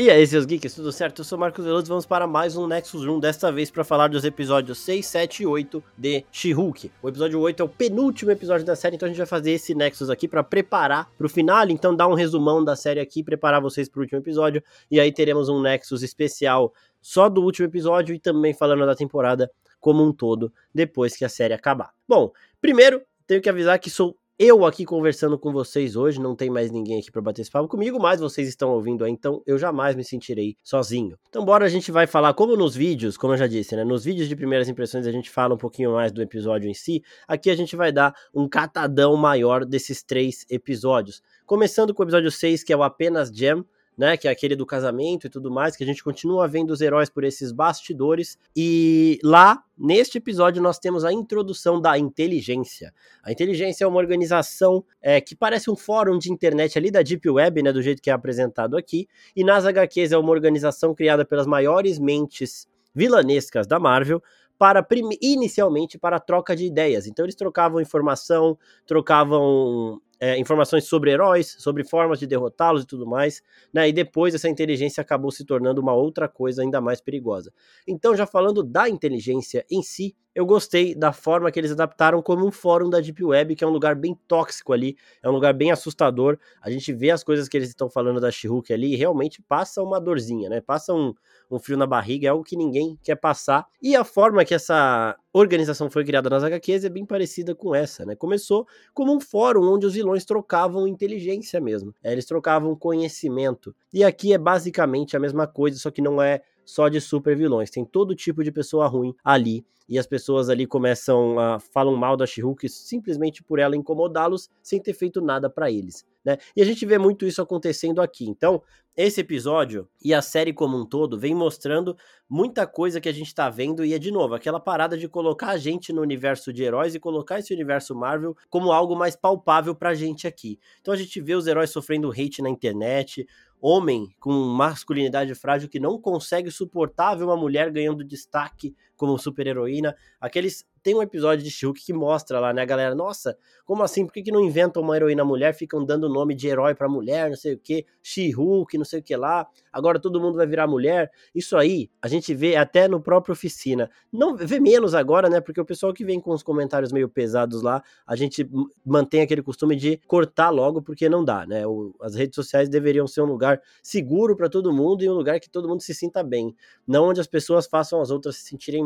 E 0.00 0.08
aí, 0.08 0.26
seus 0.26 0.46
geeks, 0.46 0.74
tudo 0.74 0.90
certo? 0.90 1.18
Eu 1.20 1.24
sou 1.26 1.36
Marcos 1.36 1.62
Veloso 1.62 1.86
vamos 1.86 2.06
para 2.06 2.26
mais 2.26 2.56
um 2.56 2.66
Nexus 2.66 3.04
Room, 3.04 3.20
desta 3.20 3.52
vez 3.52 3.70
para 3.70 3.84
falar 3.84 4.08
dos 4.08 4.24
episódios 4.24 4.78
6, 4.78 5.04
7 5.04 5.42
e 5.42 5.46
8 5.46 5.84
de 5.94 6.24
She-Hulk. 6.32 6.90
O 7.02 7.08
episódio 7.10 7.38
8 7.38 7.62
é 7.62 7.66
o 7.66 7.68
penúltimo 7.68 8.30
episódio 8.30 8.64
da 8.64 8.74
série, 8.74 8.96
então 8.96 9.04
a 9.04 9.10
gente 9.10 9.18
vai 9.18 9.26
fazer 9.26 9.50
esse 9.50 9.74
Nexus 9.74 10.08
aqui 10.08 10.26
para 10.26 10.42
preparar 10.42 11.06
para 11.18 11.26
o 11.26 11.28
final, 11.28 11.68
então 11.68 11.94
dar 11.94 12.08
um 12.08 12.14
resumão 12.14 12.64
da 12.64 12.74
série 12.74 12.98
aqui, 12.98 13.22
preparar 13.22 13.60
vocês 13.60 13.90
para 13.90 13.98
o 13.98 14.02
último 14.02 14.20
episódio, 14.20 14.64
e 14.90 14.98
aí 14.98 15.12
teremos 15.12 15.50
um 15.50 15.60
Nexus 15.60 16.02
especial 16.02 16.72
só 17.02 17.28
do 17.28 17.42
último 17.42 17.68
episódio 17.68 18.14
e 18.14 18.18
também 18.18 18.54
falando 18.54 18.86
da 18.86 18.94
temporada 18.94 19.50
como 19.78 20.02
um 20.02 20.14
todo, 20.14 20.50
depois 20.74 21.14
que 21.14 21.26
a 21.26 21.28
série 21.28 21.52
acabar. 21.52 21.90
Bom, 22.08 22.32
primeiro, 22.58 23.02
tenho 23.26 23.42
que 23.42 23.50
avisar 23.50 23.78
que 23.78 23.90
sou 23.90 24.16
eu 24.42 24.64
aqui 24.64 24.86
conversando 24.86 25.38
com 25.38 25.52
vocês 25.52 25.96
hoje, 25.96 26.18
não 26.18 26.34
tem 26.34 26.48
mais 26.48 26.70
ninguém 26.70 26.98
aqui 26.98 27.12
para 27.12 27.20
bater 27.20 27.42
esse 27.42 27.50
papo 27.50 27.68
comigo, 27.68 28.00
mas 28.00 28.20
vocês 28.20 28.48
estão 28.48 28.70
ouvindo 28.70 29.04
aí, 29.04 29.12
então 29.12 29.42
eu 29.46 29.58
jamais 29.58 29.94
me 29.94 30.02
sentirei 30.02 30.56
sozinho. 30.62 31.18
Então 31.28 31.44
bora 31.44 31.66
a 31.66 31.68
gente 31.68 31.92
vai 31.92 32.06
falar 32.06 32.32
como 32.32 32.56
nos 32.56 32.74
vídeos, 32.74 33.18
como 33.18 33.34
eu 33.34 33.36
já 33.36 33.46
disse, 33.46 33.76
né? 33.76 33.84
Nos 33.84 34.02
vídeos 34.02 34.30
de 34.30 34.34
primeiras 34.34 34.66
impressões 34.66 35.06
a 35.06 35.12
gente 35.12 35.28
fala 35.28 35.56
um 35.56 35.58
pouquinho 35.58 35.92
mais 35.92 36.10
do 36.10 36.22
episódio 36.22 36.70
em 36.70 36.72
si. 36.72 37.02
Aqui 37.28 37.50
a 37.50 37.54
gente 37.54 37.76
vai 37.76 37.92
dar 37.92 38.14
um 38.34 38.48
catadão 38.48 39.14
maior 39.14 39.62
desses 39.62 40.02
três 40.02 40.46
episódios. 40.48 41.20
Começando 41.44 41.92
com 41.92 42.02
o 42.02 42.06
episódio 42.06 42.30
6, 42.30 42.64
que 42.64 42.72
é 42.72 42.76
o 42.78 42.82
apenas 42.82 43.28
Jam, 43.28 43.62
né, 44.00 44.16
que 44.16 44.26
é 44.26 44.30
aquele 44.30 44.56
do 44.56 44.64
casamento 44.64 45.26
e 45.26 45.30
tudo 45.30 45.50
mais, 45.50 45.76
que 45.76 45.84
a 45.84 45.86
gente 45.86 46.02
continua 46.02 46.48
vendo 46.48 46.70
os 46.70 46.80
heróis 46.80 47.10
por 47.10 47.22
esses 47.22 47.52
bastidores. 47.52 48.38
E 48.56 49.18
lá, 49.22 49.62
neste 49.76 50.16
episódio, 50.16 50.62
nós 50.62 50.78
temos 50.78 51.04
a 51.04 51.12
introdução 51.12 51.78
da 51.78 51.98
inteligência. 51.98 52.94
A 53.22 53.30
inteligência 53.30 53.84
é 53.84 53.86
uma 53.86 53.98
organização 53.98 54.82
é, 55.02 55.20
que 55.20 55.36
parece 55.36 55.70
um 55.70 55.76
fórum 55.76 56.16
de 56.16 56.32
internet 56.32 56.78
ali 56.78 56.90
da 56.90 57.02
Deep 57.02 57.28
Web, 57.28 57.62
né, 57.62 57.74
do 57.74 57.82
jeito 57.82 58.00
que 58.00 58.08
é 58.08 58.12
apresentado 58.14 58.74
aqui. 58.74 59.06
E 59.36 59.44
nas 59.44 59.66
HQs 59.66 60.12
é 60.12 60.16
uma 60.16 60.30
organização 60.30 60.94
criada 60.94 61.22
pelas 61.22 61.46
maiores 61.46 61.98
mentes 61.98 62.66
vilanescas 62.94 63.66
da 63.66 63.78
Marvel 63.78 64.22
para 64.56 64.86
inicialmente 65.20 65.98
para 65.98 66.18
troca 66.18 66.56
de 66.56 66.64
ideias. 66.64 67.06
Então 67.06 67.26
eles 67.26 67.34
trocavam 67.34 67.82
informação, 67.82 68.56
trocavam 68.86 70.00
é, 70.20 70.38
informações 70.38 70.84
sobre 70.84 71.10
heróis, 71.10 71.56
sobre 71.58 71.82
formas 71.82 72.18
de 72.18 72.26
derrotá-los 72.26 72.82
e 72.82 72.86
tudo 72.86 73.06
mais, 73.06 73.42
né? 73.72 73.88
E 73.88 73.92
depois 73.92 74.34
essa 74.34 74.48
inteligência 74.48 75.00
acabou 75.00 75.30
se 75.30 75.44
tornando 75.44 75.80
uma 75.80 75.94
outra 75.94 76.28
coisa 76.28 76.62
ainda 76.62 76.80
mais 76.80 77.00
perigosa. 77.00 77.52
Então, 77.88 78.14
já 78.14 78.26
falando 78.26 78.62
da 78.62 78.88
inteligência 78.88 79.64
em 79.70 79.82
si, 79.82 80.14
eu 80.34 80.46
gostei 80.46 80.94
da 80.94 81.12
forma 81.12 81.50
que 81.50 81.58
eles 81.58 81.72
adaptaram 81.72 82.22
como 82.22 82.46
um 82.46 82.52
fórum 82.52 82.88
da 82.88 83.00
Deep 83.00 83.22
Web, 83.24 83.56
que 83.56 83.64
é 83.64 83.66
um 83.66 83.70
lugar 83.70 83.94
bem 83.94 84.16
tóxico 84.28 84.72
ali, 84.72 84.96
é 85.22 85.28
um 85.28 85.32
lugar 85.32 85.52
bem 85.52 85.70
assustador. 85.70 86.38
A 86.62 86.70
gente 86.70 86.92
vê 86.92 87.10
as 87.10 87.24
coisas 87.24 87.48
que 87.48 87.56
eles 87.56 87.68
estão 87.68 87.90
falando 87.90 88.20
da 88.20 88.30
she 88.30 88.48
ali 88.70 88.94
e 88.94 88.96
realmente 88.96 89.42
passa 89.42 89.82
uma 89.82 90.00
dorzinha, 90.00 90.48
né? 90.48 90.60
Passa 90.60 90.94
um, 90.94 91.12
um 91.50 91.58
frio 91.58 91.76
na 91.76 91.86
barriga, 91.86 92.28
é 92.28 92.30
algo 92.30 92.44
que 92.44 92.56
ninguém 92.56 92.98
quer 93.02 93.16
passar. 93.16 93.66
E 93.82 93.96
a 93.96 94.04
forma 94.04 94.44
que 94.44 94.54
essa 94.54 95.16
organização 95.32 95.90
foi 95.90 96.04
criada 96.04 96.30
nas 96.30 96.44
HQs 96.44 96.84
é 96.84 96.88
bem 96.88 97.04
parecida 97.04 97.54
com 97.54 97.74
essa, 97.74 98.04
né? 98.04 98.14
Começou 98.14 98.66
como 98.94 99.14
um 99.14 99.20
fórum 99.20 99.62
onde 99.72 99.86
os 99.86 99.94
vilões 99.94 100.24
trocavam 100.24 100.86
inteligência 100.86 101.60
mesmo, 101.60 101.94
é, 102.02 102.12
eles 102.12 102.26
trocavam 102.26 102.74
conhecimento. 102.76 103.74
E 103.92 104.04
aqui 104.04 104.32
é 104.32 104.38
basicamente 104.38 105.16
a 105.16 105.20
mesma 105.20 105.46
coisa, 105.46 105.78
só 105.78 105.90
que 105.90 106.00
não 106.02 106.22
é 106.22 106.42
só 106.64 106.88
de 106.88 107.00
super 107.00 107.36
vilões. 107.36 107.70
Tem 107.70 107.84
todo 107.84 108.14
tipo 108.14 108.42
de 108.44 108.52
pessoa 108.52 108.86
ruim 108.86 109.14
ali. 109.24 109.64
E 109.88 109.98
as 109.98 110.06
pessoas 110.06 110.48
ali 110.48 110.66
começam 110.66 111.36
a 111.38 111.58
falam 111.58 111.96
mal 111.96 112.16
da 112.16 112.24
she 112.24 112.40
simplesmente 112.68 113.42
por 113.42 113.58
ela 113.58 113.76
incomodá-los 113.76 114.48
sem 114.62 114.80
ter 114.80 114.92
feito 114.92 115.20
nada 115.20 115.50
para 115.50 115.68
eles. 115.68 116.06
Né? 116.24 116.36
E 116.54 116.62
a 116.62 116.64
gente 116.64 116.86
vê 116.86 116.96
muito 116.96 117.26
isso 117.26 117.42
acontecendo 117.42 118.00
aqui. 118.00 118.28
Então, 118.28 118.62
esse 118.96 119.20
episódio 119.20 119.88
e 120.04 120.12
a 120.12 120.20
série 120.20 120.52
como 120.52 120.76
um 120.76 120.84
todo 120.84 121.18
vem 121.18 121.34
mostrando 121.34 121.96
muita 122.28 122.66
coisa 122.66 123.00
que 123.00 123.08
a 123.08 123.12
gente 123.12 123.28
está 123.28 123.48
vendo 123.48 123.84
e 123.84 123.94
é 123.94 123.98
de 123.98 124.10
novo 124.10 124.34
aquela 124.34 124.60
parada 124.60 124.98
de 124.98 125.08
colocar 125.08 125.48
a 125.50 125.56
gente 125.56 125.92
no 125.92 126.02
universo 126.02 126.52
de 126.52 126.62
heróis 126.62 126.94
e 126.94 127.00
colocar 127.00 127.38
esse 127.38 127.54
universo 127.54 127.94
Marvel 127.94 128.36
como 128.50 128.72
algo 128.72 128.94
mais 128.94 129.16
palpável 129.16 129.74
pra 129.74 129.94
gente 129.94 130.26
aqui. 130.26 130.58
Então 130.80 130.92
a 130.92 130.96
gente 130.96 131.20
vê 131.20 131.34
os 131.34 131.46
heróis 131.46 131.70
sofrendo 131.70 132.10
hate 132.10 132.42
na 132.42 132.50
internet, 132.50 133.26
homem 133.60 134.08
com 134.18 134.32
masculinidade 134.32 135.34
frágil 135.34 135.68
que 135.68 135.78
não 135.78 136.00
consegue 136.00 136.50
suportar 136.50 137.14
ver 137.14 137.24
uma 137.24 137.36
mulher 137.36 137.70
ganhando 137.70 138.04
destaque 138.04 138.74
como 139.00 139.18
super-heroína. 139.18 139.96
Aqueles 140.20 140.66
tem 140.82 140.94
um 140.94 141.02
episódio 141.02 141.44
de 141.44 141.50
Shulk 141.50 141.84
que 141.84 141.92
mostra 141.92 142.40
lá, 142.40 142.52
né, 142.52 142.64
galera, 142.64 142.94
nossa, 142.94 143.36
como 143.64 143.82
assim? 143.82 144.06
Por 144.06 144.12
que, 144.12 144.22
que 144.22 144.32
não 144.32 144.40
inventam 144.40 144.82
uma 144.82 144.96
heroína 144.96 145.24
mulher? 145.24 145.54
Ficam 145.54 145.84
dando 145.84 146.08
nome 146.08 146.34
de 146.34 146.48
herói 146.48 146.74
pra 146.74 146.88
mulher, 146.88 147.28
não 147.28 147.36
sei 147.36 147.54
o 147.54 147.58
que, 147.58 147.84
She-Hulk, 148.02 148.78
não 148.78 148.84
sei 148.84 149.00
o 149.00 149.02
que 149.02 149.14
lá, 149.14 149.46
agora 149.72 149.98
todo 149.98 150.20
mundo 150.20 150.36
vai 150.36 150.46
virar 150.46 150.66
mulher. 150.66 151.10
Isso 151.34 151.56
aí, 151.56 151.90
a 152.00 152.08
gente 152.08 152.34
vê 152.34 152.56
até 152.56 152.88
no 152.88 153.00
próprio 153.00 153.32
Oficina. 153.32 153.90
Não 154.10 154.36
vê 154.36 154.58
menos 154.58 154.94
agora, 154.94 155.28
né, 155.28 155.40
porque 155.40 155.60
o 155.60 155.64
pessoal 155.64 155.92
que 155.92 156.04
vem 156.04 156.20
com 156.20 156.30
os 156.30 156.42
comentários 156.42 156.92
meio 156.92 157.08
pesados 157.08 157.62
lá, 157.62 157.82
a 158.06 158.16
gente 158.16 158.48
mantém 158.84 159.20
aquele 159.20 159.42
costume 159.42 159.76
de 159.76 159.98
cortar 160.06 160.50
logo, 160.50 160.80
porque 160.82 161.08
não 161.08 161.24
dá, 161.24 161.46
né, 161.46 161.66
o, 161.66 161.94
as 162.00 162.14
redes 162.14 162.34
sociais 162.34 162.68
deveriam 162.68 163.06
ser 163.06 163.20
um 163.20 163.26
lugar 163.26 163.60
seguro 163.82 164.34
para 164.34 164.48
todo 164.48 164.72
mundo 164.72 165.04
e 165.04 165.10
um 165.10 165.14
lugar 165.14 165.40
que 165.40 165.50
todo 165.50 165.68
mundo 165.68 165.82
se 165.82 165.94
sinta 165.94 166.22
bem, 166.22 166.54
não 166.86 167.08
onde 167.08 167.20
as 167.20 167.26
pessoas 167.26 167.66
façam 167.66 168.00
as 168.00 168.10
outras 168.10 168.36
se 168.36 168.44
sentirem 168.44 168.82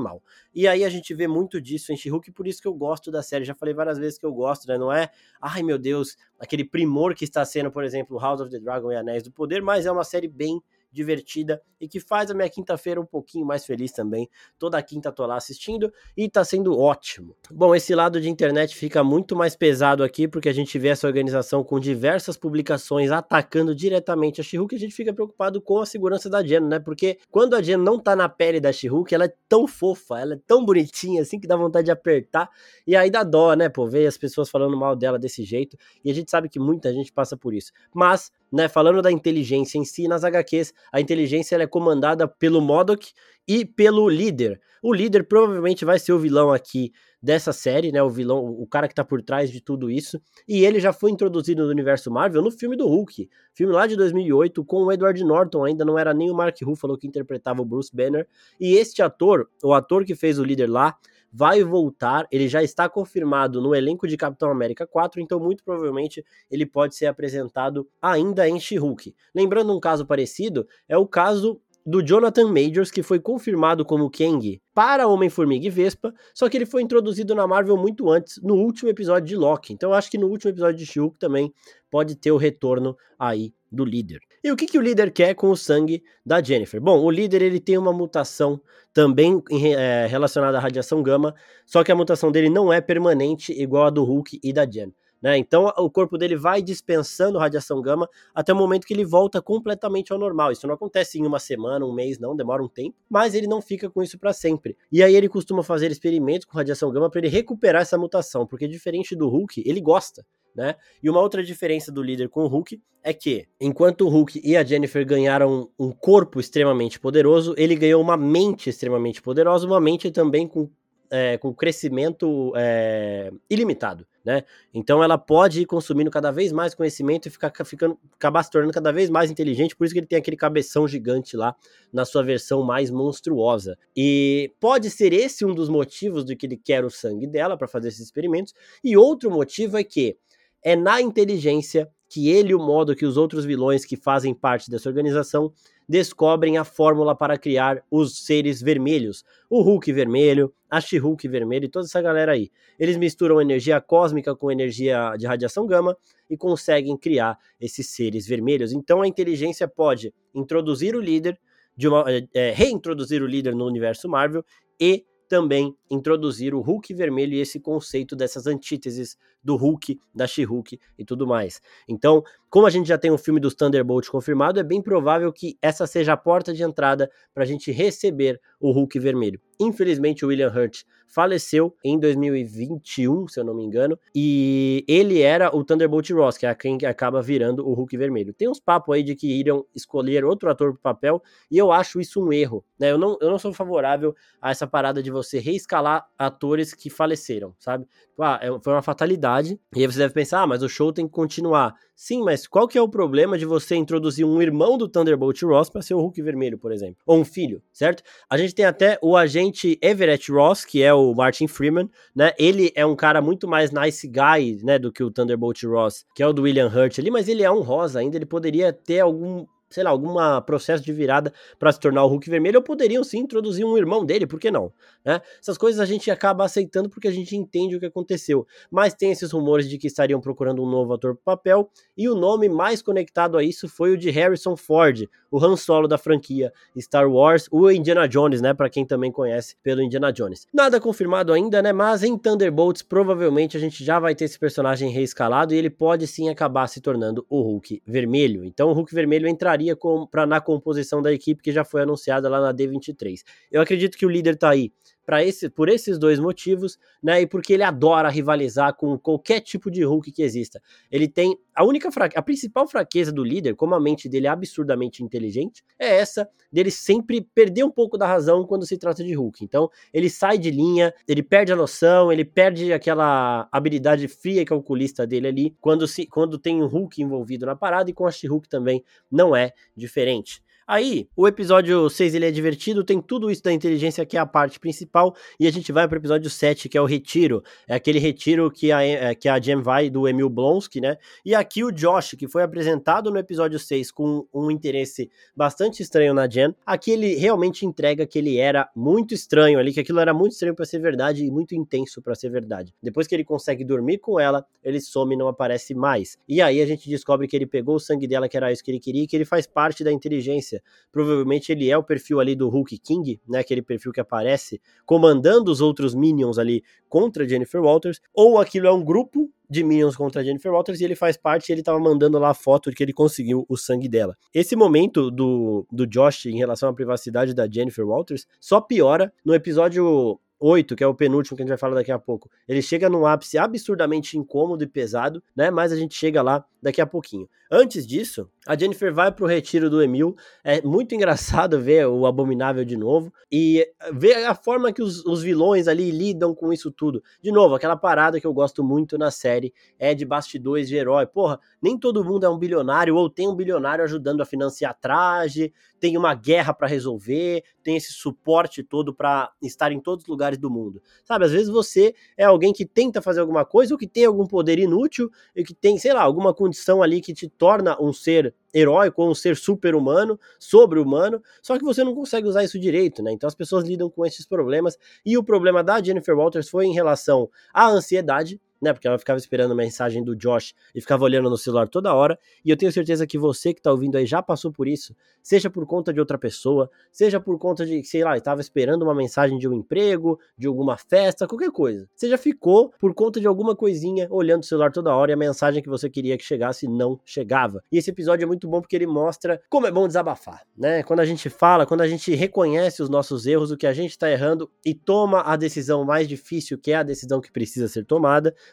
E 0.55 0.67
aí 0.67 0.85
a 0.85 0.89
gente 0.89 1.15
vê 1.15 1.29
muito 1.29 1.61
disso 1.61 1.85
isso 1.85 1.93
em 1.93 1.97
She-Hulk, 1.97 2.33
por 2.33 2.47
isso 2.47 2.61
que 2.61 2.69
eu 2.69 2.75
gosto 2.75 3.11
da 3.11 3.23
série. 3.23 3.45
Já 3.45 3.55
falei 3.55 3.75
várias 3.75 3.99
vezes 3.99 4.19
que 4.19 4.25
eu 4.25 4.33
gosto, 4.33 4.67
né? 4.67 4.79
Não 4.79 4.93
é, 4.93 5.11
ai 5.41 5.63
meu 5.63 5.79
Deus, 5.79 6.17
aquele 6.39 6.65
primor 6.65 7.15
que 7.15 7.25
está 7.25 7.45
sendo, 7.45 7.71
por 7.71 7.85
exemplo, 7.85 8.19
House 8.19 8.41
of 8.41 8.51
the 8.51 8.59
Dragon 8.59 8.91
e 8.93 8.97
Anéis 8.97 9.23
do 9.23 9.31
Poder, 9.31 9.63
mas 9.63 9.87
é 9.87 9.93
uma 9.93 10.05
série 10.05 10.29
bem 10.29 10.63
divertida 10.95 11.61
e 11.81 11.89
que 11.89 12.01
faz 12.01 12.31
a 12.31 12.35
minha 12.35 12.49
quinta-feira 12.49 13.01
um 13.01 13.05
pouquinho 13.05 13.45
mais 13.45 13.67
feliz 13.67 13.93
também. 13.93 14.29
Toda 14.59 14.81
quinta 14.83 15.13
tô 15.13 15.27
lá 15.27 15.37
assistindo 15.37 15.93
e 16.17 16.31
tá 16.31 16.45
sendo 16.45 16.79
ótimo. 16.79 17.37
Bom, 17.51 17.75
esse 17.75 17.95
lado 17.95 18.21
de 18.21 18.31
internet 18.31 18.75
fica 18.75 19.05
muito 19.05 19.37
mais 19.37 19.55
pesado 19.57 20.03
aqui 20.03 20.27
porque 20.27 20.49
a 20.49 20.53
gente 20.53 20.79
vê 20.79 20.89
essa 20.89 21.07
organização 21.07 21.63
com 21.63 21.79
diversas 21.79 22.37
publicações 22.37 23.11
atacando 23.11 23.75
diretamente 23.75 24.41
a 24.41 24.45
she 24.45 24.57
e 24.57 24.75
a 24.77 24.79
gente 24.79 24.95
fica 24.95 25.13
preocupado 25.13 25.61
com 25.61 25.81
a 25.81 25.87
segurança 25.87 26.31
da 26.31 26.43
Jen, 26.43 26.61
né? 26.61 26.79
Porque 26.79 27.19
quando 27.31 27.55
a 27.55 27.61
Jen 27.61 27.77
não 27.77 27.99
tá 27.99 28.15
na 28.15 28.29
pele 28.29 28.61
da 28.61 28.73
she 28.73 28.89
ela 29.11 29.25
é 29.25 29.35
tão 29.49 29.67
fofa, 29.67 30.21
ela 30.21 30.35
é 30.35 30.39
tão 30.47 30.65
bonitinha 30.65 31.23
assim 31.23 31.39
que 31.39 31.47
dá 31.47 31.57
vontade 31.57 31.87
de 31.87 31.91
apertar 31.91 32.49
e 32.87 32.97
aí 32.97 33.11
dá 33.11 33.25
dó, 33.25 33.55
né? 33.55 33.69
Pô, 33.69 33.87
ver 33.87 34.07
as 34.07 34.17
pessoas 34.17 34.49
falando 34.49 34.77
mal 34.77 34.95
dela 34.95 35.19
desse 35.19 35.45
jeito 35.45 35.77
e 36.05 36.11
a 36.11 36.15
gente 36.15 36.31
sabe 36.31 36.49
que 36.49 36.59
muita 36.59 36.93
gente 36.93 37.13
passa 37.13 37.37
por 37.37 37.53
isso. 37.53 37.73
Mas 37.93 38.31
né, 38.55 38.69
falando 38.69 39.03
da 39.03 39.11
inteligência 39.11 39.79
em 39.79 39.85
si, 39.85 40.07
nas 40.07 40.23
HQs, 40.23 40.73
a 40.93 41.01
inteligência 41.01 41.57
é 41.57 41.67
comandada 41.67 42.29
pelo 42.29 42.61
Modok 42.61 43.13
e 43.47 43.65
pelo 43.65 44.09
líder. 44.09 44.61
O 44.83 44.93
líder 44.93 45.25
provavelmente 45.25 45.85
vai 45.85 45.99
ser 45.99 46.13
o 46.13 46.19
vilão 46.19 46.53
aqui 46.53 46.93
dessa 47.23 47.55
série, 47.55 47.91
né? 47.91 48.03
O 48.03 48.11
vilão, 48.11 48.45
o 48.45 48.67
cara 48.67 48.87
que 48.87 48.95
tá 48.95 49.03
por 49.03 49.23
trás 49.23 49.51
de 49.51 49.61
tudo 49.61 49.91
isso. 49.91 50.21
E 50.47 50.65
ele 50.65 50.79
já 50.79 50.93
foi 50.93 51.11
introduzido 51.11 51.65
no 51.65 51.71
universo 51.71 52.11
Marvel 52.11 52.43
no 52.43 52.51
filme 52.51 52.77
do 52.77 52.87
Hulk, 52.87 53.31
filme 53.55 53.73
lá 53.73 53.87
de 53.87 53.97
2008 53.97 54.63
com 54.65 54.85
o 54.85 54.93
Edward 54.93 55.25
Norton, 55.25 55.65
ainda 55.65 55.85
não 55.85 55.99
era 55.99 56.13
nem 56.13 56.31
o 56.31 56.35
Mark 56.35 56.57
Ruffalo 56.63 56.99
que 56.99 57.07
interpretava 57.07 57.63
o 57.63 57.65
Bruce 57.65 57.95
Banner. 57.95 58.29
E 58.61 58.75
este 58.75 59.01
ator, 59.01 59.49
o 59.63 59.73
ator 59.73 60.05
que 60.05 60.15
fez 60.15 60.39
o 60.39 60.45
líder 60.45 60.69
lá, 60.69 60.95
vai 61.37 61.65
voltar, 61.65 62.29
ele 62.31 62.47
já 62.47 62.63
está 62.63 62.89
confirmado 62.89 63.61
no 63.61 63.75
elenco 63.75 64.07
de 64.07 64.17
Capitão 64.17 64.53
América 64.53 64.87
4, 64.87 65.21
então 65.21 65.41
muito 65.41 65.65
provavelmente 65.65 66.25
ele 66.49 66.65
pode 66.65 66.95
ser 66.95 67.07
apresentado 67.07 67.89
ainda 68.01 68.49
em 68.49 68.61
She-Hulk. 68.61 69.13
Lembrando 69.35 69.77
um 69.77 69.81
caso 69.81 70.07
parecido, 70.07 70.65
é 70.89 70.97
o 70.97 71.09
caso 71.09 71.61
do 71.87 72.03
Jonathan 72.03 72.49
Majors, 72.49 72.91
que 72.91 73.03
foi 73.03 73.21
confirmado 73.21 73.85
como 73.85 74.11
Kang 74.11 74.61
para 74.75 75.07
Homem-Formiga 75.07 75.67
e 75.67 75.71
Vespa, 75.71 76.15
só 76.33 76.49
que 76.49 76.57
ele 76.57 76.65
foi 76.65 76.83
introduzido 76.83 77.35
na 77.35 77.47
Marvel 77.47 77.77
muito 77.77 78.09
antes, 78.11 78.41
no 78.43 78.55
último 78.55 78.89
episódio 78.89 79.29
de 79.29 79.37
Loki. 79.37 79.73
Então 79.73 79.93
acho 79.93 80.11
que 80.11 80.17
no 80.17 80.29
último 80.29 80.51
episódio 80.51 80.79
de 80.79 80.87
She-Hulk 80.87 81.19
também 81.19 81.53
pode 81.91 82.17
ter 82.17 82.33
o 82.33 82.37
retorno 82.37 82.97
aí 83.19 83.53
do 83.71 83.85
líder. 83.85 84.21
E 84.43 84.51
o 84.51 84.57
que, 84.57 84.67
que 84.67 84.79
o 84.79 84.81
líder 84.81 85.11
quer 85.11 85.35
com 85.35 85.51
o 85.51 85.57
sangue 85.57 86.03
da 86.25 86.43
Jennifer? 86.43 86.81
Bom, 86.81 87.03
o 87.03 87.11
líder 87.11 87.43
ele 87.43 87.61
tem 87.61 87.77
uma 87.77 87.93
mutação 87.93 88.61
também 88.93 89.43
é, 89.51 90.07
relacionada 90.07 90.57
à 90.57 90.61
radiação 90.61 91.03
gama, 91.03 91.35
só 91.67 91.83
que 91.83 91.93
a 91.93 91.97
mutação 91.97 92.31
dele 92.31 92.49
não 92.49 92.73
é 92.73 92.81
permanente 92.81 93.53
igual 93.53 93.87
a 93.87 93.91
do 93.91 94.05
Hulk 94.05 94.41
e 94.43 94.53
da 94.53 94.65
Jen. 94.65 94.93
Né? 95.25 95.39
Então 95.39 95.73
o 95.79 95.89
corpo 95.89 96.19
dele 96.19 96.37
vai 96.37 96.61
dispensando 96.61 97.39
radiação 97.39 97.81
gama 97.81 98.07
até 98.35 98.53
o 98.53 98.57
momento 98.57 98.87
que 98.87 98.93
ele 98.93 99.07
volta 99.07 99.41
completamente 99.41 100.13
ao 100.13 100.19
normal. 100.19 100.53
Isso 100.53 100.67
não 100.67 100.75
acontece 100.75 101.19
em 101.19 101.27
uma 101.27 101.39
semana, 101.39 101.87
um 101.87 101.95
mês, 101.95 102.19
não, 102.19 102.37
demora 102.37 102.63
um 102.63 102.69
tempo, 102.69 102.95
mas 103.09 103.35
ele 103.35 103.47
não 103.47 103.63
fica 103.63 103.89
com 103.89 104.03
isso 104.03 104.19
para 104.19 104.35
sempre. 104.35 104.77
E 104.93 105.03
aí 105.03 105.17
ele 105.17 105.27
costuma 105.27 105.63
fazer 105.63 105.91
experimentos 105.91 106.45
com 106.45 106.59
radiação 106.59 106.93
gama 106.93 107.09
para 107.09 107.21
ele 107.21 107.29
recuperar 107.29 107.81
essa 107.81 107.97
mutação, 107.97 108.47
porque 108.47 108.69
diferente 108.69 109.17
do 109.17 109.27
Hulk, 109.31 109.63
ele 109.65 109.81
gosta 109.81 110.27
né? 110.55 110.77
E 111.03 111.11
uma 111.11 111.21
outra 111.21 111.43
diferença 111.43 111.91
do 111.91 112.01
líder 112.01 112.29
com 112.29 112.45
o 112.45 112.47
Hulk 112.47 112.81
é 113.03 113.13
que, 113.13 113.49
enquanto 113.61 114.03
o 114.03 114.09
Hulk 114.09 114.41
e 114.45 114.57
a 114.57 114.63
Jennifer 114.63 115.05
ganharam 115.05 115.69
um 115.77 115.91
corpo 115.91 116.39
extremamente 116.39 117.01
poderoso, 117.01 117.55
ele 117.59 117.75
ganhou 117.75 118.01
uma 118.01 118.17
mente 118.17 118.71
extremamente 118.71 119.21
poderosa, 119.21 119.67
uma 119.67 119.81
mente 119.81 120.13
também 120.13 120.47
com 120.47 120.71
é, 121.11 121.39
com 121.39 121.55
crescimento 121.55 122.53
é, 122.57 123.31
ilimitado. 123.49 124.07
Né? 124.25 124.43
Então 124.73 125.05
ela 125.05 125.19
pode 125.19 125.61
ir 125.61 125.67
consumindo 125.67 126.11
cada 126.11 126.31
vez 126.31 126.51
mais 126.51 126.75
conhecimento 126.75 127.27
e 127.27 127.31
ficar, 127.31 127.53
ficando, 127.65 127.99
acabar 128.15 128.43
se 128.43 128.51
tornando 128.51 128.73
cada 128.73 128.91
vez 128.91 129.11
mais 129.11 129.31
inteligente, 129.31 129.77
por 129.77 129.85
isso 129.85 129.93
que 129.93 130.01
ele 130.01 130.07
tem 130.07 130.19
aquele 130.19 130.37
cabeção 130.37 130.89
gigante 130.89 131.37
lá 131.37 131.55
na 131.93 132.07
sua 132.07 132.23
versão 132.23 132.63
mais 132.63 132.91
monstruosa. 132.91 133.77
E 133.95 134.51
pode 134.59 134.89
ser 134.89 135.13
esse 135.13 135.45
um 135.45 135.55
dos 135.55 135.69
motivos 135.69 136.25
de 136.25 136.35
que 136.35 136.47
ele 136.47 136.57
quer 136.57 136.85
o 136.85 136.91
sangue 136.91 137.27
dela 137.27 137.57
para 137.57 137.69
fazer 137.69 137.89
esses 137.89 138.01
experimentos, 138.01 138.55
e 138.83 138.97
outro 138.97 139.31
motivo 139.31 139.77
é 139.77 139.85
que 139.85 140.17
é 140.63 140.75
na 140.75 141.03
inteligência 141.03 141.87
que 142.15 142.29
ele 142.29 142.53
e 142.53 142.55
o 142.55 142.61
modo 142.61 142.95
que 142.95 143.05
os 143.05 143.17
outros 143.17 143.45
vilões 143.45 143.85
que 143.85 143.97
fazem 143.97 144.33
parte 144.33 144.71
dessa 144.71 144.89
organização 144.89 145.53
descobrem 145.89 146.57
a 146.57 146.63
fórmula 146.63 147.13
para 147.13 147.37
criar 147.37 147.83
os 147.91 148.25
seres 148.25 148.63
vermelhos. 148.63 149.25
O 149.51 149.61
Hulk 149.63 149.93
vermelho, 149.93 150.55
a 150.71 150.81
She-Hulk 150.81 151.27
vermelho 151.27 151.65
e 151.65 151.69
toda 151.69 151.87
essa 151.87 152.01
galera 152.01 152.31
aí. 152.31 152.53
Eles 152.79 152.97
misturam 152.97 153.41
energia 153.41 153.81
cósmica 153.81 154.33
com 154.33 154.49
energia 154.49 155.17
de 155.19 155.27
radiação 155.27 155.67
gama 155.67 155.97
e 156.31 156.37
conseguem 156.37 156.97
criar 156.97 157.37
esses 157.61 157.89
seres 157.89 158.29
vermelhos. 158.29 158.73
Então 158.73 159.03
a 159.03 159.09
inteligência 159.09 159.67
pode 159.67 160.15
introduzir 160.33 160.95
o 160.95 161.01
líder, 161.01 161.37
de 161.77 161.89
uma, 161.89 162.05
é, 162.33 162.53
reintroduzir 162.53 163.25
o 163.25 163.27
líder 163.27 163.57
no 163.57 163.67
universo 163.67 164.09
Marvel 164.09 164.45
e 164.81 165.05
também 165.29 165.75
introduzir 165.91 166.55
o 166.55 166.61
Hulk 166.61 166.95
vermelho 166.95 167.35
e 167.35 167.41
esse 167.41 167.59
conceito 167.59 168.15
dessas 168.15 168.47
antíteses 168.47 169.19
do 169.45 169.57
Hulk, 169.57 170.01
da 170.15 170.27
She-Hulk 170.27 170.79
e 170.99 171.05
tudo 171.05 171.27
mais. 171.27 171.61
Então, 171.87 172.23
como 172.49 172.67
a 172.67 172.71
gente 172.71 172.87
já 172.87 172.97
tem 172.97 173.11
o 173.11 173.15
um 173.15 173.19
filme 173.19 173.41
dos 173.41 173.55
Thunderbolts 173.55 174.09
confirmado, 174.09 174.61
é 174.61 174.63
bem 174.63 174.81
provável 174.81 175.33
que 175.33 175.59
essa 175.61 175.87
seja 175.87 176.13
a 176.13 176.17
porta 176.17 176.55
de 176.55 176.63
entrada 176.63 177.11
para 177.35 177.43
a 177.43 177.47
gente 177.47 177.71
receber 177.73 178.41
o 178.61 178.71
Hulk 178.71 178.99
vermelho. 178.99 179.41
Infelizmente, 179.61 180.25
o 180.25 180.29
William 180.29 180.53
Hurt 180.53 180.85
faleceu 181.07 181.75
em 181.85 181.99
2021, 181.99 183.29
se 183.29 183.39
eu 183.39 183.45
não 183.45 183.55
me 183.55 183.65
engano, 183.65 183.99
e 184.15 184.85
ele 184.89 185.21
era 185.21 185.55
o 185.55 185.65
Thunderbolt 185.65 186.11
Ross, 186.11 186.37
que 186.37 186.45
é 186.45 186.55
quem 186.55 186.77
acaba 186.85 187.23
virando 187.23 187.67
o 187.67 187.73
Hulk 187.73 187.97
vermelho. 187.97 188.35
Tem 188.35 188.49
uns 188.49 188.59
papos 188.59 188.95
aí 188.95 189.03
de 189.03 189.15
que 189.15 189.29
iriam 189.29 189.65
escolher 189.75 190.25
outro 190.25 190.51
ator 190.51 190.73
para 190.73 190.79
o 190.79 190.83
papel, 190.83 191.23
e 191.51 191.57
eu 191.57 191.71
acho 191.71 192.01
isso 192.01 192.25
um 192.25 192.33
erro. 192.33 192.65
Né? 192.79 192.91
Eu, 192.91 192.99
não, 192.99 193.17
eu 193.21 193.31
não 193.31 193.39
sou 193.39 193.53
favorável 193.53 194.15
a 194.41 194.51
essa 194.51 194.67
parada 194.67 195.03
de 195.03 195.11
você 195.11 195.39
reescalar 195.39 196.05
atores 196.19 196.75
que 196.75 196.91
faleceram, 196.91 197.55
sabe? 197.59 197.87
Ah, 198.19 198.39
é, 198.43 198.47
foi 198.63 198.73
uma 198.73 198.83
fatalidade, 198.83 199.34
e 199.43 199.81
aí 199.81 199.87
você 199.87 199.99
deve 199.99 200.15
pensar, 200.15 200.43
ah, 200.43 200.47
mas 200.47 200.63
o 200.63 200.69
show 200.69 200.93
tem 200.93 201.07
que 201.07 201.13
continuar. 201.13 201.75
Sim, 201.97 202.23
mas 202.25 202.47
qual 202.47 202.67
que 202.67 202.77
é 202.77 202.83
o 202.83 202.89
problema 202.89 203.39
de 203.39 203.45
você 203.45 203.77
introduzir 203.77 204.27
um 204.27 204.43
irmão 204.43 204.77
do 204.77 204.89
Thunderbolt 204.89 205.41
Ross 205.43 205.71
para 205.71 205.83
ser 205.83 205.95
o 205.95 206.01
Hulk 206.01 206.21
vermelho, 206.23 206.59
por 206.59 206.73
exemplo? 206.73 206.97
Ou 207.07 207.19
um 207.19 207.25
filho, 207.25 207.63
certo? 207.73 208.03
A 208.29 208.37
gente 208.37 208.55
tem 208.55 208.65
até 208.65 208.99
o 209.01 209.17
agente 209.17 209.79
Everett 209.81 210.31
Ross, 210.33 210.65
que 210.65 210.83
é 210.83 210.93
o 210.93 211.15
Martin 211.15 211.47
Freeman, 211.47 211.89
né? 212.15 212.33
Ele 212.39 212.73
é 212.75 212.85
um 212.85 212.97
cara 212.97 213.23
muito 213.23 213.47
mais 213.47 213.71
nice 213.71 214.09
guy, 214.09 214.59
né, 214.65 214.79
do 214.79 214.93
que 214.93 215.05
o 215.05 215.11
Thunderbolt 215.11 215.63
Ross, 215.65 216.05
que 216.15 216.23
é 216.23 216.27
o 216.27 216.33
do 216.33 216.43
William 216.43 216.69
Hurt 216.69 216.99
ali, 216.99 217.11
mas 217.11 217.29
ele 217.29 217.43
é 217.43 217.51
um 217.51 217.61
rosa 217.61 218.01
ainda, 218.01 218.17
ele 218.17 218.27
poderia 218.27 218.73
ter 218.73 219.01
algum 219.01 219.47
sei 219.75 219.85
lá, 219.85 219.91
algum 219.91 220.15
processo 220.43 220.83
de 220.83 220.93
virada 220.93 221.33
para 221.59 221.71
se 221.71 221.79
tornar 221.79 222.05
o 222.05 222.09
Hulk 222.09 222.31
vermelho, 222.31 222.59
ou 222.59 222.63
poderiam 222.63 223.05
sim 223.05 223.19
introduzir 223.19 223.65
um 223.65 223.77
irmão 223.77 224.05
dele, 224.05 224.27
por 224.27 224.41
que 224.41 224.51
não? 224.51 224.73
Né? 225.05 225.21
Essas 225.41 225.59
coisas 225.59 225.81
a 225.81 225.85
gente 225.85 226.11
acaba 226.11 226.45
aceitando 226.45 226.89
porque 226.89 227.09
a 227.09 227.13
gente 227.13 227.37
entende 227.37 227.77
o 227.77 227.81
que 227.81 227.87
aconteceu. 227.87 228.47
Mas 228.71 228.95
tem 228.95 229.11
esses 229.11 229.31
rumores 229.31 229.69
de 229.69 229.77
que 229.77 229.87
estariam 229.87 230.21
procurando 230.21 230.63
um 230.63 230.69
novo 230.69 230.95
ator 230.95 231.15
para 231.17 231.35
papel, 231.35 231.69
e 231.97 232.09
o 232.09 232.15
nome 232.15 232.49
mais 232.49 232.81
conectado 232.81 233.37
a 233.37 233.43
isso 233.43 233.69
foi 233.69 233.93
o 233.93 233.99
de 233.99 234.11
Harrison 234.11 234.57
Ford, 234.57 235.09
o 235.31 235.45
Han 235.45 235.57
Solo 235.57 235.89
da 235.89 235.99
franquia 235.99 236.53
Star 236.79 237.11
Wars, 237.11 237.49
o 237.51 237.71
Indiana 237.71 238.07
Jones, 238.07 238.41
né, 238.41 238.55
para 238.55 238.71
quem 238.71 238.85
também 238.85 239.11
conhece 239.11 239.57
pelo 239.63 239.83
Indiana 239.83 240.13
Jones. 240.13 240.47
Nada 240.53 240.81
confirmado 240.81 241.33
ainda, 241.33 241.61
né, 241.61 241.73
mas 241.73 242.05
em 242.05 242.17
Thunderbolts 242.17 242.83
provavelmente 242.83 243.57
a 243.57 243.61
gente 243.61 243.85
já 243.85 243.99
vai 243.99 244.15
ter 244.15 244.27
esse 244.27 244.39
personagem 244.39 244.91
reescalado 244.91 245.53
e 245.53 245.57
ele 245.57 245.71
pode 245.71 246.07
sim 246.07 246.29
acabar 246.29 246.69
se 246.69 246.81
tornando 246.81 247.27
o 247.29 247.43
Hulk 247.43 247.83
vermelho. 247.85 248.45
Então 248.45 248.71
o 248.71 248.73
Hulk 248.73 248.95
vermelho 248.95 249.27
entraria 249.27 249.64
para 250.11 250.27
na 250.27 250.41
composição 250.41 251.01
da 251.01 251.13
equipe 251.13 251.43
que 251.43 251.53
já 251.53 251.65
foi 251.65 251.83
anunciada 251.83 252.29
lá 252.29 252.41
na 252.41 252.53
D23. 252.53 253.21
Eu 253.51 253.61
acredito 253.61 253.97
que 253.97 254.07
o 254.07 254.09
líder 254.09 254.37
tá 254.37 254.51
aí 254.51 254.73
para 255.05 255.25
esse, 255.25 255.49
por 255.49 255.69
esses 255.69 255.99
dois 255.99 256.19
motivos, 256.19 256.79
né? 257.03 257.21
E 257.23 257.27
porque 257.27 257.53
ele 257.53 257.63
adora 257.63 258.09
rivalizar 258.09 258.75
com 258.75 258.99
qualquer 258.99 259.41
tipo 259.41 259.71
de 259.71 259.85
Hulk 259.85 260.11
que 260.13 260.23
exista. 260.23 260.61
Ele 260.91 261.07
tem 261.07 261.39
a 261.55 261.65
única 261.65 261.91
fraque... 261.93 262.19
a 262.19 262.23
principal 262.23 262.67
fraqueza 262.67 263.13
do 263.13 263.23
líder, 263.23 263.55
como 263.55 263.75
a 263.75 263.81
mente 263.81 264.09
dele 264.09 264.27
é 264.27 264.31
absurdamente 264.31 265.03
inteligente, 265.05 265.63
é 265.79 265.97
essa 265.97 266.29
dele 266.51 266.71
sempre 266.71 267.21
perder 267.35 267.65
um 267.65 267.71
pouco 267.71 267.97
da 267.97 268.07
razão 268.07 268.45
quando 268.47 268.67
se 268.67 268.77
trata 268.77 269.05
de 269.05 269.15
Hulk. 269.15 269.45
Então, 269.45 269.71
ele 269.93 270.11
sai 270.11 270.39
de 270.39 270.51
linha, 270.51 270.93
ele 271.07 271.23
perde 271.23 271.53
a 271.53 271.57
noção, 271.57 272.13
ele 272.13 272.25
perde 272.25 272.73
aquela 272.73 273.49
habilidade 273.53 274.09
fria 274.09 274.43
e 274.43 274.45
calculista 274.45 275.07
dele 275.07 275.29
ali 275.29 275.57
quando 275.61 275.87
se 275.87 276.07
quando 276.07 276.39
tem 276.39 276.63
um 276.63 276.67
Hulk 276.67 277.03
envolvido 277.03 277.47
na 277.47 277.57
parada 277.57 277.91
e 277.91 277.93
com 277.93 278.07
a 278.07 278.11
She-Hulk 278.11 278.49
também 278.49 278.85
não 279.11 279.35
é 279.35 279.53
diferente. 279.77 280.43
Aí, 280.67 281.07
o 281.15 281.29
episódio 281.29 281.91
6 281.91 282.15
ele 282.15 282.25
é 282.25 282.31
divertido, 282.31 282.83
tem 282.83 282.99
tudo 282.99 283.31
isso 283.31 283.43
da 283.43 283.53
inteligência 283.53 284.07
que 284.07 284.17
é 284.17 284.21
a 284.21 284.25
parte 284.25 284.59
principal, 284.59 285.15
e 285.39 285.47
a 285.47 285.53
gente 285.53 285.71
vai 285.71 285.87
pro 285.87 285.99
episódio 285.99 286.31
7, 286.31 286.71
que 286.71 286.79
é 286.79 286.81
o 286.81 286.87
retiro. 286.87 287.43
É 287.69 287.75
aquele 287.75 287.99
retiro 287.99 288.51
que 288.51 288.73
a, 288.73 288.83
é, 288.83 289.15
que 289.15 289.29
a 289.29 289.39
Jem 289.39 289.61
vai 289.61 289.91
do 289.91 290.09
Emil 290.09 290.31
Blonsky, 290.31 290.81
né? 290.81 290.97
E 291.23 291.35
aqui 291.35 291.63
o 291.63 291.71
Josh, 291.71 292.15
que 292.19 292.27
foi 292.27 292.43
apresentado 292.43 293.11
no 293.11 293.19
episódio 293.19 293.59
6 293.59 293.91
com 293.91 294.27
um 294.33 294.51
interesse 294.51 295.11
bastante 295.37 295.83
estranho 295.83 296.15
na 296.15 296.27
Jen, 296.27 296.55
aqui 296.65 296.93
ele 296.93 297.15
realmente 297.15 297.67
entrega 297.67 298.07
que 298.07 298.19
ele 298.19 298.39
era 298.39 298.71
muito 298.75 299.13
estranho 299.13 299.59
ali, 299.59 299.71
que 299.71 299.81
aquilo 299.81 300.01
era 300.01 300.15
muito 300.15 300.33
estranho 300.33 300.55
para 300.55 300.65
ser 300.65 300.79
verdade 300.79 301.27
e 301.27 301.31
muito 301.31 301.55
intenso 301.55 302.01
para 302.01 302.15
ser 302.15 302.31
verdade. 302.31 302.73
Depois 302.83 303.07
que 303.07 303.15
ele 303.15 303.25
consegue 303.25 303.65
dormir 303.65 303.99
com 303.99 304.19
ela, 304.19 304.43
ele 304.63 304.81
some 304.81 305.15
e 305.15 305.19
não 305.19 305.29
aparece 305.29 305.75
mais. 305.75 306.17
E 306.27 306.41
aí 306.41 306.63
a 306.63 306.67
gente 306.67 306.89
descobre 306.89 307.29
que 307.29 307.37
ele 307.37 307.47
pegou 307.47 307.75
o 307.75 307.81
sangue 307.81 308.07
dela, 308.07 308.31
que 308.31 308.37
era 308.39 308.51
isso 308.51 308.65
que 308.65 308.71
ele 308.71 308.81
queria, 308.81 309.03
e 309.03 309.07
que 309.07 309.15
ele 309.15 309.27
faz 309.27 309.47
parte 309.47 309.85
da 309.85 309.93
inteligência 309.93 310.54
Provavelmente 310.91 311.53
ele 311.53 311.71
é 311.71 311.77
o 311.77 311.83
perfil 311.83 312.21
ali 312.21 312.35
do 312.35 312.49
Hulk 312.49 312.79
King, 312.79 313.21
né? 313.29 313.41
Aquele 313.41 313.63
perfil 313.63 313.93
que 313.93 314.01
aparece 314.01 314.61
comandando 314.85 315.51
os 315.51 315.61
outros 315.61 315.95
Minions 315.95 316.39
ali 316.39 316.63
contra 316.89 317.29
Jennifer 317.29 317.61
Walters, 317.61 318.01
ou 318.13 318.39
aquilo 318.39 318.67
é 318.67 318.73
um 318.73 318.85
grupo 318.85 319.31
de 319.49 319.63
Minions 319.63 319.97
contra 319.97 320.25
Jennifer 320.25 320.51
Walters 320.51 320.81
e 320.81 320.85
ele 320.85 320.95
faz 320.95 321.17
parte 321.17 321.49
e 321.49 321.53
ele 321.53 321.63
tava 321.63 321.79
mandando 321.79 322.19
lá 322.19 322.31
a 322.31 322.35
foto 322.35 322.71
de 322.71 322.77
que 322.77 322.83
ele 322.83 322.93
conseguiu 322.93 323.45
o 323.49 323.57
sangue 323.57 323.89
dela. 323.89 324.17
Esse 324.33 324.57
momento 324.57 325.11
do, 325.11 325.67
do 325.71 325.87
Josh 325.87 326.27
em 326.27 326.39
relação 326.39 326.69
à 326.69 326.73
privacidade 326.73 327.35
da 327.35 327.49
Jennifer 327.49 327.87
Walters 327.87 328.27
só 328.41 328.61
piora 328.61 329.13
no 329.25 329.35
episódio 329.35 330.19
8, 330.47 330.77
que 330.77 330.85
é 330.85 330.87
o 330.87 330.95
penúltimo 330.95 331.37
que 331.37 331.43
a 331.43 331.45
gente 331.45 331.49
vai 331.49 331.57
falar 331.57 331.77
daqui 331.77 331.91
a 331.91 331.99
pouco. 331.99 332.31
Ele 332.47 332.61
chega 332.61 332.91
num 332.91 333.07
ápice 333.07 333.39
absurdamente 333.39 334.19
incômodo 334.19 334.63
e 334.63 334.67
pesado, 334.67 335.23
né? 335.35 335.51
Mas 335.51 335.73
a 335.73 335.77
gente 335.77 335.95
chega 335.95 336.21
lá 336.21 336.45
daqui 336.63 336.83
a 336.83 336.87
pouquinho. 336.87 337.27
Antes 337.51 337.87
disso, 337.87 338.29
a 338.47 338.59
Jennifer 338.59 338.93
vai 338.93 339.13
pro 339.13 339.27
retiro 339.27 339.71
do 339.71 339.83
Emil. 339.83 340.17
É 340.43 340.61
muito 340.63 340.95
engraçado 340.95 341.61
ver 341.61 341.87
o 341.87 342.07
Abominável 342.07 342.65
de 342.65 342.77
novo 342.77 343.13
e 343.31 343.67
ver 343.93 344.25
a 344.25 344.35
forma 344.35 344.73
que 344.73 344.83
os, 344.83 345.05
os, 345.05 345.23
vilões 345.23 345.69
ali 345.69 345.91
lidam 345.91 346.35
com 346.35 346.53
isso 346.53 346.71
tudo. 346.71 347.03
De 347.23 347.31
novo, 347.31 347.55
aquela 347.55 347.77
parada 347.77 348.19
que 348.19 348.27
eu 348.27 348.33
gosto 348.33 348.65
muito 348.65 348.99
na 348.99 349.11
série 349.11 349.53
é 349.79 349.95
de 349.95 350.05
bastidores 350.05 350.69
de 350.69 350.77
herói. 350.77 351.07
Porra, 351.07 351.39
nem 351.63 351.79
todo 351.79 352.05
mundo 352.05 352.25
é 352.25 352.29
um 352.29 352.39
bilionário 352.39 352.97
ou 352.97 353.09
tem 353.09 353.29
um 353.29 353.35
bilionário 353.35 353.85
ajudando 353.85 354.21
a 354.21 354.27
financiar 354.27 354.77
traje, 354.81 355.53
tem 355.85 355.99
uma 355.99 356.15
guerra 356.15 356.55
para 356.55 356.67
resolver, 356.67 357.45
tem 357.63 357.77
esse 357.77 357.93
suporte 357.93 358.63
todo 358.63 358.95
para 358.95 359.31
estar 359.43 359.71
em 359.71 359.79
todos 359.79 360.05
os 360.05 360.09
lugares 360.09 360.39
do 360.39 360.49
mundo. 360.49 360.81
Sabe, 361.05 361.27
às 361.27 361.31
vezes 361.31 361.51
você 361.51 361.95
é 362.17 362.25
alguém 362.25 362.55
que 362.55 362.65
tenta 362.65 363.03
fazer 363.03 363.21
alguma 363.21 363.45
coisa 363.45 363.75
ou 363.75 363.79
que 363.79 363.87
tem 363.87 364.07
algum 364.07 364.27
poder 364.27 364.59
inútil 364.59 365.11
e 365.37 365.45
que 365.45 365.53
tem, 365.53 365.77
sei 365.77 365.93
lá, 365.93 366.01
alguma 366.01 366.33
condição 366.33 366.83
ali 366.83 367.03
que 367.03 367.13
te 367.13 367.29
torna 367.29 367.77
um 367.79 367.93
ser 367.93 368.35
heróico 368.55 369.03
ou 369.03 369.11
um 369.11 369.15
ser 369.15 369.37
super-humano, 369.37 370.19
sobre-humano, 370.39 371.23
só 371.43 371.59
que 371.59 371.65
você 371.65 371.85
não 371.85 371.95
consegue 371.95 372.27
usar 372.27 372.43
isso 372.43 372.59
direito, 372.59 373.03
né? 373.03 373.13
Então 373.13 373.29
as 373.29 373.35
pessoas 373.35 373.69
lidam 373.69 373.91
com 373.91 374.07
esses 374.07 374.25
problemas, 374.25 374.79
e 375.05 375.19
o 375.19 375.23
problema 375.23 375.63
da 375.63 375.83
Jennifer 375.83 376.17
Walters 376.17 376.49
foi 376.49 376.65
em 376.65 376.73
relação 376.73 377.29
à 377.53 377.69
ansiedade, 377.69 378.41
né? 378.61 378.73
Porque 378.73 378.87
ela 378.87 378.99
ficava 378.99 379.19
esperando 379.19 379.53
a 379.53 379.55
mensagem 379.55 380.03
do 380.03 380.17
Josh 380.17 380.55
e 380.75 380.81
ficava 380.81 381.05
olhando 381.05 381.29
no 381.31 381.37
celular 381.37 381.69
toda 381.69 381.95
hora. 381.95 382.19
E 382.45 382.51
eu 382.51 382.57
tenho 382.57 382.73
certeza 382.73 383.07
que 383.07 383.19
você 383.19 383.53
que 383.53 383.63
tá 383.63 383.71
ouvindo 383.71 383.97
aí 383.97 384.07
já 384.07 384.23
passou 384.23 384.53
por 384.53 384.67
isso, 384.67 384.95
seja 385.23 385.49
por 385.49 385.67
conta 385.67 385.93
de 385.93 386.01
outra 386.01 386.19
pessoa, 386.19 386.71
seja 386.93 387.21
por 387.21 387.39
conta 387.39 387.65
de, 387.65 387.83
sei 387.85 388.05
lá, 388.05 388.17
estava 388.17 388.41
esperando 388.41 388.83
uma 388.83 388.95
mensagem 388.95 389.39
de 389.39 389.49
um 389.49 389.55
emprego, 389.55 390.19
de 390.37 390.47
alguma 390.47 390.77
festa, 390.77 391.27
qualquer 391.27 391.51
coisa. 391.51 391.89
Você 391.95 392.09
já 392.09 392.19
ficou 392.19 392.73
por 392.79 392.95
conta 392.95 393.21
de 393.21 393.27
alguma 393.27 393.57
coisinha 393.57 394.07
olhando 394.11 394.43
o 394.43 394.47
celular 394.47 394.71
toda 394.71 394.95
hora 394.95 395.13
e 395.13 395.15
a 395.15 395.17
mensagem 395.17 395.63
que 395.63 395.69
você 395.69 395.89
queria 395.89 396.17
que 396.17 396.25
chegasse 396.25 396.69
não 396.69 397.01
chegava. 397.05 397.63
E 397.71 397.79
esse 397.79 397.91
episódio 397.91 398.25
é 398.25 398.27
muito 398.27 398.49
bom 398.49 398.61
porque 398.61 398.77
ele 398.77 398.87
mostra 398.87 399.41
como 399.49 399.67
é 399.67 399.71
bom 399.71 399.87
desabafar, 399.87 400.43
né? 400.57 400.83
Quando 400.83 401.01
a 401.01 401.05
gente 401.05 401.31
fala, 401.31 401.67
quando 401.67 401.81
a 401.81 401.89
gente 401.89 402.15
reconhece 402.15 402.83
os 402.83 402.89
nossos 402.89 403.27
erros, 403.27 403.51
o 403.51 403.57
que 403.57 403.67
a 403.67 403.73
gente 403.73 403.99
tá 403.99 404.11
errando 404.11 404.51
e 404.65 404.75
toma 404.75 405.23
a 405.23 405.37
decisão 405.37 405.85
mais 405.85 406.09
difícil, 406.09 406.59
que 406.59 406.73
é 406.73 406.77
a 406.77 406.83
decisão 406.83 407.21
que 407.21 407.33
precisa 407.33 407.69
ser 407.69 407.85
tomada, 407.85 408.35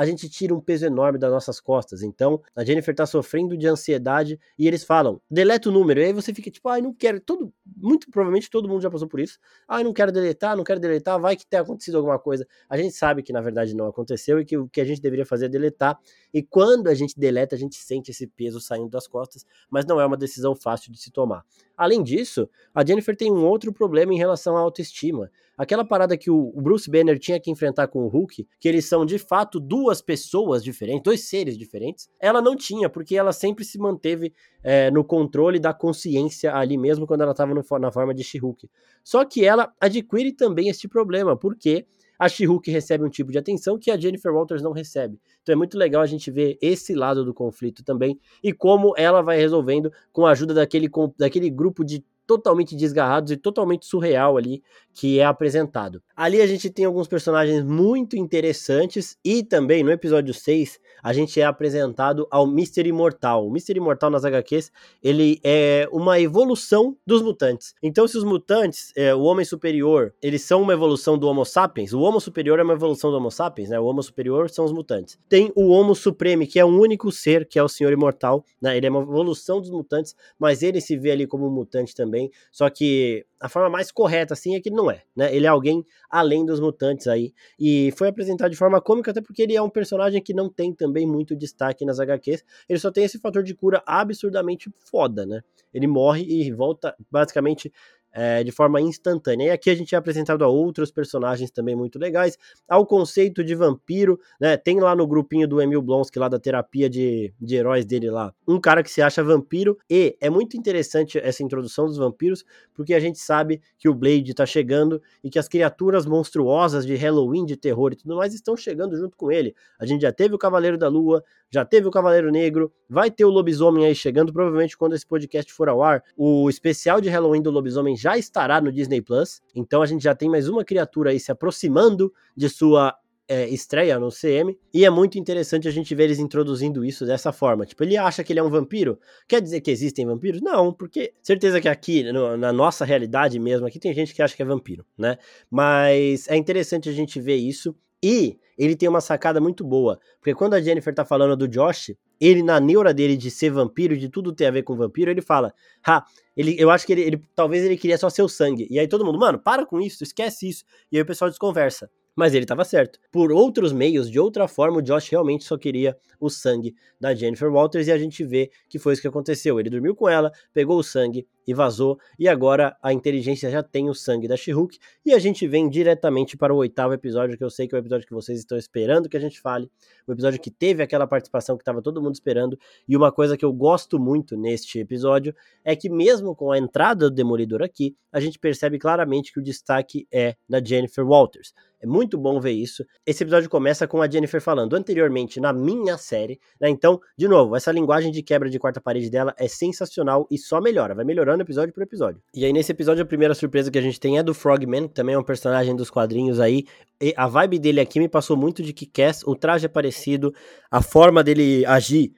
a 0.00 0.06
gente 0.06 0.30
tira 0.30 0.54
um 0.54 0.60
peso 0.62 0.86
enorme 0.86 1.18
das 1.18 1.30
nossas 1.30 1.60
costas. 1.60 2.02
Então, 2.02 2.40
a 2.56 2.64
Jennifer 2.64 2.94
tá 2.94 3.04
sofrendo 3.04 3.54
de 3.54 3.66
ansiedade 3.66 4.40
e 4.58 4.66
eles 4.66 4.82
falam, 4.82 5.20
deleta 5.30 5.68
o 5.68 5.72
número. 5.72 6.00
E 6.00 6.04
aí 6.04 6.12
você 6.14 6.32
fica 6.32 6.50
tipo, 6.50 6.70
ai, 6.70 6.80
não 6.80 6.94
quero. 6.94 7.20
Todo, 7.20 7.52
muito 7.76 8.10
provavelmente 8.10 8.48
todo 8.48 8.66
mundo 8.66 8.80
já 8.80 8.90
passou 8.90 9.06
por 9.06 9.20
isso. 9.20 9.38
Ai, 9.68 9.84
não 9.84 9.92
quero 9.92 10.10
deletar, 10.10 10.56
não 10.56 10.64
quero 10.64 10.80
deletar, 10.80 11.20
vai 11.20 11.36
que 11.36 11.46
tenha 11.46 11.60
acontecido 11.60 11.98
alguma 11.98 12.18
coisa. 12.18 12.46
A 12.66 12.78
gente 12.78 12.94
sabe 12.94 13.22
que 13.22 13.30
na 13.30 13.42
verdade 13.42 13.76
não 13.76 13.88
aconteceu 13.88 14.40
e 14.40 14.44
que 14.46 14.56
o 14.56 14.66
que 14.70 14.80
a 14.80 14.86
gente 14.86 15.02
deveria 15.02 15.26
fazer 15.26 15.44
é 15.44 15.48
deletar. 15.50 15.98
E 16.32 16.42
quando 16.42 16.88
a 16.88 16.94
gente 16.94 17.20
deleta, 17.20 17.54
a 17.54 17.58
gente 17.58 17.76
sente 17.76 18.10
esse 18.10 18.26
peso 18.26 18.58
saindo 18.58 18.88
das 18.88 19.06
costas, 19.06 19.44
mas 19.68 19.84
não 19.84 20.00
é 20.00 20.06
uma 20.06 20.16
decisão 20.16 20.56
fácil 20.56 20.90
de 20.90 20.98
se 20.98 21.10
tomar. 21.10 21.44
Além 21.76 22.02
disso, 22.02 22.48
a 22.74 22.84
Jennifer 22.84 23.16
tem 23.16 23.30
um 23.32 23.44
outro 23.44 23.70
problema 23.72 24.14
em 24.14 24.18
relação 24.18 24.56
à 24.56 24.60
autoestima. 24.60 25.30
Aquela 25.56 25.84
parada 25.84 26.16
que 26.16 26.30
o 26.30 26.52
Bruce 26.56 26.90
Banner 26.90 27.18
tinha 27.18 27.38
que 27.38 27.50
enfrentar 27.50 27.88
com 27.88 28.00
o 28.00 28.08
Hulk, 28.08 28.48
que 28.58 28.68
eles 28.68 28.86
são 28.86 29.04
de 29.04 29.18
fato 29.18 29.60
duas 29.60 29.89
pessoas 30.02 30.62
diferentes, 30.62 31.02
dois 31.02 31.26
seres 31.26 31.56
diferentes, 31.56 32.10
ela 32.20 32.42
não 32.42 32.54
tinha, 32.54 32.90
porque 32.90 33.16
ela 33.16 33.32
sempre 33.32 33.64
se 33.64 33.78
manteve 33.78 34.34
é, 34.62 34.90
no 34.90 35.02
controle 35.02 35.58
da 35.58 35.72
consciência 35.72 36.54
ali 36.54 36.76
mesmo 36.76 37.06
quando 37.06 37.22
ela 37.22 37.30
estava 37.32 37.54
na 37.78 37.90
forma 37.90 38.12
de 38.12 38.22
She-Hulk. 38.22 38.68
Só 39.02 39.24
que 39.24 39.42
ela 39.42 39.72
adquire 39.80 40.32
também 40.32 40.68
este 40.68 40.86
problema, 40.86 41.34
porque 41.34 41.86
a 42.20 42.28
She-Hulk 42.28 42.70
recebe 42.70 43.02
um 43.02 43.08
tipo 43.08 43.32
de 43.32 43.38
atenção 43.38 43.78
que 43.78 43.90
a 43.90 43.98
Jennifer 43.98 44.30
Walters 44.30 44.60
não 44.62 44.72
recebe. 44.72 45.18
Então 45.42 45.54
é 45.54 45.56
muito 45.56 45.78
legal 45.78 46.02
a 46.02 46.06
gente 46.06 46.30
ver 46.30 46.58
esse 46.60 46.94
lado 46.94 47.24
do 47.24 47.32
conflito 47.32 47.82
também 47.82 48.20
e 48.44 48.52
como 48.52 48.92
ela 48.98 49.22
vai 49.22 49.38
resolvendo 49.38 49.90
com 50.12 50.26
a 50.26 50.32
ajuda 50.32 50.52
daquele, 50.52 50.90
daquele 51.16 51.48
grupo 51.48 51.82
de 51.82 52.04
totalmente 52.30 52.76
desgarrados 52.76 53.32
e 53.32 53.36
totalmente 53.36 53.84
surreal 53.84 54.36
ali 54.36 54.62
que 54.94 55.18
é 55.18 55.24
apresentado. 55.24 56.00
Ali 56.14 56.40
a 56.40 56.46
gente 56.46 56.70
tem 56.70 56.84
alguns 56.84 57.08
personagens 57.08 57.64
muito 57.64 58.16
interessantes 58.16 59.16
e 59.24 59.42
também 59.42 59.82
no 59.82 59.90
episódio 59.90 60.32
6 60.32 60.78
a 61.02 61.12
gente 61.12 61.40
é 61.40 61.44
apresentado 61.44 62.28
ao 62.30 62.46
Mr. 62.46 62.88
Imortal. 62.88 63.46
O 63.46 63.50
Mr. 63.50 63.78
Imortal 63.78 64.10
nas 64.10 64.24
HQs, 64.24 64.70
ele 65.02 65.40
é 65.42 65.88
uma 65.90 66.20
evolução 66.20 66.96
dos 67.06 67.22
mutantes. 67.22 67.74
Então 67.82 68.06
se 68.06 68.16
os 68.16 68.22
mutantes, 68.22 68.92
é, 68.94 69.12
o 69.12 69.22
Homem 69.22 69.44
Superior, 69.44 70.12
eles 70.22 70.42
são 70.42 70.62
uma 70.62 70.72
evolução 70.72 71.18
do 71.18 71.26
Homo 71.26 71.44
Sapiens, 71.44 71.92
o 71.92 72.00
Homo 72.00 72.20
Superior 72.20 72.58
é 72.58 72.62
uma 72.62 72.74
evolução 72.74 73.10
do 73.10 73.16
Homo 73.16 73.30
Sapiens, 73.30 73.70
né? 73.70 73.80
O 73.80 73.86
Homo 73.86 74.02
Superior 74.02 74.50
são 74.50 74.64
os 74.64 74.72
mutantes. 74.72 75.18
Tem 75.28 75.50
o 75.56 75.70
Homo 75.70 75.96
Supreme, 75.96 76.46
que 76.46 76.60
é 76.60 76.64
um 76.64 76.78
único 76.78 77.10
ser, 77.10 77.48
que 77.48 77.58
é 77.58 77.62
o 77.62 77.68
Senhor 77.68 77.92
Imortal, 77.92 78.44
né? 78.60 78.76
Ele 78.76 78.86
é 78.86 78.90
uma 78.90 79.00
evolução 79.00 79.60
dos 79.60 79.70
mutantes, 79.70 80.14
mas 80.38 80.62
ele 80.62 80.80
se 80.80 80.96
vê 80.96 81.10
ali 81.10 81.26
como 81.26 81.46
um 81.46 81.50
mutante 81.50 81.94
também 81.94 82.19
também. 82.20 82.30
Só 82.52 82.68
que 82.68 83.24
a 83.40 83.48
forma 83.48 83.70
mais 83.70 83.90
correta, 83.90 84.34
assim, 84.34 84.54
é 84.54 84.60
que 84.60 84.70
não 84.70 84.90
é, 84.90 85.02
né? 85.16 85.34
Ele 85.34 85.46
é 85.46 85.48
alguém 85.48 85.84
além 86.10 86.44
dos 86.44 86.60
mutantes 86.60 87.06
aí. 87.06 87.32
E 87.58 87.92
foi 87.96 88.08
apresentado 88.08 88.50
de 88.50 88.56
forma 88.56 88.80
cômica, 88.80 89.10
até 89.10 89.20
porque 89.22 89.42
ele 89.42 89.56
é 89.56 89.62
um 89.62 89.70
personagem 89.70 90.22
que 90.22 90.34
não 90.34 90.48
tem 90.48 90.74
também 90.74 91.06
muito 91.06 91.34
destaque 91.34 91.84
nas 91.84 91.98
HQs. 91.98 92.44
Ele 92.68 92.78
só 92.78 92.90
tem 92.90 93.04
esse 93.04 93.18
fator 93.18 93.42
de 93.42 93.54
cura 93.54 93.82
absurdamente 93.86 94.70
foda, 94.78 95.24
né? 95.24 95.40
Ele 95.72 95.86
morre 95.86 96.24
e 96.24 96.52
volta 96.52 96.94
basicamente 97.10 97.72
é, 98.12 98.42
de 98.42 98.50
forma 98.50 98.80
instantânea. 98.80 99.46
E 99.46 99.50
aqui 99.50 99.70
a 99.70 99.74
gente 99.74 99.94
é 99.94 99.98
apresentado 99.98 100.44
a 100.44 100.48
outros 100.48 100.90
personagens 100.90 101.50
também 101.50 101.76
muito 101.76 101.98
legais, 101.98 102.36
ao 102.68 102.86
conceito 102.86 103.42
de 103.44 103.54
vampiro, 103.54 104.18
né? 104.40 104.56
Tem 104.56 104.80
lá 104.80 104.94
no 104.94 105.06
grupinho 105.06 105.46
do 105.46 105.60
Emil 105.60 105.82
Blonsky, 105.82 106.18
lá 106.18 106.28
da 106.28 106.38
terapia 106.38 106.88
de, 106.88 107.32
de 107.40 107.56
heróis 107.56 107.84
dele 107.84 108.10
lá, 108.10 108.32
um 108.46 108.60
cara 108.60 108.82
que 108.82 108.90
se 108.90 109.02
acha 109.02 109.22
vampiro, 109.22 109.78
e 109.88 110.16
é 110.20 110.28
muito 110.28 110.56
interessante 110.56 111.18
essa 111.18 111.42
introdução 111.42 111.86
dos 111.86 111.96
vampiros, 111.96 112.44
porque 112.74 112.94
a 112.94 113.00
gente 113.00 113.18
sabe 113.18 113.60
que 113.78 113.88
o 113.88 113.94
Blade 113.94 114.34
tá 114.34 114.46
chegando 114.46 115.00
e 115.22 115.30
que 115.30 115.38
as 115.38 115.48
criaturas 115.48 116.06
monstruosas 116.06 116.86
de 116.86 116.94
Halloween, 116.94 117.44
de 117.44 117.56
terror 117.56 117.92
e 117.92 117.96
tudo 117.96 118.16
mais 118.16 118.34
estão 118.34 118.56
chegando 118.56 118.96
junto 118.96 119.16
com 119.16 119.30
ele. 119.30 119.54
A 119.78 119.86
gente 119.86 120.02
já 120.02 120.12
teve 120.12 120.34
o 120.34 120.38
Cavaleiro 120.38 120.76
da 120.76 120.88
Lua, 120.88 121.22
já 121.50 121.64
teve 121.64 121.88
o 121.88 121.90
Cavaleiro 121.90 122.30
Negro, 122.30 122.72
vai 122.88 123.10
ter 123.10 123.24
o 123.24 123.30
Lobisomem 123.30 123.84
aí 123.84 123.94
chegando, 123.94 124.32
provavelmente 124.32 124.76
quando 124.76 124.94
esse 124.94 125.06
podcast 125.06 125.52
for 125.52 125.68
ao 125.68 125.82
ar. 125.82 126.02
O 126.16 126.48
especial 126.48 127.00
de 127.00 127.08
Halloween 127.08 127.42
do 127.42 127.50
Lobisomem 127.50 127.96
já 127.96 128.16
estará 128.16 128.60
no 128.60 128.70
Disney 128.70 129.02
Plus, 129.02 129.42
então 129.54 129.82
a 129.82 129.86
gente 129.86 130.02
já 130.02 130.14
tem 130.14 130.28
mais 130.28 130.48
uma 130.48 130.64
criatura 130.64 131.10
aí 131.10 131.18
se 131.18 131.32
aproximando 131.32 132.12
de 132.36 132.48
sua 132.48 132.96
é, 133.30 133.48
estreia 133.48 133.98
no 133.98 134.10
CM, 134.10 134.58
e 134.74 134.84
é 134.84 134.90
muito 134.90 135.16
interessante 135.16 135.68
a 135.68 135.70
gente 135.70 135.94
ver 135.94 136.04
eles 136.04 136.18
introduzindo 136.18 136.84
isso 136.84 137.06
dessa 137.06 137.32
forma. 137.32 137.64
Tipo, 137.64 137.84
ele 137.84 137.96
acha 137.96 138.24
que 138.24 138.32
ele 138.32 138.40
é 138.40 138.42
um 138.42 138.50
vampiro? 138.50 138.98
Quer 139.28 139.40
dizer 139.40 139.60
que 139.60 139.70
existem 139.70 140.04
vampiros? 140.04 140.40
Não, 140.40 140.72
porque 140.72 141.12
certeza 141.22 141.60
que 141.60 141.68
aqui, 141.68 142.12
no, 142.12 142.36
na 142.36 142.52
nossa 142.52 142.84
realidade 142.84 143.38
mesmo, 143.38 143.66
aqui 143.66 143.78
tem 143.78 143.94
gente 143.94 144.12
que 144.14 144.20
acha 144.20 144.34
que 144.34 144.42
é 144.42 144.44
vampiro, 144.44 144.84
né? 144.98 145.16
Mas 145.48 146.28
é 146.28 146.36
interessante 146.36 146.88
a 146.88 146.92
gente 146.92 147.20
ver 147.20 147.36
isso, 147.36 147.72
e 148.02 148.38
ele 148.60 148.76
tem 148.76 148.86
uma 148.86 149.00
sacada 149.00 149.40
muito 149.40 149.64
boa. 149.64 149.98
Porque 150.20 150.34
quando 150.34 150.52
a 150.52 150.60
Jennifer 150.60 150.94
tá 150.94 151.02
falando 151.02 151.34
do 151.34 151.48
Josh, 151.48 151.94
ele, 152.20 152.42
na 152.42 152.60
neura 152.60 152.92
dele 152.92 153.16
de 153.16 153.30
ser 153.30 153.48
vampiro, 153.48 153.96
de 153.96 154.10
tudo 154.10 154.34
ter 154.34 154.44
a 154.44 154.50
ver 154.50 154.62
com 154.62 154.76
vampiro, 154.76 155.10
ele 155.10 155.22
fala: 155.22 155.54
Ha, 155.82 156.04
ele, 156.36 156.54
eu 156.58 156.70
acho 156.70 156.86
que 156.86 156.92
ele, 156.92 157.00
ele 157.00 157.22
talvez 157.34 157.64
ele 157.64 157.78
queria 157.78 157.96
só 157.96 158.10
seu 158.10 158.28
sangue. 158.28 158.66
E 158.70 158.78
aí 158.78 158.86
todo 158.86 159.02
mundo, 159.02 159.18
mano, 159.18 159.38
para 159.38 159.64
com 159.64 159.80
isso, 159.80 160.04
esquece 160.04 160.46
isso. 160.46 160.64
E 160.92 160.98
aí 160.98 161.02
o 161.02 161.06
pessoal 161.06 161.30
desconversa. 161.30 161.90
Mas 162.14 162.34
ele 162.34 162.44
estava 162.44 162.62
certo. 162.64 162.98
Por 163.10 163.32
outros 163.32 163.72
meios, 163.72 164.10
de 164.10 164.20
outra 164.20 164.46
forma, 164.46 164.78
o 164.78 164.82
Josh 164.82 165.08
realmente 165.08 165.44
só 165.44 165.56
queria 165.56 165.96
o 166.18 166.28
sangue 166.28 166.74
da 167.00 167.14
Jennifer 167.14 167.50
Walters 167.50 167.86
e 167.86 167.92
a 167.92 167.96
gente 167.96 168.22
vê 168.24 168.50
que 168.68 168.78
foi 168.78 168.92
isso 168.92 169.00
que 169.00 169.08
aconteceu. 169.08 169.58
Ele 169.58 169.70
dormiu 169.70 169.94
com 169.94 170.06
ela, 170.06 170.30
pegou 170.52 170.78
o 170.78 170.82
sangue 170.82 171.26
e 171.46 171.54
vazou, 171.54 171.98
e 172.18 172.28
agora 172.28 172.76
a 172.82 172.92
inteligência 172.92 173.50
já 173.50 173.62
tem 173.62 173.88
o 173.88 173.94
sangue 173.94 174.28
da 174.28 174.36
She-Hulk 174.36 174.78
e 175.04 175.12
a 175.12 175.18
gente 175.18 175.46
vem 175.46 175.68
diretamente 175.68 176.36
para 176.36 176.54
o 176.54 176.56
oitavo 176.56 176.94
episódio, 176.94 177.36
que 177.36 177.44
eu 177.44 177.50
sei 177.50 177.66
que 177.66 177.74
é 177.74 177.78
o 177.78 177.80
episódio 177.80 178.06
que 178.06 178.14
vocês 178.14 178.38
estão 178.38 178.56
esperando 178.56 179.08
que 179.08 179.16
a 179.16 179.20
gente 179.20 179.40
fale, 179.40 179.70
o 180.06 180.12
episódio 180.12 180.40
que 180.40 180.50
teve 180.50 180.82
aquela 180.82 181.06
participação 181.06 181.56
que 181.56 181.62
estava 181.62 181.82
todo 181.82 182.02
mundo 182.02 182.14
esperando, 182.14 182.58
e 182.88 182.96
uma 182.96 183.10
coisa 183.10 183.36
que 183.36 183.44
eu 183.44 183.52
gosto 183.52 183.98
muito 183.98 184.36
neste 184.36 184.78
episódio 184.78 185.34
é 185.64 185.74
que 185.74 185.88
mesmo 185.88 186.34
com 186.34 186.52
a 186.52 186.58
entrada 186.58 187.08
do 187.08 187.14
Demolidor 187.14 187.62
aqui, 187.62 187.96
a 188.12 188.20
gente 188.20 188.38
percebe 188.38 188.78
claramente 188.78 189.32
que 189.32 189.40
o 189.40 189.42
destaque 189.42 190.06
é 190.12 190.34
na 190.48 190.62
Jennifer 190.62 191.06
Walters. 191.06 191.52
É 191.82 191.86
muito 191.86 192.18
bom 192.18 192.38
ver 192.38 192.50
isso. 192.50 192.84
Esse 193.06 193.24
episódio 193.24 193.48
começa 193.48 193.88
com 193.88 194.02
a 194.02 194.10
Jennifer 194.10 194.40
falando 194.40 194.76
anteriormente 194.76 195.40
na 195.40 195.50
minha 195.50 195.96
série, 195.96 196.38
né? 196.60 196.68
Então, 196.68 197.00
de 197.16 197.26
novo, 197.26 197.56
essa 197.56 197.72
linguagem 197.72 198.12
de 198.12 198.22
quebra 198.22 198.50
de 198.50 198.58
quarta 198.58 198.82
parede 198.82 199.08
dela 199.08 199.34
é 199.38 199.48
sensacional 199.48 200.26
e 200.30 200.36
só 200.36 200.60
melhora, 200.60 200.94
vai 200.94 201.06
melhorando 201.06 201.39
episódio 201.42 201.72
por 201.72 201.82
episódio. 201.82 202.20
E 202.34 202.44
aí, 202.44 202.52
nesse 202.52 202.72
episódio, 202.72 203.02
a 203.02 203.06
primeira 203.06 203.34
surpresa 203.34 203.70
que 203.70 203.78
a 203.78 203.82
gente 203.82 203.98
tem 203.98 204.18
é 204.18 204.22
do 204.22 204.34
Frogman, 204.34 204.88
que 204.88 204.94
também 204.94 205.14
é 205.14 205.18
um 205.18 205.22
personagem 205.22 205.74
dos 205.74 205.90
quadrinhos 205.90 206.40
aí. 206.40 206.64
E 207.00 207.14
a 207.16 207.26
vibe 207.26 207.58
dele 207.58 207.80
aqui 207.80 207.98
me 207.98 208.08
passou 208.08 208.36
muito 208.36 208.62
de 208.62 208.72
que 208.72 208.86
Cass, 208.86 209.22
o 209.26 209.34
traje 209.34 209.66
é 209.66 209.68
parecido, 209.68 210.34
a 210.70 210.82
forma 210.82 211.22
dele 211.22 211.64
agir 211.66 212.12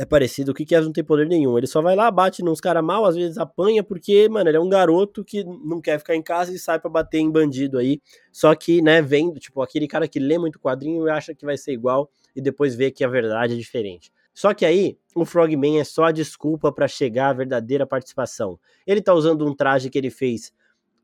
é 0.00 0.06
parecido. 0.06 0.52
O 0.52 0.54
que 0.54 0.64
não 0.80 0.92
tem 0.92 1.04
poder 1.04 1.26
nenhum. 1.26 1.58
Ele 1.58 1.66
só 1.66 1.82
vai 1.82 1.94
lá, 1.94 2.10
bate 2.10 2.42
nos 2.42 2.58
caras 2.58 2.82
mal, 2.82 3.04
às 3.04 3.14
vezes 3.14 3.36
apanha, 3.36 3.84
porque, 3.84 4.30
mano, 4.30 4.48
ele 4.48 4.56
é 4.56 4.60
um 4.60 4.68
garoto 4.68 5.22
que 5.22 5.44
não 5.44 5.78
quer 5.78 5.98
ficar 5.98 6.16
em 6.16 6.22
casa 6.22 6.52
e 6.54 6.58
sai 6.58 6.80
para 6.80 6.88
bater 6.88 7.18
em 7.18 7.30
bandido 7.30 7.76
aí. 7.76 8.00
Só 8.32 8.54
que, 8.54 8.80
né, 8.80 9.02
vendo, 9.02 9.38
tipo, 9.38 9.60
aquele 9.60 9.86
cara 9.86 10.08
que 10.08 10.18
lê 10.18 10.38
muito 10.38 10.58
quadrinho 10.58 11.06
e 11.06 11.10
acha 11.10 11.34
que 11.34 11.44
vai 11.44 11.58
ser 11.58 11.72
igual 11.72 12.10
e 12.34 12.40
depois 12.40 12.74
vê 12.74 12.90
que 12.90 13.04
a 13.04 13.08
verdade 13.08 13.52
é 13.52 13.56
diferente. 13.56 14.10
Só 14.32 14.54
que 14.54 14.64
aí, 14.64 14.98
o 15.14 15.24
Frogman 15.24 15.80
é 15.80 15.84
só 15.84 16.04
a 16.04 16.12
desculpa 16.12 16.72
para 16.72 16.86
chegar 16.88 17.30
à 17.30 17.32
verdadeira 17.32 17.86
participação. 17.86 18.58
Ele 18.86 19.02
tá 19.02 19.12
usando 19.12 19.46
um 19.46 19.54
traje 19.54 19.90
que 19.90 19.98
ele 19.98 20.10
fez 20.10 20.52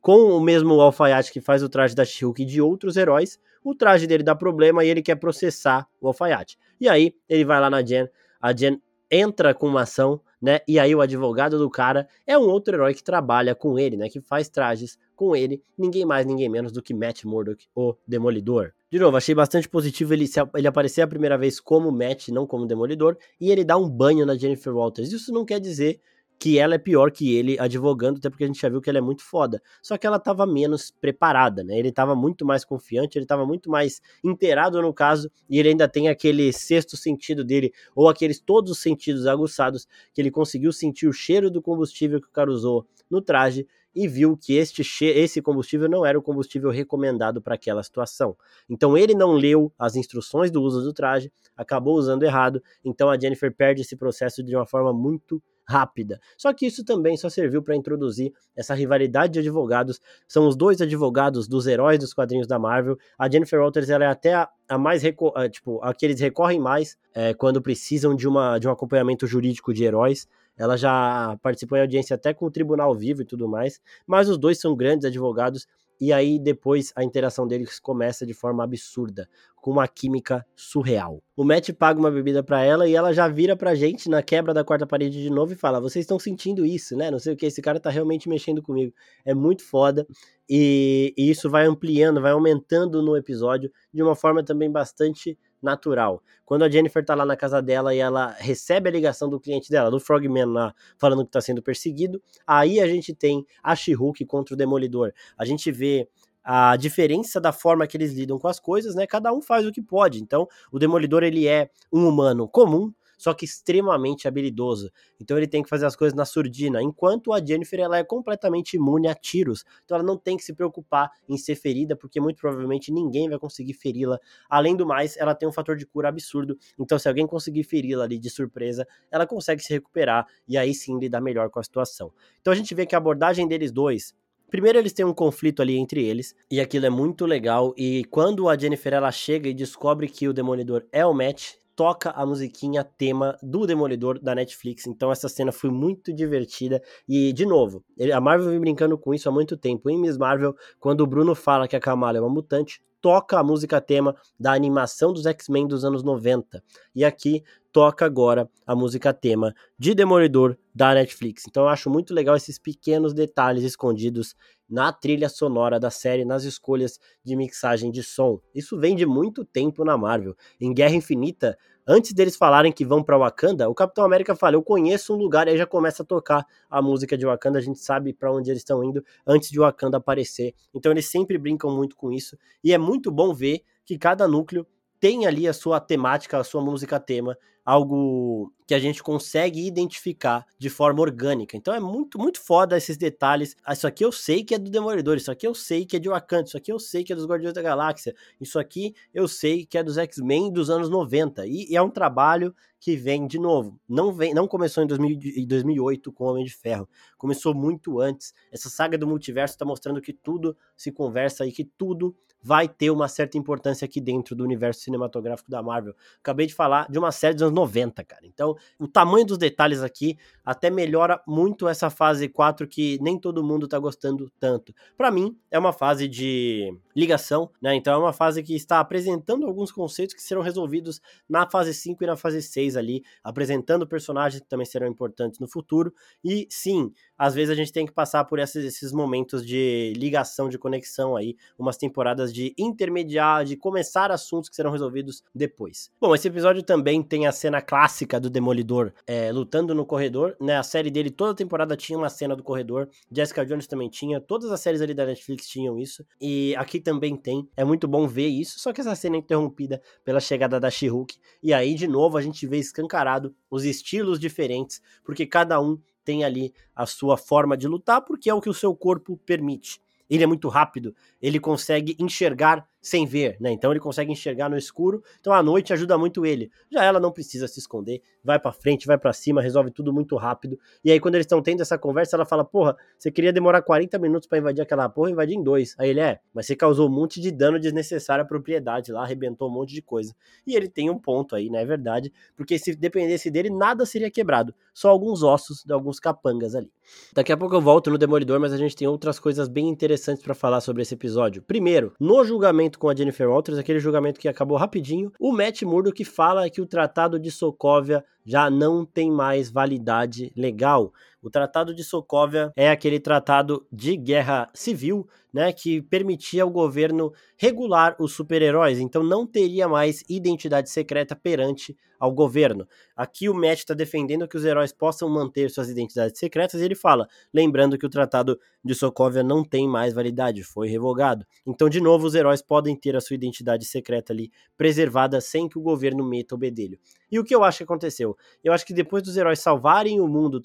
com 0.00 0.36
o 0.36 0.40
mesmo 0.40 0.80
alfaiate 0.80 1.32
que 1.32 1.40
faz 1.40 1.62
o 1.62 1.68
traje 1.68 1.94
da 1.94 2.04
she 2.04 2.24
e 2.38 2.44
de 2.44 2.60
outros 2.60 2.96
heróis. 2.96 3.40
O 3.64 3.74
traje 3.74 4.06
dele 4.06 4.22
dá 4.22 4.34
problema 4.34 4.84
e 4.84 4.88
ele 4.88 5.02
quer 5.02 5.16
processar 5.16 5.86
o 6.00 6.06
alfaiate. 6.06 6.56
E 6.80 6.88
aí, 6.88 7.14
ele 7.28 7.44
vai 7.44 7.60
lá 7.60 7.68
na 7.68 7.82
Jen, 7.82 8.08
a 8.40 8.52
Jen 8.52 8.80
entra 9.10 9.54
com 9.54 9.66
uma 9.66 9.82
ação, 9.82 10.20
né? 10.40 10.60
E 10.68 10.78
aí 10.78 10.94
o 10.94 11.00
advogado 11.00 11.58
do 11.58 11.70
cara 11.70 12.08
é 12.26 12.38
um 12.38 12.42
outro 12.42 12.74
herói 12.74 12.94
que 12.94 13.02
trabalha 13.02 13.54
com 13.54 13.78
ele, 13.78 13.96
né? 13.96 14.08
Que 14.08 14.20
faz 14.20 14.48
trajes 14.48 14.98
com 15.16 15.34
ele, 15.34 15.62
ninguém 15.76 16.04
mais, 16.04 16.24
ninguém 16.26 16.48
menos 16.48 16.70
do 16.70 16.82
que 16.82 16.94
Matt 16.94 17.24
Murdock, 17.24 17.66
o 17.74 17.96
Demolidor. 18.06 18.72
De 18.88 18.98
novo, 19.00 19.16
achei 19.16 19.34
bastante 19.34 19.68
positivo 19.68 20.14
ele, 20.14 20.26
ele 20.54 20.68
aparecer 20.68 21.02
a 21.02 21.08
primeira 21.08 21.36
vez 21.36 21.58
como 21.58 21.90
Matt, 21.90 22.28
não 22.28 22.46
como 22.46 22.66
Demolidor, 22.66 23.16
e 23.40 23.50
ele 23.50 23.64
dá 23.64 23.76
um 23.76 23.88
banho 23.88 24.24
na 24.24 24.36
Jennifer 24.36 24.72
Walters. 24.72 25.10
Isso 25.10 25.32
não 25.32 25.44
quer 25.44 25.58
dizer 25.58 26.00
que 26.38 26.58
ela 26.58 26.74
é 26.74 26.78
pior 26.78 27.10
que 27.10 27.34
ele 27.34 27.58
advogando, 27.58 28.18
até 28.18 28.28
porque 28.28 28.44
a 28.44 28.46
gente 28.46 28.60
já 28.60 28.68
viu 28.68 28.80
que 28.80 28.90
ela 28.90 28.98
é 28.98 29.02
muito 29.02 29.22
foda. 29.22 29.62
Só 29.82 29.96
que 29.96 30.06
ela 30.06 30.18
tava 30.18 30.46
menos 30.46 30.90
preparada, 30.90 31.64
né? 31.64 31.78
Ele 31.78 31.90
tava 31.90 32.14
muito 32.14 32.44
mais 32.44 32.64
confiante, 32.64 33.18
ele 33.18 33.26
tava 33.26 33.46
muito 33.46 33.70
mais 33.70 34.00
inteirado 34.22 34.80
no 34.82 34.92
caso, 34.92 35.30
e 35.48 35.58
ele 35.58 35.70
ainda 35.70 35.88
tem 35.88 36.08
aquele 36.08 36.52
sexto 36.52 36.96
sentido 36.96 37.44
dele, 37.44 37.72
ou 37.94 38.08
aqueles 38.08 38.38
todos 38.38 38.70
os 38.72 38.78
sentidos 38.78 39.26
aguçados, 39.26 39.86
que 40.12 40.20
ele 40.20 40.30
conseguiu 40.30 40.72
sentir 40.72 41.08
o 41.08 41.12
cheiro 41.12 41.50
do 41.50 41.62
combustível 41.62 42.20
que 42.20 42.28
o 42.28 42.32
cara 42.32 42.50
usou 42.50 42.86
no 43.10 43.22
traje 43.22 43.66
e 43.94 44.06
viu 44.06 44.36
que 44.36 44.54
este 44.54 44.82
esse 45.06 45.40
combustível 45.40 45.88
não 45.88 46.04
era 46.04 46.18
o 46.18 46.22
combustível 46.22 46.70
recomendado 46.70 47.40
para 47.40 47.54
aquela 47.54 47.82
situação. 47.82 48.36
Então 48.68 48.96
ele 48.96 49.14
não 49.14 49.32
leu 49.32 49.72
as 49.78 49.96
instruções 49.96 50.50
do 50.50 50.60
uso 50.60 50.82
do 50.82 50.92
traje, 50.92 51.32
acabou 51.56 51.96
usando 51.96 52.22
errado, 52.22 52.62
então 52.84 53.08
a 53.08 53.18
Jennifer 53.18 53.54
perde 53.54 53.80
esse 53.80 53.96
processo 53.96 54.42
de 54.42 54.54
uma 54.54 54.66
forma 54.66 54.92
muito 54.92 55.42
rápida. 55.66 56.20
Só 56.38 56.52
que 56.52 56.66
isso 56.66 56.84
também 56.84 57.16
só 57.16 57.28
serviu 57.28 57.62
para 57.62 57.74
introduzir 57.74 58.32
essa 58.54 58.74
rivalidade 58.74 59.34
de 59.34 59.40
advogados. 59.40 60.00
São 60.28 60.46
os 60.46 60.56
dois 60.56 60.80
advogados 60.80 61.48
dos 61.48 61.66
heróis 61.66 61.98
dos 61.98 62.14
quadrinhos 62.14 62.46
da 62.46 62.58
Marvel. 62.58 62.96
A 63.18 63.28
Jennifer 63.28 63.60
Walters 63.60 63.90
ela 63.90 64.04
é 64.04 64.08
até 64.08 64.34
a, 64.34 64.48
a 64.68 64.78
mais 64.78 65.02
tipo 65.02 65.80
a 65.82 65.92
que 65.92 66.06
eles 66.06 66.20
recorrem 66.20 66.60
mais 66.60 66.96
é, 67.14 67.34
quando 67.34 67.60
precisam 67.60 68.14
de, 68.14 68.28
uma, 68.28 68.58
de 68.58 68.68
um 68.68 68.70
acompanhamento 68.70 69.26
jurídico 69.26 69.74
de 69.74 69.84
heróis. 69.84 70.28
Ela 70.56 70.76
já 70.76 71.36
participou 71.42 71.76
em 71.76 71.82
audiência 71.82 72.14
até 72.14 72.32
com 72.32 72.46
o 72.46 72.50
tribunal 72.50 72.94
vivo 72.94 73.22
e 73.22 73.24
tudo 73.24 73.48
mais. 73.48 73.80
Mas 74.06 74.28
os 74.28 74.38
dois 74.38 74.58
são 74.58 74.74
grandes 74.74 75.04
advogados 75.04 75.66
e 76.00 76.12
aí 76.12 76.38
depois 76.38 76.92
a 76.94 77.02
interação 77.02 77.46
deles 77.46 77.78
começa 77.78 78.26
de 78.26 78.34
forma 78.34 78.62
absurda, 78.64 79.28
com 79.56 79.70
uma 79.72 79.88
química 79.88 80.46
surreal. 80.54 81.22
O 81.36 81.42
Matt 81.42 81.70
paga 81.72 81.98
uma 81.98 82.10
bebida 82.10 82.42
para 82.42 82.62
ela 82.62 82.88
e 82.88 82.94
ela 82.94 83.12
já 83.12 83.26
vira 83.26 83.56
pra 83.56 83.74
gente 83.74 84.08
na 84.08 84.22
quebra 84.22 84.54
da 84.54 84.62
quarta 84.62 84.86
parede 84.86 85.20
de 85.22 85.30
novo 85.30 85.52
e 85.52 85.56
fala: 85.56 85.80
"Vocês 85.80 86.04
estão 86.04 86.18
sentindo 86.18 86.64
isso, 86.64 86.96
né? 86.96 87.10
Não 87.10 87.18
sei 87.18 87.34
o 87.34 87.36
que, 87.36 87.46
esse 87.46 87.60
cara 87.60 87.80
tá 87.80 87.90
realmente 87.90 88.28
mexendo 88.28 88.62
comigo". 88.62 88.92
É 89.24 89.34
muito 89.34 89.64
foda 89.64 90.06
e, 90.48 91.12
e 91.16 91.30
isso 91.30 91.50
vai 91.50 91.66
ampliando, 91.66 92.20
vai 92.20 92.32
aumentando 92.32 93.02
no 93.02 93.16
episódio 93.16 93.70
de 93.92 94.02
uma 94.02 94.14
forma 94.14 94.44
também 94.44 94.70
bastante 94.70 95.36
natural. 95.62 96.22
Quando 96.44 96.64
a 96.64 96.68
Jennifer 96.68 97.04
tá 97.04 97.14
lá 97.14 97.24
na 97.24 97.36
casa 97.36 97.60
dela 97.60 97.94
e 97.94 97.98
ela 97.98 98.34
recebe 98.38 98.88
a 98.88 98.92
ligação 98.92 99.28
do 99.28 99.40
cliente 99.40 99.70
dela, 99.70 99.90
do 99.90 99.98
Frogman 99.98 100.44
lá, 100.46 100.74
falando 100.98 101.24
que 101.24 101.30
tá 101.30 101.40
sendo 101.40 101.62
perseguido, 101.62 102.22
aí 102.46 102.80
a 102.80 102.86
gente 102.86 103.14
tem 103.14 103.44
a 103.62 103.74
She-Hulk 103.74 104.24
contra 104.26 104.54
o 104.54 104.56
Demolidor. 104.56 105.12
A 105.36 105.44
gente 105.44 105.70
vê 105.72 106.08
a 106.44 106.76
diferença 106.76 107.40
da 107.40 107.50
forma 107.50 107.86
que 107.88 107.96
eles 107.96 108.12
lidam 108.12 108.38
com 108.38 108.46
as 108.46 108.60
coisas, 108.60 108.94
né? 108.94 109.04
Cada 109.04 109.32
um 109.32 109.42
faz 109.42 109.66
o 109.66 109.72
que 109.72 109.82
pode. 109.82 110.22
Então, 110.22 110.46
o 110.70 110.78
Demolidor 110.78 111.24
ele 111.24 111.48
é 111.48 111.68
um 111.92 112.08
humano 112.08 112.48
comum, 112.48 112.92
só 113.16 113.32
que 113.34 113.44
extremamente 113.44 114.28
habilidoso. 114.28 114.90
Então 115.20 115.36
ele 115.36 115.46
tem 115.46 115.62
que 115.62 115.68
fazer 115.68 115.86
as 115.86 115.96
coisas 115.96 116.16
na 116.16 116.24
surdina, 116.24 116.82
enquanto 116.82 117.32
a 117.32 117.44
Jennifer 117.44 117.80
ela 117.80 117.98
é 117.98 118.04
completamente 118.04 118.76
imune 118.76 119.08
a 119.08 119.14
tiros. 119.14 119.64
Então 119.84 119.96
ela 119.96 120.06
não 120.06 120.16
tem 120.16 120.36
que 120.36 120.44
se 120.44 120.52
preocupar 120.52 121.10
em 121.28 121.36
ser 121.36 121.54
ferida, 121.56 121.96
porque 121.96 122.20
muito 122.20 122.38
provavelmente 122.38 122.92
ninguém 122.92 123.28
vai 123.28 123.38
conseguir 123.38 123.74
feri-la. 123.74 124.18
Além 124.48 124.76
do 124.76 124.86
mais, 124.86 125.16
ela 125.16 125.34
tem 125.34 125.48
um 125.48 125.52
fator 125.52 125.76
de 125.76 125.86
cura 125.86 126.08
absurdo. 126.08 126.58
Então 126.78 126.98
se 126.98 127.08
alguém 127.08 127.26
conseguir 127.26 127.64
feri-la 127.64 128.04
ali 128.04 128.18
de 128.18 128.30
surpresa, 128.30 128.86
ela 129.10 129.26
consegue 129.26 129.62
se 129.62 129.72
recuperar 129.72 130.26
e 130.46 130.56
aí 130.56 130.74
sim 130.74 130.98
lidar 130.98 131.20
melhor 131.20 131.50
com 131.50 131.58
a 131.58 131.62
situação. 131.62 132.12
Então 132.40 132.52
a 132.52 132.56
gente 132.56 132.74
vê 132.74 132.86
que 132.86 132.94
a 132.94 132.98
abordagem 132.98 133.46
deles 133.46 133.72
dois 133.72 134.14
Primeiro 134.48 134.78
eles 134.78 134.92
têm 134.92 135.04
um 135.04 135.12
conflito 135.12 135.60
ali 135.60 135.76
entre 135.76 136.04
eles, 136.04 136.34
e 136.48 136.60
aquilo 136.60 136.86
é 136.86 136.90
muito 136.90 137.26
legal, 137.26 137.74
e 137.76 138.04
quando 138.04 138.48
a 138.48 138.56
Jennifer 138.56 138.92
ela 138.92 139.10
chega 139.10 139.48
e 139.48 139.54
descobre 139.54 140.08
que 140.08 140.28
o 140.28 140.32
Demolidor 140.32 140.86
é 140.92 141.04
o 141.04 141.12
Matt, 141.12 141.54
toca 141.76 142.10
a 142.10 142.24
musiquinha 142.24 142.82
tema 142.82 143.38
do 143.42 143.66
Demolidor 143.66 144.18
da 144.18 144.34
Netflix. 144.34 144.86
Então 144.86 145.12
essa 145.12 145.28
cena 145.28 145.52
foi 145.52 145.70
muito 145.70 146.12
divertida. 146.12 146.82
E, 147.06 147.32
de 147.34 147.44
novo, 147.44 147.84
a 148.12 148.20
Marvel 148.20 148.50
vem 148.50 148.60
brincando 148.60 148.96
com 148.98 149.12
isso 149.12 149.28
há 149.28 149.32
muito 149.32 149.56
tempo. 149.56 149.90
Em 149.90 150.00
Miss 150.00 150.16
Marvel, 150.16 150.56
quando 150.80 151.02
o 151.02 151.06
Bruno 151.06 151.34
fala 151.34 151.68
que 151.68 151.76
a 151.76 151.80
Kamala 151.80 152.16
é 152.16 152.20
uma 152.20 152.30
mutante, 152.30 152.80
toca 153.00 153.38
a 153.38 153.42
música 153.42 153.80
tema 153.80 154.14
da 154.38 154.52
animação 154.52 155.12
dos 155.12 155.26
X-Men 155.26 155.66
dos 155.66 155.84
anos 155.84 156.02
90. 156.02 156.62
E 156.94 157.04
aqui 157.04 157.42
toca 157.72 158.06
agora 158.06 158.48
a 158.66 158.74
música 158.74 159.12
tema 159.12 159.54
de 159.78 159.94
Demolidor 159.94 160.56
da 160.74 160.94
Netflix. 160.94 161.44
Então 161.46 161.64
eu 161.64 161.68
acho 161.68 161.90
muito 161.90 162.14
legal 162.14 162.34
esses 162.34 162.58
pequenos 162.58 163.12
detalhes 163.12 163.64
escondidos 163.64 164.34
na 164.68 164.92
trilha 164.92 165.28
sonora 165.28 165.78
da 165.78 165.90
série, 165.90 166.24
nas 166.24 166.44
escolhas 166.44 166.98
de 167.22 167.36
mixagem 167.36 167.90
de 167.90 168.02
som. 168.02 168.40
Isso 168.54 168.78
vem 168.78 168.96
de 168.96 169.04
muito 169.04 169.44
tempo 169.44 169.84
na 169.84 169.96
Marvel. 169.96 170.34
Em 170.60 170.72
Guerra 170.72 170.94
Infinita, 170.94 171.56
antes 171.86 172.12
deles 172.12 172.36
falarem 172.36 172.72
que 172.72 172.84
vão 172.84 173.02
para 173.02 173.16
Wakanda, 173.18 173.68
o 173.68 173.74
Capitão 173.74 174.04
América 174.04 174.34
fala: 174.36 174.56
"Eu 174.56 174.62
conheço 174.62 175.14
um 175.14 175.16
lugar", 175.16 175.46
e 175.48 175.50
aí 175.52 175.58
já 175.58 175.66
começa 175.66 176.02
a 176.02 176.06
tocar 176.06 176.44
a 176.70 176.82
música 176.82 177.16
de 177.16 177.26
Wakanda, 177.26 177.58
a 177.58 177.62
gente 177.62 177.78
sabe 177.78 178.12
para 178.12 178.32
onde 178.32 178.50
eles 178.50 178.60
estão 178.62 178.82
indo 178.84 179.04
antes 179.26 179.50
de 179.50 179.58
Wakanda 179.58 179.98
aparecer. 179.98 180.54
Então 180.74 180.92
eles 180.92 181.06
sempre 181.08 181.38
brincam 181.38 181.70
muito 181.74 181.96
com 181.96 182.12
isso 182.12 182.36
e 182.62 182.72
é 182.72 182.78
muito 182.78 183.10
bom 183.10 183.32
ver 183.34 183.62
que 183.84 183.98
cada 183.98 184.26
núcleo 184.28 184.66
tem 185.00 185.26
ali 185.26 185.46
a 185.46 185.52
sua 185.52 185.80
temática, 185.80 186.38
a 186.38 186.44
sua 186.44 186.62
música 186.62 186.98
tema, 186.98 187.36
algo 187.66 188.52
que 188.64 188.74
a 188.74 188.78
gente 188.78 189.02
consegue 189.02 189.66
identificar 189.66 190.46
de 190.56 190.70
forma 190.70 191.00
orgânica. 191.00 191.56
Então 191.56 191.74
é 191.74 191.80
muito, 191.80 192.16
muito 192.16 192.40
foda 192.40 192.76
esses 192.76 192.96
detalhes. 192.96 193.56
Ah, 193.64 193.72
isso 193.72 193.88
aqui 193.88 194.04
eu 194.04 194.12
sei 194.12 194.44
que 194.44 194.54
é 194.54 194.58
do 194.58 194.70
Demolidor, 194.70 195.16
isso 195.16 195.32
aqui 195.32 195.46
eu 195.46 195.54
sei 195.54 195.84
que 195.84 195.96
é 195.96 195.98
de 195.98 196.08
Wakanda, 196.08 196.44
isso 196.44 196.56
aqui 196.56 196.72
eu 196.72 196.78
sei 196.78 197.02
que 197.02 197.12
é 197.12 197.16
dos 197.16 197.26
Guardiões 197.26 197.54
da 197.54 197.62
Galáxia, 197.62 198.14
isso 198.40 198.58
aqui 198.58 198.94
eu 199.12 199.26
sei 199.26 199.66
que 199.66 199.76
é 199.76 199.82
dos 199.82 199.98
X-Men 199.98 200.52
dos 200.52 200.70
anos 200.70 200.88
90. 200.88 201.44
E, 201.46 201.72
e, 201.72 201.76
é 201.76 201.82
um 201.82 201.90
trabalho 201.90 202.54
que 202.78 202.94
vem 202.94 203.26
de 203.26 203.38
novo. 203.38 203.80
Não 203.88 204.12
vem, 204.12 204.32
não 204.32 204.46
começou 204.46 204.84
em, 204.84 204.86
2000, 204.86 205.18
em 205.36 205.46
2008 205.46 206.12
com 206.12 206.24
Homem 206.24 206.44
de 206.44 206.54
Ferro. 206.54 206.88
Começou 207.18 207.52
muito 207.52 208.00
antes. 208.00 208.32
Essa 208.52 208.68
saga 208.68 208.96
do 208.96 209.08
multiverso 209.08 209.54
está 209.54 209.64
mostrando 209.64 210.00
que 210.00 210.12
tudo 210.12 210.56
se 210.76 210.92
conversa 210.92 211.44
e 211.44 211.50
que 211.50 211.64
tudo 211.64 212.16
vai 212.46 212.68
ter 212.68 212.90
uma 212.92 213.08
certa 213.08 213.36
importância 213.36 213.84
aqui 213.84 214.00
dentro 214.00 214.36
do 214.36 214.44
universo 214.44 214.82
cinematográfico 214.82 215.50
da 215.50 215.60
Marvel. 215.60 215.96
Acabei 216.20 216.46
de 216.46 216.54
falar 216.54 216.88
de 216.88 216.96
uma 216.96 217.10
série 217.10 217.34
dos 217.34 217.42
anos 217.42 217.54
90, 217.56 218.04
cara. 218.04 218.24
Então, 218.24 218.54
o 218.78 218.86
tamanho 218.86 219.26
dos 219.26 219.36
detalhes 219.36 219.82
aqui 219.82 220.16
até 220.44 220.70
melhora 220.70 221.20
muito 221.26 221.66
essa 221.66 221.90
fase 221.90 222.28
4 222.28 222.68
que 222.68 223.00
nem 223.02 223.18
todo 223.18 223.42
mundo 223.42 223.66
tá 223.66 223.80
gostando 223.80 224.30
tanto. 224.38 224.72
Para 224.96 225.10
mim, 225.10 225.36
é 225.50 225.58
uma 225.58 225.72
fase 225.72 226.06
de 226.06 226.72
ligação, 226.94 227.50
né? 227.60 227.74
Então 227.74 227.92
é 227.92 227.98
uma 227.98 228.12
fase 228.12 228.42
que 228.42 228.54
está 228.54 228.78
apresentando 228.78 229.44
alguns 229.44 229.72
conceitos 229.72 230.14
que 230.14 230.22
serão 230.22 230.40
resolvidos 230.40 231.00
na 231.28 231.50
fase 231.50 231.74
5 231.74 232.02
e 232.02 232.06
na 232.06 232.16
fase 232.16 232.40
6 232.40 232.76
ali, 232.76 233.02
apresentando 233.24 233.86
personagens 233.86 234.40
que 234.40 234.48
também 234.48 234.64
serão 234.64 234.86
importantes 234.86 235.40
no 235.40 235.48
futuro. 235.48 235.92
E 236.24 236.46
sim, 236.48 236.92
às 237.18 237.34
vezes 237.34 237.50
a 237.50 237.54
gente 237.54 237.72
tem 237.72 237.84
que 237.84 237.92
passar 237.92 238.24
por 238.24 238.38
esses, 238.38 238.64
esses 238.64 238.92
momentos 238.92 239.44
de 239.44 239.92
ligação, 239.96 240.48
de 240.48 240.58
conexão 240.58 241.16
aí, 241.16 241.36
umas 241.58 241.76
temporadas 241.76 242.32
de 242.36 242.54
intermediar, 242.58 243.46
de 243.46 243.56
começar 243.56 244.10
assuntos 244.10 244.50
que 244.50 244.54
serão 244.54 244.70
resolvidos 244.70 245.24
depois. 245.34 245.90
Bom, 245.98 246.14
esse 246.14 246.28
episódio 246.28 246.62
também 246.62 247.02
tem 247.02 247.26
a 247.26 247.32
cena 247.32 247.62
clássica 247.62 248.20
do 248.20 248.28
Demolidor 248.28 248.92
é, 249.06 249.32
lutando 249.32 249.74
no 249.74 249.86
corredor, 249.86 250.36
né? 250.38 250.58
A 250.58 250.62
série 250.62 250.90
dele, 250.90 251.10
toda 251.10 251.34
temporada 251.34 251.74
tinha 251.74 251.98
uma 251.98 252.10
cena 252.10 252.36
do 252.36 252.42
corredor. 252.42 252.90
Jessica 253.10 253.46
Jones 253.46 253.66
também 253.66 253.88
tinha, 253.88 254.20
todas 254.20 254.52
as 254.52 254.60
séries 254.60 254.82
ali 254.82 254.92
da 254.92 255.06
Netflix 255.06 255.48
tinham 255.48 255.78
isso. 255.78 256.04
E 256.20 256.54
aqui 256.56 256.78
também 256.78 257.16
tem. 257.16 257.48
É 257.56 257.64
muito 257.64 257.88
bom 257.88 258.06
ver 258.06 258.28
isso, 258.28 258.58
só 258.58 258.70
que 258.70 258.82
essa 258.82 258.94
cena 258.94 259.16
é 259.16 259.20
interrompida 259.20 259.80
pela 260.04 260.20
chegada 260.20 260.60
da 260.60 260.70
She-Hulk. 260.70 261.16
E 261.42 261.54
aí, 261.54 261.74
de 261.74 261.88
novo, 261.88 262.18
a 262.18 262.22
gente 262.22 262.46
vê 262.46 262.58
escancarado 262.58 263.34
os 263.50 263.64
estilos 263.64 264.20
diferentes, 264.20 264.82
porque 265.02 265.24
cada 265.24 265.58
um 265.58 265.80
tem 266.04 266.22
ali 266.22 266.52
a 266.74 266.84
sua 266.84 267.16
forma 267.16 267.56
de 267.56 267.66
lutar, 267.66 268.02
porque 268.02 268.28
é 268.28 268.34
o 268.34 268.42
que 268.42 268.50
o 268.50 268.54
seu 268.54 268.76
corpo 268.76 269.16
permite. 269.24 269.80
Ele 270.08 270.22
é 270.22 270.26
muito 270.26 270.48
rápido, 270.48 270.94
ele 271.26 271.40
consegue 271.40 271.96
enxergar 271.98 272.64
sem 272.80 273.04
ver, 273.04 273.36
né? 273.40 273.50
Então 273.50 273.72
ele 273.72 273.80
consegue 273.80 274.12
enxergar 274.12 274.48
no 274.48 274.56
escuro. 274.56 275.02
Então 275.18 275.32
a 275.32 275.42
noite 275.42 275.72
ajuda 275.72 275.98
muito 275.98 276.24
ele. 276.24 276.48
Já 276.70 276.84
ela 276.84 277.00
não 277.00 277.10
precisa 277.10 277.48
se 277.48 277.58
esconder, 277.58 278.00
vai 278.22 278.38
para 278.38 278.52
frente, 278.52 278.86
vai 278.86 278.96
para 278.96 279.12
cima, 279.12 279.42
resolve 279.42 279.72
tudo 279.72 279.92
muito 279.92 280.14
rápido. 280.14 280.56
E 280.84 280.92
aí 280.92 281.00
quando 281.00 281.16
eles 281.16 281.24
estão 281.24 281.42
tendo 281.42 281.62
essa 281.62 281.76
conversa, 281.76 282.14
ela 282.16 282.24
fala: 282.24 282.44
"Porra, 282.44 282.76
você 282.96 283.10
queria 283.10 283.32
demorar 283.32 283.60
40 283.62 283.98
minutos 283.98 284.28
para 284.28 284.38
invadir 284.38 284.62
aquela 284.62 284.88
porra, 284.88 285.10
invadir 285.10 285.34
em 285.36 285.42
dois". 285.42 285.74
Aí 285.78 285.90
ele 285.90 285.98
é: 285.98 286.20
"Mas 286.32 286.46
você 286.46 286.54
causou 286.54 286.88
um 286.88 286.92
monte 286.92 287.20
de 287.20 287.32
dano 287.32 287.58
desnecessário 287.58 288.22
à 288.24 288.26
propriedade 288.28 288.92
lá, 288.92 289.02
arrebentou 289.02 289.48
um 289.48 289.52
monte 289.52 289.74
de 289.74 289.82
coisa". 289.82 290.14
E 290.46 290.54
ele 290.54 290.68
tem 290.68 290.88
um 290.88 290.96
ponto 290.98 291.34
aí, 291.34 291.50
né? 291.50 291.62
É 291.62 291.66
verdade, 291.66 292.12
porque 292.36 292.56
se 292.56 292.72
dependesse 292.76 293.32
dele, 293.32 293.50
nada 293.50 293.84
seria 293.84 294.12
quebrado, 294.12 294.54
só 294.72 294.90
alguns 294.90 295.24
ossos 295.24 295.64
de 295.64 295.72
alguns 295.72 295.98
capangas 295.98 296.54
ali. 296.54 296.70
Daqui 297.12 297.32
a 297.32 297.36
pouco 297.36 297.56
eu 297.56 297.60
volto 297.60 297.90
no 297.90 297.98
Demolidor, 297.98 298.38
mas 298.38 298.52
a 298.52 298.56
gente 298.56 298.76
tem 298.76 298.86
outras 298.86 299.18
coisas 299.18 299.48
bem 299.48 299.68
interessantes 299.68 300.22
para 300.22 300.34
falar 300.34 300.60
sobre 300.60 300.82
esse 300.82 300.94
episódio. 300.94 301.15
Primeiro, 301.42 301.92
no 301.98 302.24
julgamento 302.24 302.56
julgamento 302.56 302.78
com 302.78 302.88
a 302.88 302.94
Jennifer 302.94 303.28
Walters, 303.28 303.58
aquele 303.58 303.80
julgamento 303.80 304.20
que 304.20 304.28
acabou 304.28 304.56
rapidinho, 304.56 305.12
o 305.18 305.32
Matt 305.32 305.62
Murdock 305.62 306.04
fala 306.04 306.48
que 306.48 306.60
o 306.60 306.66
Tratado 306.66 307.18
de 307.18 307.30
Sokovia 307.30 308.04
já 308.26 308.50
não 308.50 308.84
tem 308.84 309.10
mais 309.10 309.48
validade 309.48 310.32
legal. 310.36 310.92
O 311.22 311.30
Tratado 311.30 311.74
de 311.74 311.82
Sokovia 311.84 312.52
é 312.56 312.70
aquele 312.70 313.00
tratado 313.00 313.66
de 313.72 313.96
guerra 313.96 314.50
civil, 314.52 315.08
né, 315.32 315.52
que 315.52 315.80
permitia 315.80 316.42
ao 316.42 316.50
governo 316.50 317.12
regular 317.36 317.96
os 317.98 318.12
super-heróis, 318.12 318.80
então 318.80 319.02
não 319.02 319.26
teria 319.26 319.68
mais 319.68 320.02
identidade 320.08 320.70
secreta 320.70 321.14
perante 321.14 321.76
ao 321.98 322.12
governo. 322.12 322.66
Aqui 322.96 323.28
o 323.28 323.34
Matt 323.34 323.58
está 323.58 323.74
defendendo 323.74 324.28
que 324.28 324.36
os 324.36 324.44
heróis 324.44 324.72
possam 324.72 325.08
manter 325.08 325.50
suas 325.50 325.68
identidades 325.68 326.18
secretas 326.18 326.60
e 326.60 326.64
ele 326.64 326.74
fala, 326.74 327.08
lembrando 327.32 327.78
que 327.78 327.86
o 327.86 327.90
Tratado 327.90 328.38
de 328.64 328.74
Sokovia 328.74 329.22
não 329.22 329.44
tem 329.44 329.68
mais 329.68 329.94
validade, 329.94 330.42
foi 330.42 330.68
revogado. 330.68 331.26
Então, 331.46 331.68
de 331.68 331.80
novo, 331.80 332.06
os 332.06 332.14
heróis 332.14 332.42
podem 332.42 332.76
ter 332.76 332.96
a 332.96 333.00
sua 333.00 333.14
identidade 333.14 333.64
secreta 333.64 334.12
ali 334.12 334.30
preservada 334.56 335.20
sem 335.20 335.48
que 335.48 335.58
o 335.58 335.62
governo 335.62 336.04
meta 336.04 336.34
o 336.34 336.38
bedelho. 336.38 336.78
E 337.10 337.18
o 337.18 337.24
que 337.24 337.34
eu 337.34 337.44
acho 337.44 337.58
que 337.58 337.64
aconteceu? 337.64 338.16
Eu 338.42 338.52
acho 338.52 338.66
que 338.66 338.74
depois 338.74 339.02
dos 339.02 339.16
heróis 339.16 339.40
salvarem 339.40 340.00
o 340.00 340.08
mundo, 340.08 340.40